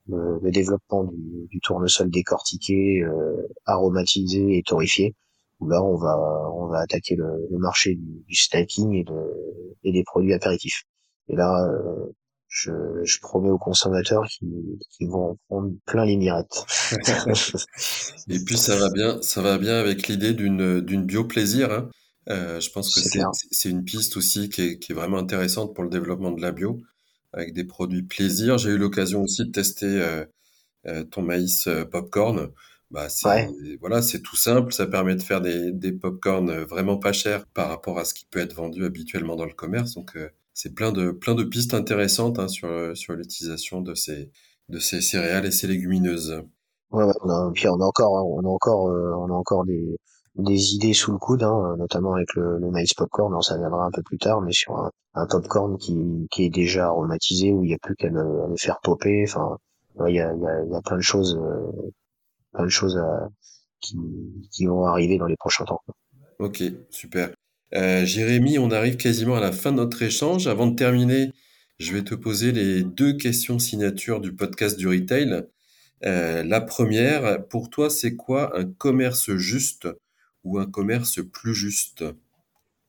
le, 0.10 0.52
développement 0.52 1.04
du, 1.04 1.48
du, 1.50 1.60
tournesol 1.60 2.10
décortiqué, 2.10 3.04
aromatisé 3.66 4.58
et 4.58 4.64
torréfié. 4.64 5.16
là, 5.62 5.84
on 5.84 5.98
va 5.98 6.18
on 6.54 6.68
va 6.68 6.80
attaquer 6.80 7.16
le, 7.16 7.28
le 7.52 7.58
marché 7.58 7.96
du, 7.96 8.24
du, 8.26 8.36
snacking 8.36 8.94
et, 8.94 9.04
de, 9.04 9.74
et 9.84 9.92
des 9.92 10.04
produits 10.04 10.34
apéritifs. 10.34 10.84
Et 11.28 11.36
là, 11.36 11.68
je, 12.48 12.72
je, 13.04 13.20
promets 13.20 13.50
aux 13.50 13.58
consommateurs 13.58 14.26
qu'ils 14.28 15.10
vont 15.10 15.32
en 15.32 15.38
prendre 15.50 15.72
plein 15.86 16.06
les 16.06 16.16
mirettes. 16.16 16.66
et 18.30 18.40
puis 18.46 18.58
ça 18.58 18.78
va 18.78 18.90
bien, 18.90 19.22
ça 19.22 19.42
va 19.42 19.58
bien 19.58 19.78
avec 19.78 20.08
l'idée 20.08 20.34
d'une 20.34 20.80
d'une 20.80 21.06
bio 21.06 21.26
plaisir. 21.26 21.72
Hein 21.72 21.90
euh, 22.30 22.60
je 22.60 22.72
pense 22.72 22.94
que 22.94 23.02
c'est 23.52 23.70
une 23.70 23.84
piste 23.84 24.18
aussi 24.18 24.50
qui 24.50 24.62
est, 24.62 24.80
qui 24.80 24.92
est, 24.92 24.96
vraiment 24.96 25.18
intéressante 25.18 25.74
pour 25.74 25.84
le 25.84 25.90
développement 25.90 26.32
de 26.32 26.42
la 26.42 26.52
bio, 26.52 26.82
avec 27.34 27.54
des 27.54 27.64
produits 27.64 28.04
plaisir. 28.04 28.58
J'ai 28.58 28.72
eu 28.72 28.78
l'occasion 28.78 29.22
aussi 29.24 29.46
de 29.46 29.52
tester 29.52 29.86
euh, 29.86 30.26
euh 30.88 31.04
ton 31.04 31.22
maïs 31.22 31.68
euh, 31.68 31.86
popcorn. 31.86 32.50
Bah, 32.92 33.10
c'est 33.10 33.50
voilà, 33.82 34.02
c'est 34.02 34.22
tout 34.22 34.36
simple. 34.36 34.74
Ça 34.74 34.88
permet 34.88 35.16
de 35.16 35.22
faire 35.22 35.42
des, 35.42 35.72
des 35.72 35.92
popcorn 35.92 36.52
vraiment 36.64 36.98
pas 36.98 37.14
chers 37.14 37.46
par 37.48 37.70
rapport 37.70 38.00
à 38.00 38.06
ce 38.06 38.14
qui 38.14 38.26
peut 38.26 38.40
être 38.40 38.54
vendu 38.54 38.86
habituellement 38.86 39.36
dans 39.36 39.46
le 39.46 39.54
commerce. 39.54 39.96
Donc 39.96 40.16
euh, 40.16 40.30
c'est 40.54 40.74
plein 40.74 40.92
de 40.92 41.12
plein 41.12 41.36
de 41.36 41.44
pistes 41.44 41.74
intéressantes 41.74 42.40
hein, 42.40 42.48
sur 42.48 42.96
sur 42.96 43.14
l'utilisation 43.14 43.82
de 43.82 43.94
ces 43.96 44.32
de 44.70 44.80
ces 44.80 45.02
céréales 45.02 45.46
et 45.46 45.52
ces 45.52 45.68
légumineuses. 45.68 46.44
Ouais, 46.92 47.04
ouais 47.04 47.14
on 47.24 47.30
a, 47.30 47.52
puis 47.54 47.68
on 47.68 47.80
a 47.82 47.86
encore, 47.86 48.18
hein, 48.18 48.24
on 48.24 48.46
a 48.46 48.50
encore, 48.50 48.86
on 48.86 49.30
a 49.30 49.34
encore 49.34 49.66
des, 49.66 49.98
des 50.38 50.74
idées 50.74 50.94
sous 50.94 51.12
le 51.12 51.18
coude, 51.18 51.44
hein, 51.44 51.76
notamment 51.78 52.14
avec 52.14 52.34
le, 52.36 52.60
le 52.60 52.72
maïs 52.72 52.94
popcorn, 52.94 53.34
on 53.34 53.42
ça 53.42 53.58
viendra 53.58 53.86
un 53.86 53.92
peu 53.92 54.04
plus 54.04 54.18
tard, 54.18 54.42
mais 54.42 54.52
sur 54.52 54.78
un, 54.78 54.92
un 55.16 55.26
popcorn 55.26 55.78
qui, 55.78 56.28
qui 56.32 56.46
est 56.46 56.50
déjà 56.50 56.86
aromatisé, 56.86 57.52
où 57.52 57.64
il 57.64 57.68
n'y 57.68 57.74
a 57.74 57.80
plus 57.82 57.96
qu'à 57.96 58.10
le, 58.10 58.24
faire 58.58 58.80
popper, 58.84 59.26
enfin, 59.28 59.58
il 60.08 60.16
y, 60.16 60.20
a, 60.20 60.34
y, 60.34 60.46
a, 60.46 60.66
y 60.72 60.76
a 60.76 60.82
plein 60.82 60.98
de 60.98 61.02
choses, 61.02 61.40
euh, 61.42 61.92
plein 62.54 62.66
de 62.66 62.70
choses 62.70 62.98
à, 62.98 63.30
qui, 63.82 63.98
qui 64.52 64.66
vont 64.66 64.86
arriver 64.86 65.18
dans 65.18 65.26
les 65.26 65.38
prochains 65.38 65.66
temps. 65.66 65.82
Ok, 66.40 66.64
super. 66.90 67.32
Euh, 67.74 68.06
Jérémy, 68.06 68.60
on 68.60 68.72
arrive 68.72 68.98
quasiment 68.98 69.36
à 69.36 69.40
la 69.40 69.52
fin 69.52 69.72
de 69.72 69.78
notre 69.78 70.02
échange. 70.02 70.48
Avant 70.48 70.68
de 70.68 70.76
terminer, 70.76 71.32
je 71.80 71.94
vais 71.94 72.04
te 72.04 72.16
poser 72.16 72.52
les 72.52 72.84
deux 72.84 73.14
questions 73.18 73.60
signatures 73.60 74.22
du 74.22 74.34
podcast 74.34 74.78
du 74.78 74.88
retail. 74.88 75.44
Euh, 76.06 76.44
la 76.44 76.62
première, 76.62 77.48
pour 77.48 77.70
toi, 77.70 77.90
c'est 77.90 78.16
quoi 78.16 78.58
un 78.58 78.66
commerce 78.66 79.32
juste? 79.36 79.88
Ou 80.44 80.60
un 80.60 80.66
commerce 80.66 81.20
plus 81.32 81.54
juste 81.54 82.04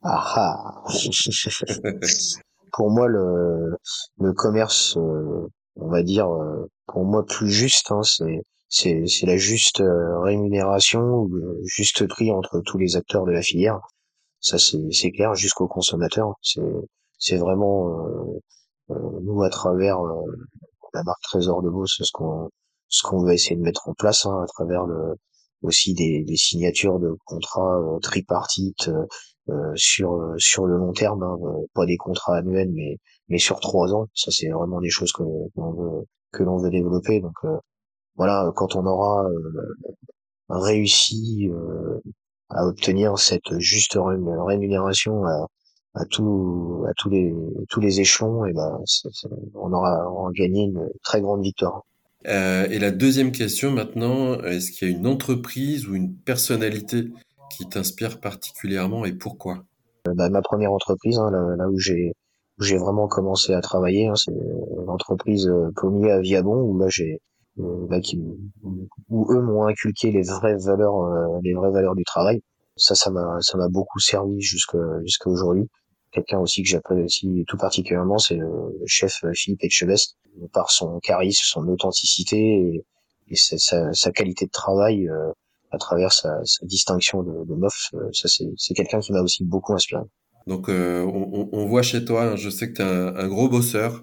ah, 0.02 0.34
ah. 0.36 0.84
Pour 2.72 2.90
moi, 2.90 3.08
le, 3.08 3.76
le 4.18 4.32
commerce, 4.32 4.96
euh, 4.96 5.48
on 5.76 5.88
va 5.88 6.02
dire, 6.02 6.30
euh, 6.32 6.70
pour 6.86 7.04
moi 7.04 7.24
plus 7.24 7.50
juste, 7.50 7.90
hein, 7.90 8.02
c'est 8.02 8.42
c'est 8.70 9.26
la 9.26 9.38
juste 9.38 9.80
euh, 9.80 10.20
rémunération 10.20 11.24
le 11.24 11.58
juste 11.64 12.06
prix 12.06 12.30
entre 12.30 12.60
tous 12.60 12.76
les 12.78 12.96
acteurs 12.96 13.24
de 13.24 13.32
la 13.32 13.42
filière. 13.42 13.80
Ça 14.40 14.58
c'est 14.58 15.10
clair 15.10 15.34
jusqu'au 15.34 15.66
consommateur. 15.66 16.34
C'est 16.42 16.60
c'est 17.18 17.36
vraiment 17.38 17.90
nous 18.88 19.42
à 19.42 19.50
travers 19.50 19.98
la 20.94 21.02
marque 21.02 21.22
Trésor 21.22 21.62
de 21.62 21.70
Beauce 21.70 21.96
ce 22.02 22.12
qu'on 22.12 22.50
ce 22.88 23.02
qu'on 23.02 23.24
va 23.24 23.34
essayer 23.34 23.56
de 23.56 23.62
mettre 23.62 23.88
en 23.88 23.94
place 23.94 24.26
hein, 24.26 24.40
à 24.42 24.46
travers 24.46 24.84
le 24.86 25.16
aussi 25.62 25.94
des, 25.94 26.22
des 26.24 26.36
signatures 26.36 26.98
de 26.98 27.16
contrats 27.24 27.78
euh, 27.80 27.98
tripartites 28.00 28.88
euh, 28.88 29.06
euh, 29.50 29.72
sur 29.76 30.34
sur 30.38 30.66
le 30.66 30.76
long 30.76 30.92
terme, 30.92 31.22
hein, 31.22 31.36
pas 31.74 31.86
des 31.86 31.96
contrats 31.96 32.36
annuels, 32.36 32.70
mais 32.72 32.98
mais 33.28 33.38
sur 33.38 33.60
trois 33.60 33.92
ans. 33.94 34.06
Ça, 34.14 34.30
c'est 34.30 34.48
vraiment 34.50 34.80
des 34.80 34.90
choses 34.90 35.12
que, 35.12 35.22
l'on 35.22 35.72
veut 35.72 36.04
que 36.32 36.42
l'on 36.42 36.58
veut 36.58 36.70
développer. 36.70 37.20
Donc 37.20 37.34
voilà, 38.16 38.52
quand 38.56 38.76
on 38.76 38.86
aura 38.86 39.26
réussi 40.50 41.48
à 42.50 42.66
obtenir 42.66 43.18
cette 43.18 43.58
juste 43.58 43.98
rémunération 43.98 45.24
à, 45.24 45.46
à 45.94 46.04
tout 46.06 46.84
à 46.88 46.92
tous 46.96 47.10
les 47.10 47.34
tous 47.70 47.80
les 47.80 48.00
échelons 48.00 48.44
et 48.44 48.52
ben 48.52 48.78
on 49.54 49.72
aura, 49.72 50.10
on 50.10 50.20
aura 50.20 50.32
gagné 50.32 50.64
une 50.64 50.88
très 51.02 51.20
grande 51.20 51.42
victoire. 51.42 51.82
Euh, 52.26 52.66
et 52.68 52.78
la 52.78 52.90
deuxième 52.90 53.32
question 53.32 53.70
maintenant, 53.70 54.40
est-ce 54.42 54.72
qu'il 54.72 54.90
y 54.90 54.92
a 54.92 54.96
une 54.96 55.06
entreprise 55.06 55.86
ou 55.86 55.94
une 55.94 56.16
personnalité 56.16 57.12
qui 57.56 57.68
t'inspire 57.68 58.20
particulièrement 58.20 59.04
et 59.04 59.12
pourquoi? 59.12 59.64
Euh, 60.08 60.14
bah, 60.14 60.28
Ma 60.28 60.42
première 60.42 60.72
entreprise, 60.72 61.18
hein, 61.18 61.30
là, 61.30 61.68
où 61.68 61.78
j'ai 61.78 62.12
j'ai 62.60 62.76
vraiment 62.76 63.06
commencé 63.06 63.52
à 63.54 63.60
travailler, 63.60 64.08
hein, 64.08 64.16
c'est 64.16 64.32
l'entreprise 64.84 65.46
euh, 65.46 65.70
Pommier 65.76 66.10
à 66.10 66.20
Viabon, 66.20 66.60
où 66.60 66.76
là 66.76 66.86
j'ai 66.90 67.20
bah, 67.56 68.00
qui, 68.00 68.20
où 69.08 69.32
eux 69.32 69.40
m'ont 69.40 69.66
inculqué 69.66 70.10
les 70.10 70.22
vraies 70.22 70.56
valeurs, 70.56 71.40
les 71.42 71.54
vraies 71.54 71.72
valeurs 71.72 71.96
du 71.96 72.04
travail. 72.04 72.40
Ça, 72.76 72.94
ça 72.94 73.10
m'a 73.10 73.38
ça 73.40 73.58
m'a 73.58 73.68
beaucoup 73.68 73.98
servi 73.98 74.40
jusqu'à 74.40 74.78
jusqu'à 75.04 75.28
aujourd'hui 75.30 75.68
quelqu'un 76.12 76.38
aussi 76.38 76.62
que 76.62 76.68
j'apprécie 76.68 77.44
tout 77.46 77.56
particulièrement, 77.56 78.18
c'est 78.18 78.36
le 78.36 78.86
chef 78.86 79.24
Philippe 79.34 79.64
Etchebest, 79.64 80.18
par 80.52 80.70
son 80.70 81.00
charisme, 81.00 81.42
son 81.44 81.66
authenticité 81.68 82.84
et, 83.28 83.36
sa, 83.36 84.12
qualité 84.12 84.46
de 84.46 84.50
travail 84.50 85.08
euh, 85.08 85.30
à 85.70 85.78
travers 85.78 86.12
sa, 86.12 86.40
distinction 86.62 87.22
de, 87.22 87.44
de 87.44 87.54
meuf. 87.54 87.90
Euh, 87.94 88.08
ça, 88.12 88.28
c'est 88.28 88.74
quelqu'un 88.74 89.00
qui 89.00 89.12
m'a 89.12 89.20
aussi 89.20 89.44
beaucoup 89.44 89.74
inspiré. 89.74 90.02
Donc, 90.46 90.70
euh, 90.70 91.02
on, 91.04 91.66
voit 91.66 91.82
chez 91.82 92.04
toi, 92.04 92.22
hein, 92.22 92.36
je 92.36 92.48
sais 92.48 92.72
que 92.72 92.76
tu 92.76 92.82
es 92.82 92.84
un, 92.84 93.28
gros 93.28 93.48
bosseur. 93.50 94.02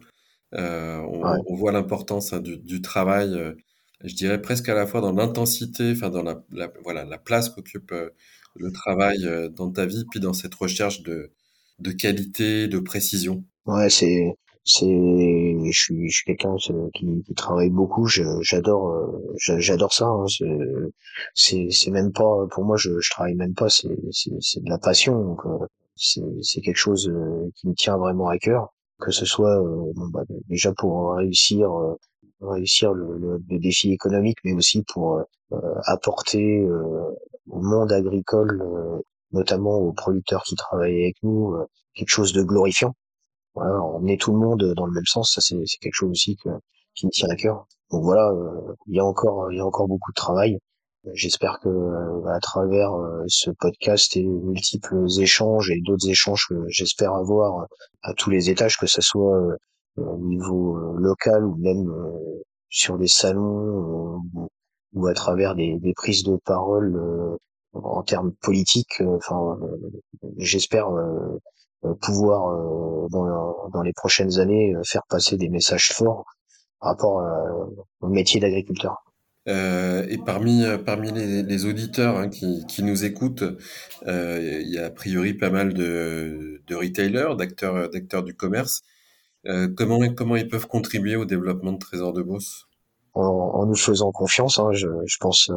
on, 0.51 1.55
voit 1.55 1.71
l'importance 1.71 2.34
hein, 2.34 2.39
du, 2.39 2.82
travail, 2.82 3.55
je 4.03 4.13
dirais 4.13 4.39
presque 4.39 4.69
à 4.69 4.75
la 4.75 4.86
fois 4.86 5.01
dans 5.01 5.11
l'intensité, 5.11 5.91
enfin 5.91 6.11
dans 6.11 6.21
la, 6.21 6.43
voilà, 6.84 7.03
la 7.03 7.17
place 7.17 7.49
qu'occupe 7.49 7.91
le 8.57 8.71
travail 8.71 9.27
dans 9.55 9.71
ta 9.71 9.88
vie, 9.88 10.05
puis 10.11 10.19
dans 10.19 10.34
cette 10.34 10.53
recherche 10.53 11.01
de, 11.01 11.32
de 11.80 11.91
qualité, 11.91 12.67
de 12.67 12.80
précision. 12.80 13.43
Ouais, 13.65 13.89
c'est 13.89 14.36
c'est 14.65 14.88
je 14.88 15.71
suis 15.71 16.09
je 16.09 16.15
suis 16.15 16.26
quelqu'un 16.26 16.55
qui, 16.93 17.23
qui, 17.23 17.34
travaille 17.36 17.69
beaucoup. 17.69 18.07
J'adore 18.07 18.89
euh, 18.89 19.36
j'adore 19.38 19.93
ça 19.93 20.07
hein, 20.07 20.26
c'est 21.36 21.67
c'est 21.69 21.91
même 21.91 22.11
pas 22.11 22.47
pour 22.51 22.65
moi 22.65 22.76
je, 22.78 22.99
je 22.99 23.09
travaille 23.11 23.36
même 23.36 23.53
pas. 23.53 23.69
C'est 23.69 23.88
c'est 24.11 24.63
de 24.63 24.69
la 24.69 24.80
passion. 24.80 25.23
Donc 25.23 25.45
euh, 25.45 25.65
c'est 25.95 26.21
c'est 26.41 26.61
quelque 26.61 26.78
chose 26.78 27.07
euh, 27.09 27.49
qui 27.55 27.67
me 27.67 27.73
tient 27.76 27.97
vraiment 27.97 28.28
à 28.30 28.38
cœur. 28.39 28.73
Que 28.99 29.11
ce 29.11 29.26
soit 29.26 29.61
bah, 30.13 30.23
déjà 30.49 30.73
pour 30.73 31.15
réussir 31.15 31.69
réussir 32.41 32.93
le, 32.93 33.17
le, 33.17 33.59
défi 33.59 33.91
économique 33.91 34.38
mais 34.45 34.53
aussi 34.53 34.84
pour 34.84 35.21
apporter 35.86 36.65
au 37.49 37.61
monde 37.61 37.91
agricole 37.91 38.63
notamment 39.36 39.77
aux 39.77 39.93
producteurs 39.93 40.43
qui 40.43 40.55
travaillent 40.55 41.03
avec 41.03 41.17
nous 41.21 41.55
quelque 41.93 42.09
chose 42.09 42.33
de 42.33 42.41
glorifiant 42.41 42.95
voilà, 43.55 43.81
emmener 43.81 44.17
tout 44.17 44.33
le 44.33 44.39
monde 44.39 44.73
dans 44.75 44.86
le 44.86 44.91
même 44.91 45.05
sens, 45.05 45.31
ça 45.33 45.41
c'est 45.41 45.55
quelque 45.79 45.93
chose 45.93 46.11
aussi 46.11 46.38
qui 46.93 47.05
me 47.05 47.11
tient 47.11 47.29
à 47.29 47.36
cœur. 47.36 47.65
Donc 47.91 48.03
voilà, 48.03 48.29
euh, 48.29 48.73
il 48.88 48.95
y 48.95 48.99
a 48.99 49.05
encore 49.05 49.51
il 49.51 49.57
y 49.57 49.61
a 49.61 49.65
encore 49.65 49.88
beaucoup 49.88 50.11
de 50.11 50.15
travail. 50.15 50.59
J'espère 51.13 51.59
que 51.59 51.69
euh, 51.69 52.25
à 52.27 52.39
travers 52.39 52.93
euh, 52.93 53.23
ce 53.27 53.51
podcast 53.51 54.17
et 54.17 54.23
multiples 54.23 55.05
échanges 55.19 55.71
et 55.71 55.79
d'autres 55.81 56.09
échanges 56.09 56.47
que 56.49 56.55
j'espère 56.67 57.13
avoir 57.13 57.65
à 58.01 58.13
tous 58.13 58.29
les 58.29 58.49
étages, 58.49 58.77
que 58.77 58.88
ce 58.88 59.01
soit 59.01 59.39
au 59.97 60.17
niveau 60.17 60.75
local 60.97 61.45
ou 61.45 61.55
même 61.55 61.89
sur 62.69 62.97
des 62.97 63.07
salons 63.07 64.21
ou 64.93 65.07
à 65.07 65.13
travers 65.13 65.55
des 65.55 65.93
prises 65.95 66.23
de 66.23 66.38
parole 66.45 67.38
en 67.84 68.03
termes 68.03 68.32
politiques. 68.41 69.01
Enfin, 69.01 69.57
j'espère 70.38 70.88
euh, 71.86 71.93
pouvoir 72.01 72.49
euh, 72.49 73.07
dans, 73.09 73.69
dans, 73.69 73.82
les 73.82 73.93
prochaines 73.93 74.39
années 74.39 74.73
euh, 74.76 74.82
faire 74.86 75.03
passer 75.09 75.38
des 75.38 75.49
messages 75.49 75.91
forts 75.91 76.26
par 76.80 76.91
rapport 76.91 77.23
au 78.01 78.07
métier 78.07 78.39
d'agriculteur. 78.39 79.03
Euh, 79.47 80.05
et 80.09 80.17
parmi 80.17 80.63
parmi 80.86 81.11
les, 81.11 81.43
les 81.43 81.65
auditeurs 81.65 82.17
hein, 82.17 82.30
qui, 82.30 82.65
qui, 82.67 82.84
nous 82.84 83.05
écoutent, 83.05 83.43
euh, 84.07 84.59
il 84.61 84.69
y 84.69 84.80
a 84.80 84.88
a 84.88 84.89
priori 84.89 85.34
pas 85.34 85.49
mal 85.49 85.73
de, 85.73 86.61
de 86.65 86.76
retailers, 86.76 87.36
d'acteurs 87.38 87.89
d'acteurs 87.89 88.23
du 88.23 88.36
commerce. 88.36 88.82
Euh, 89.47 89.67
comment 89.76 89.99
comment 90.13 90.36
ils 90.36 90.47
peuvent 90.47 90.67
contribuer 90.67 91.15
au 91.15 91.26
développement 91.26 91.73
de 91.73 91.78
Trésor 91.78 92.11
de 92.11 92.23
Beauce? 92.23 92.65
En, 93.13 93.21
en, 93.21 93.65
nous 93.65 93.76
faisant 93.76 94.11
confiance, 94.11 94.59
hein, 94.59 94.71
je, 94.73 94.88
je, 95.05 95.17
pense 95.19 95.51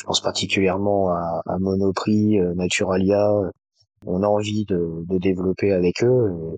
je 0.00 0.04
pense 0.04 0.20
particulièrement 0.22 1.10
à, 1.10 1.42
à 1.46 1.58
Monoprix, 1.58 2.38
Naturalia, 2.56 3.30
on 4.06 4.22
a 4.22 4.26
envie 4.26 4.64
de, 4.64 5.04
de 5.06 5.18
développer 5.18 5.72
avec 5.72 6.02
eux 6.02 6.56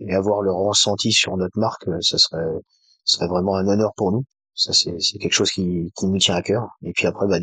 et, 0.00 0.14
avoir 0.14 0.42
leur 0.42 0.56
ressenti 0.56 1.12
sur 1.12 1.36
notre 1.36 1.58
marque, 1.58 1.88
ça 2.00 2.18
serait, 2.18 2.60
serait 3.04 3.28
vraiment 3.28 3.56
un 3.56 3.66
honneur 3.66 3.92
pour 3.96 4.12
nous. 4.12 4.24
Ça, 4.54 4.72
c'est, 4.72 4.96
quelque 5.18 5.32
chose 5.32 5.50
qui, 5.50 5.90
qui 5.96 6.06
nous 6.06 6.18
tient 6.18 6.34
à 6.34 6.42
cœur. 6.42 6.68
Et 6.82 6.92
puis 6.92 7.06
après, 7.06 7.26
bah, 7.26 7.38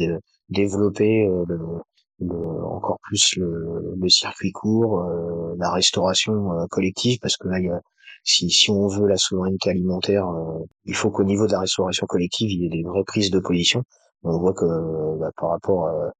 développer 0.49 1.27
euh, 1.27 1.43
le, 2.19 2.65
encore 2.65 2.99
plus 3.03 3.35
le, 3.37 3.95
le 3.99 4.09
circuit 4.09 4.51
court, 4.51 4.99
euh, 4.99 5.55
la 5.57 5.71
restauration 5.71 6.53
euh, 6.53 6.65
collective, 6.69 7.17
parce 7.21 7.37
que 7.37 7.47
là, 7.47 7.59
y 7.59 7.69
a, 7.69 7.79
si, 8.23 8.49
si 8.49 8.69
on 8.69 8.87
veut 8.87 9.07
la 9.07 9.17
souveraineté 9.17 9.69
alimentaire, 9.71 10.25
il 10.85 10.93
faut 10.93 11.09
qu'au 11.09 11.23
niveau 11.23 11.47
de 11.47 11.53
la 11.53 11.61
restauration 11.61 12.05
collective, 12.05 12.51
il 12.51 12.63
y 12.63 12.65
ait 12.65 12.69
des 12.69 12.83
vraies 12.83 13.05
prises 13.05 13.31
de 13.31 13.39
position. 13.39 13.83
On 14.23 14.37
voit 14.37 14.53
que 14.53 14.65
bah, 15.19 15.31
par 15.37 15.49
rapport 15.49 15.87
à, 15.87 16.11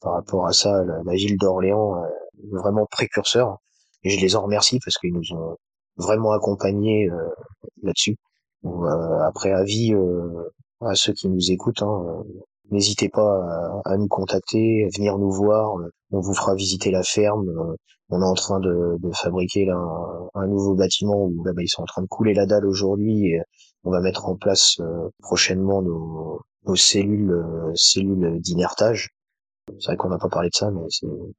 par 0.00 0.12
rapport 0.14 0.46
à 0.46 0.52
ça, 0.52 0.84
la, 0.84 1.14
ville 1.14 1.36
d'Orléans 1.38 2.04
est 2.04 2.56
vraiment 2.56 2.86
précurseur. 2.86 3.58
Je 4.04 4.20
les 4.20 4.36
en 4.36 4.42
remercie 4.42 4.78
parce 4.84 4.96
qu'ils 4.96 5.12
nous 5.12 5.36
ont 5.36 5.56
vraiment 5.96 6.32
accompagnés 6.32 7.08
euh, 7.10 7.28
là-dessus. 7.82 8.16
Euh, 8.64 9.18
après 9.26 9.52
avis 9.52 9.94
euh, 9.94 10.52
à 10.80 10.94
ceux 10.94 11.12
qui 11.12 11.28
nous 11.28 11.50
écoutent, 11.50 11.82
hein, 11.82 12.24
n'hésitez 12.70 13.08
pas 13.08 13.80
à, 13.84 13.96
nous 13.96 14.08
contacter, 14.08 14.84
à 14.84 14.96
venir 14.96 15.18
nous 15.18 15.30
voir. 15.30 15.74
On 16.12 16.20
vous 16.20 16.34
fera 16.34 16.54
visiter 16.54 16.90
la 16.90 17.02
ferme. 17.02 17.46
On 18.10 18.22
est 18.22 18.24
en 18.24 18.34
train 18.34 18.60
de, 18.60 18.96
de 19.00 19.10
fabriquer 19.12 19.66
là, 19.66 19.76
un, 20.34 20.46
nouveau 20.46 20.74
bâtiment 20.74 21.24
où 21.24 21.44
là, 21.44 21.52
bah, 21.52 21.62
ils 21.62 21.68
sont 21.68 21.82
en 21.82 21.86
train 21.86 22.02
de 22.02 22.06
couler 22.06 22.34
la 22.34 22.46
dalle 22.46 22.66
aujourd'hui. 22.66 23.34
On 23.84 23.90
va 23.90 24.00
mettre 24.00 24.26
en 24.26 24.36
place 24.36 24.80
prochainement 25.20 25.82
nos, 25.82 26.40
nos 26.68 26.76
cellules, 26.76 27.34
cellules 27.74 28.40
d'inertage 28.40 29.10
c'est 29.78 29.86
vrai 29.86 29.96
qu'on 29.96 30.08
n'a 30.08 30.18
pas 30.18 30.28
parlé 30.28 30.48
de 30.48 30.54
ça, 30.54 30.70
mais 30.70 30.80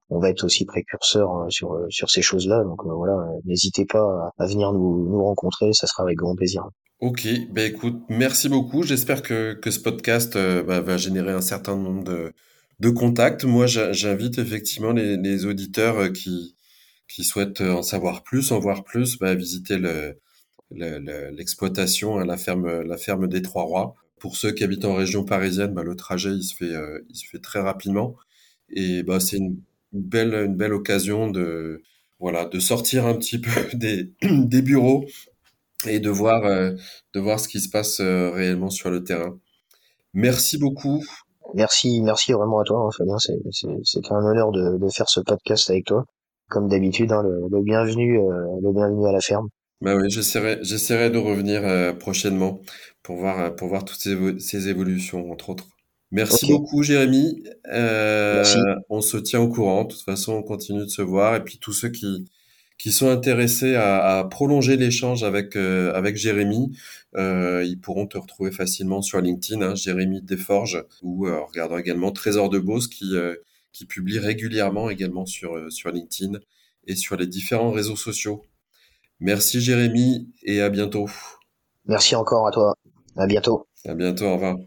on 0.10 0.20
va 0.20 0.30
être 0.30 0.44
aussi 0.44 0.66
précurseur 0.66 1.32
hein, 1.32 1.48
sur, 1.50 1.78
sur 1.90 2.10
ces 2.10 2.22
choses-là. 2.22 2.64
Donc 2.64 2.82
euh, 2.86 2.94
voilà, 2.94 3.18
n'hésitez 3.46 3.86
pas 3.86 4.32
à 4.38 4.46
venir 4.46 4.72
nous, 4.72 5.10
nous 5.10 5.24
rencontrer, 5.24 5.74
ça 5.74 5.88
sera 5.88 6.04
avec 6.04 6.18
grand 6.18 6.36
plaisir. 6.36 6.64
Ok, 7.00 7.28
ben 7.52 7.74
écoute, 7.74 8.02
merci 8.10 8.50
beaucoup. 8.50 8.84
J'espère 8.84 9.22
que, 9.22 9.54
que 9.54 9.72
ce 9.72 9.80
podcast 9.80 10.36
euh, 10.36 10.64
bah, 10.64 10.82
va 10.82 10.98
générer 10.98 11.32
un 11.32 11.42
certain 11.42 11.76
nombre 11.76 12.04
de, 12.04 12.34
de 12.80 12.90
contacts. 12.90 13.46
Moi, 13.46 13.68
j'invite 13.68 14.38
effectivement 14.38 14.92
les, 14.92 15.46
auditeurs 15.46 15.98
euh, 15.98 16.10
qui, 16.10 16.58
qui 17.08 17.24
souhaitent 17.24 17.62
en 17.62 17.84
savoir 17.84 18.24
plus, 18.24 18.52
en 18.52 18.60
voir 18.60 18.84
plus, 18.84 19.18
bah, 19.18 19.30
à 19.30 19.36
visiter 19.36 19.78
l'exploitation 20.72 22.18
le, 22.18 22.24
à 22.24 22.26
la 22.26 22.38
ferme, 22.38 22.82
la 22.82 22.98
ferme 22.98 23.28
des 23.28 23.42
Trois 23.42 23.64
Rois. 23.64 23.96
Pour 24.20 24.36
ceux 24.36 24.52
qui 24.52 24.64
habitent 24.64 24.86
en 24.86 24.96
région 24.96 25.24
parisienne, 25.24 25.74
bah, 25.74 25.84
le 25.84 25.96
trajet 25.96 26.32
il 26.32 26.44
se 26.44 26.56
fait, 26.56 26.74
euh, 26.74 27.00
il 27.10 27.16
se 27.16 27.26
fait 27.28 27.40
très 27.40 27.60
rapidement 27.60 28.16
et 28.70 29.04
bah, 29.04 29.20
c'est 29.20 29.38
une 29.38 29.58
belle, 29.92 30.74
occasion 30.74 31.30
de, 31.30 31.82
sortir 32.60 33.06
un 33.08 33.16
petit 33.16 33.40
peu 33.40 33.50
des, 33.74 34.62
bureaux 34.62 35.06
et 35.88 36.00
de 36.00 36.10
voir, 36.10 36.46
euh, 36.46 36.72
de 37.14 37.20
voir 37.20 37.40
ce 37.40 37.48
qui 37.48 37.60
se 37.60 37.70
passe 37.70 38.00
euh, 38.00 38.32
réellement 38.32 38.70
sur 38.70 38.90
le 38.90 39.04
terrain. 39.04 39.38
Merci 40.14 40.58
beaucoup. 40.58 41.04
Merci, 41.56 42.02
merci 42.02 42.32
vraiment 42.34 42.60
à 42.60 42.64
toi, 42.64 42.86
hein, 42.86 42.90
Fabien. 42.96 43.18
C'est 43.20 44.12
un 44.12 44.24
honneur 44.24 44.52
de, 44.52 44.88
faire 44.90 45.10
ce 45.10 45.20
podcast 45.20 45.70
avec 45.70 45.86
toi. 45.86 46.06
Comme 46.48 46.68
d'habitude, 46.68 47.12
hein, 47.12 47.24
le, 47.24 47.48
le 47.50 47.62
bienvenu 47.64 48.18
à 49.08 49.12
la 49.12 49.20
ferme. 49.20 49.50
Bah 49.82 49.96
oui, 49.96 50.10
j'essaierai, 50.10 50.60
j'essaierai 50.62 51.10
de 51.10 51.18
revenir 51.18 51.64
euh, 51.64 51.94
prochainement 51.94 52.62
pour 53.02 53.18
voir, 53.18 53.40
euh, 53.40 53.50
pour 53.50 53.70
voir 53.70 53.86
toutes 53.86 54.00
ces, 54.00 54.16
ces 54.40 54.68
évolutions, 54.68 55.32
entre 55.32 55.50
autres. 55.52 55.68
Merci 56.12 56.48
beaucoup, 56.48 56.84
Jérémy. 56.84 57.44
Euh, 57.72 58.44
On 58.90 59.00
se 59.02 59.16
tient 59.18 59.40
au 59.42 59.48
courant. 59.48 59.86
De 59.86 59.94
toute 59.94 60.02
façon, 60.04 60.34
on 60.34 60.44
continue 60.44 60.82
de 60.82 60.88
se 60.90 61.02
voir. 61.02 61.36
Et 61.36 61.44
puis, 61.44 61.60
tous 61.60 61.72
ceux 61.72 61.90
qui, 61.90 62.26
qui 62.78 62.92
sont 62.92 63.10
intéressés 63.10 63.76
à, 63.76 64.20
à 64.20 64.24
prolonger 64.26 64.76
l'échange 64.76 65.24
avec, 65.24 65.56
euh, 65.56 65.94
avec 65.94 66.18
Jérémy, 66.18 66.76
euh, 67.16 67.64
ils 67.66 67.80
pourront 67.80 68.08
te 68.08 68.18
retrouver 68.18 68.52
facilement 68.52 69.02
sur 69.02 69.22
LinkedIn, 69.22 69.62
hein, 69.62 69.76
Jérémy 69.76 70.22
Desforges, 70.22 70.84
ou 71.04 71.30
en 71.30 71.46
regardant 71.46 71.78
également 71.78 72.12
Trésor 72.12 72.50
de 72.50 72.60
Beauce 72.60 72.88
qui, 72.88 73.14
qui 73.72 73.86
publie 73.86 74.20
régulièrement 74.20 74.90
également 74.90 75.26
sur, 75.26 75.72
sur 75.72 75.92
LinkedIn 75.92 76.40
et 76.88 76.96
sur 76.96 77.16
les 77.18 77.28
différents 77.28 77.72
réseaux 77.72 77.96
sociaux. 77.96 78.44
Merci 79.20 79.62
Jérémy 79.62 80.34
et 80.44 80.62
à 80.62 80.70
bientôt. 80.70 81.10
Merci 81.86 82.16
encore 82.16 82.48
à 82.48 82.52
toi. 82.52 82.74
À 83.18 83.26
bientôt. 83.28 83.68
À 83.86 83.94
bientôt, 83.94 84.26
au 84.26 84.34
revoir. 84.36 84.58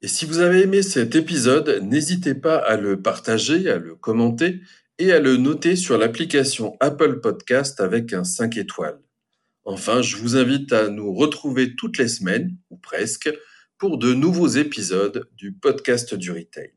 Et 0.00 0.08
si 0.08 0.26
vous 0.26 0.38
avez 0.38 0.62
aimé 0.62 0.82
cet 0.82 1.16
épisode, 1.16 1.80
n'hésitez 1.82 2.34
pas 2.34 2.56
à 2.56 2.76
le 2.76 3.02
partager, 3.02 3.68
à 3.70 3.78
le 3.78 3.94
commenter 3.94 4.60
et 4.98 5.12
à 5.12 5.20
le 5.20 5.36
noter 5.36 5.76
sur 5.76 5.98
l'application 5.98 6.76
Apple 6.80 7.20
Podcast 7.20 7.80
avec 7.80 8.12
un 8.12 8.24
5 8.24 8.56
étoiles. 8.56 9.00
Enfin, 9.64 10.00
je 10.00 10.16
vous 10.16 10.36
invite 10.36 10.72
à 10.72 10.88
nous 10.88 11.12
retrouver 11.12 11.76
toutes 11.76 11.98
les 11.98 12.08
semaines, 12.08 12.56
ou 12.70 12.76
presque, 12.76 13.30
pour 13.76 13.98
de 13.98 14.14
nouveaux 14.14 14.48
épisodes 14.48 15.28
du 15.36 15.52
podcast 15.52 16.14
du 16.14 16.32
retail. 16.32 16.72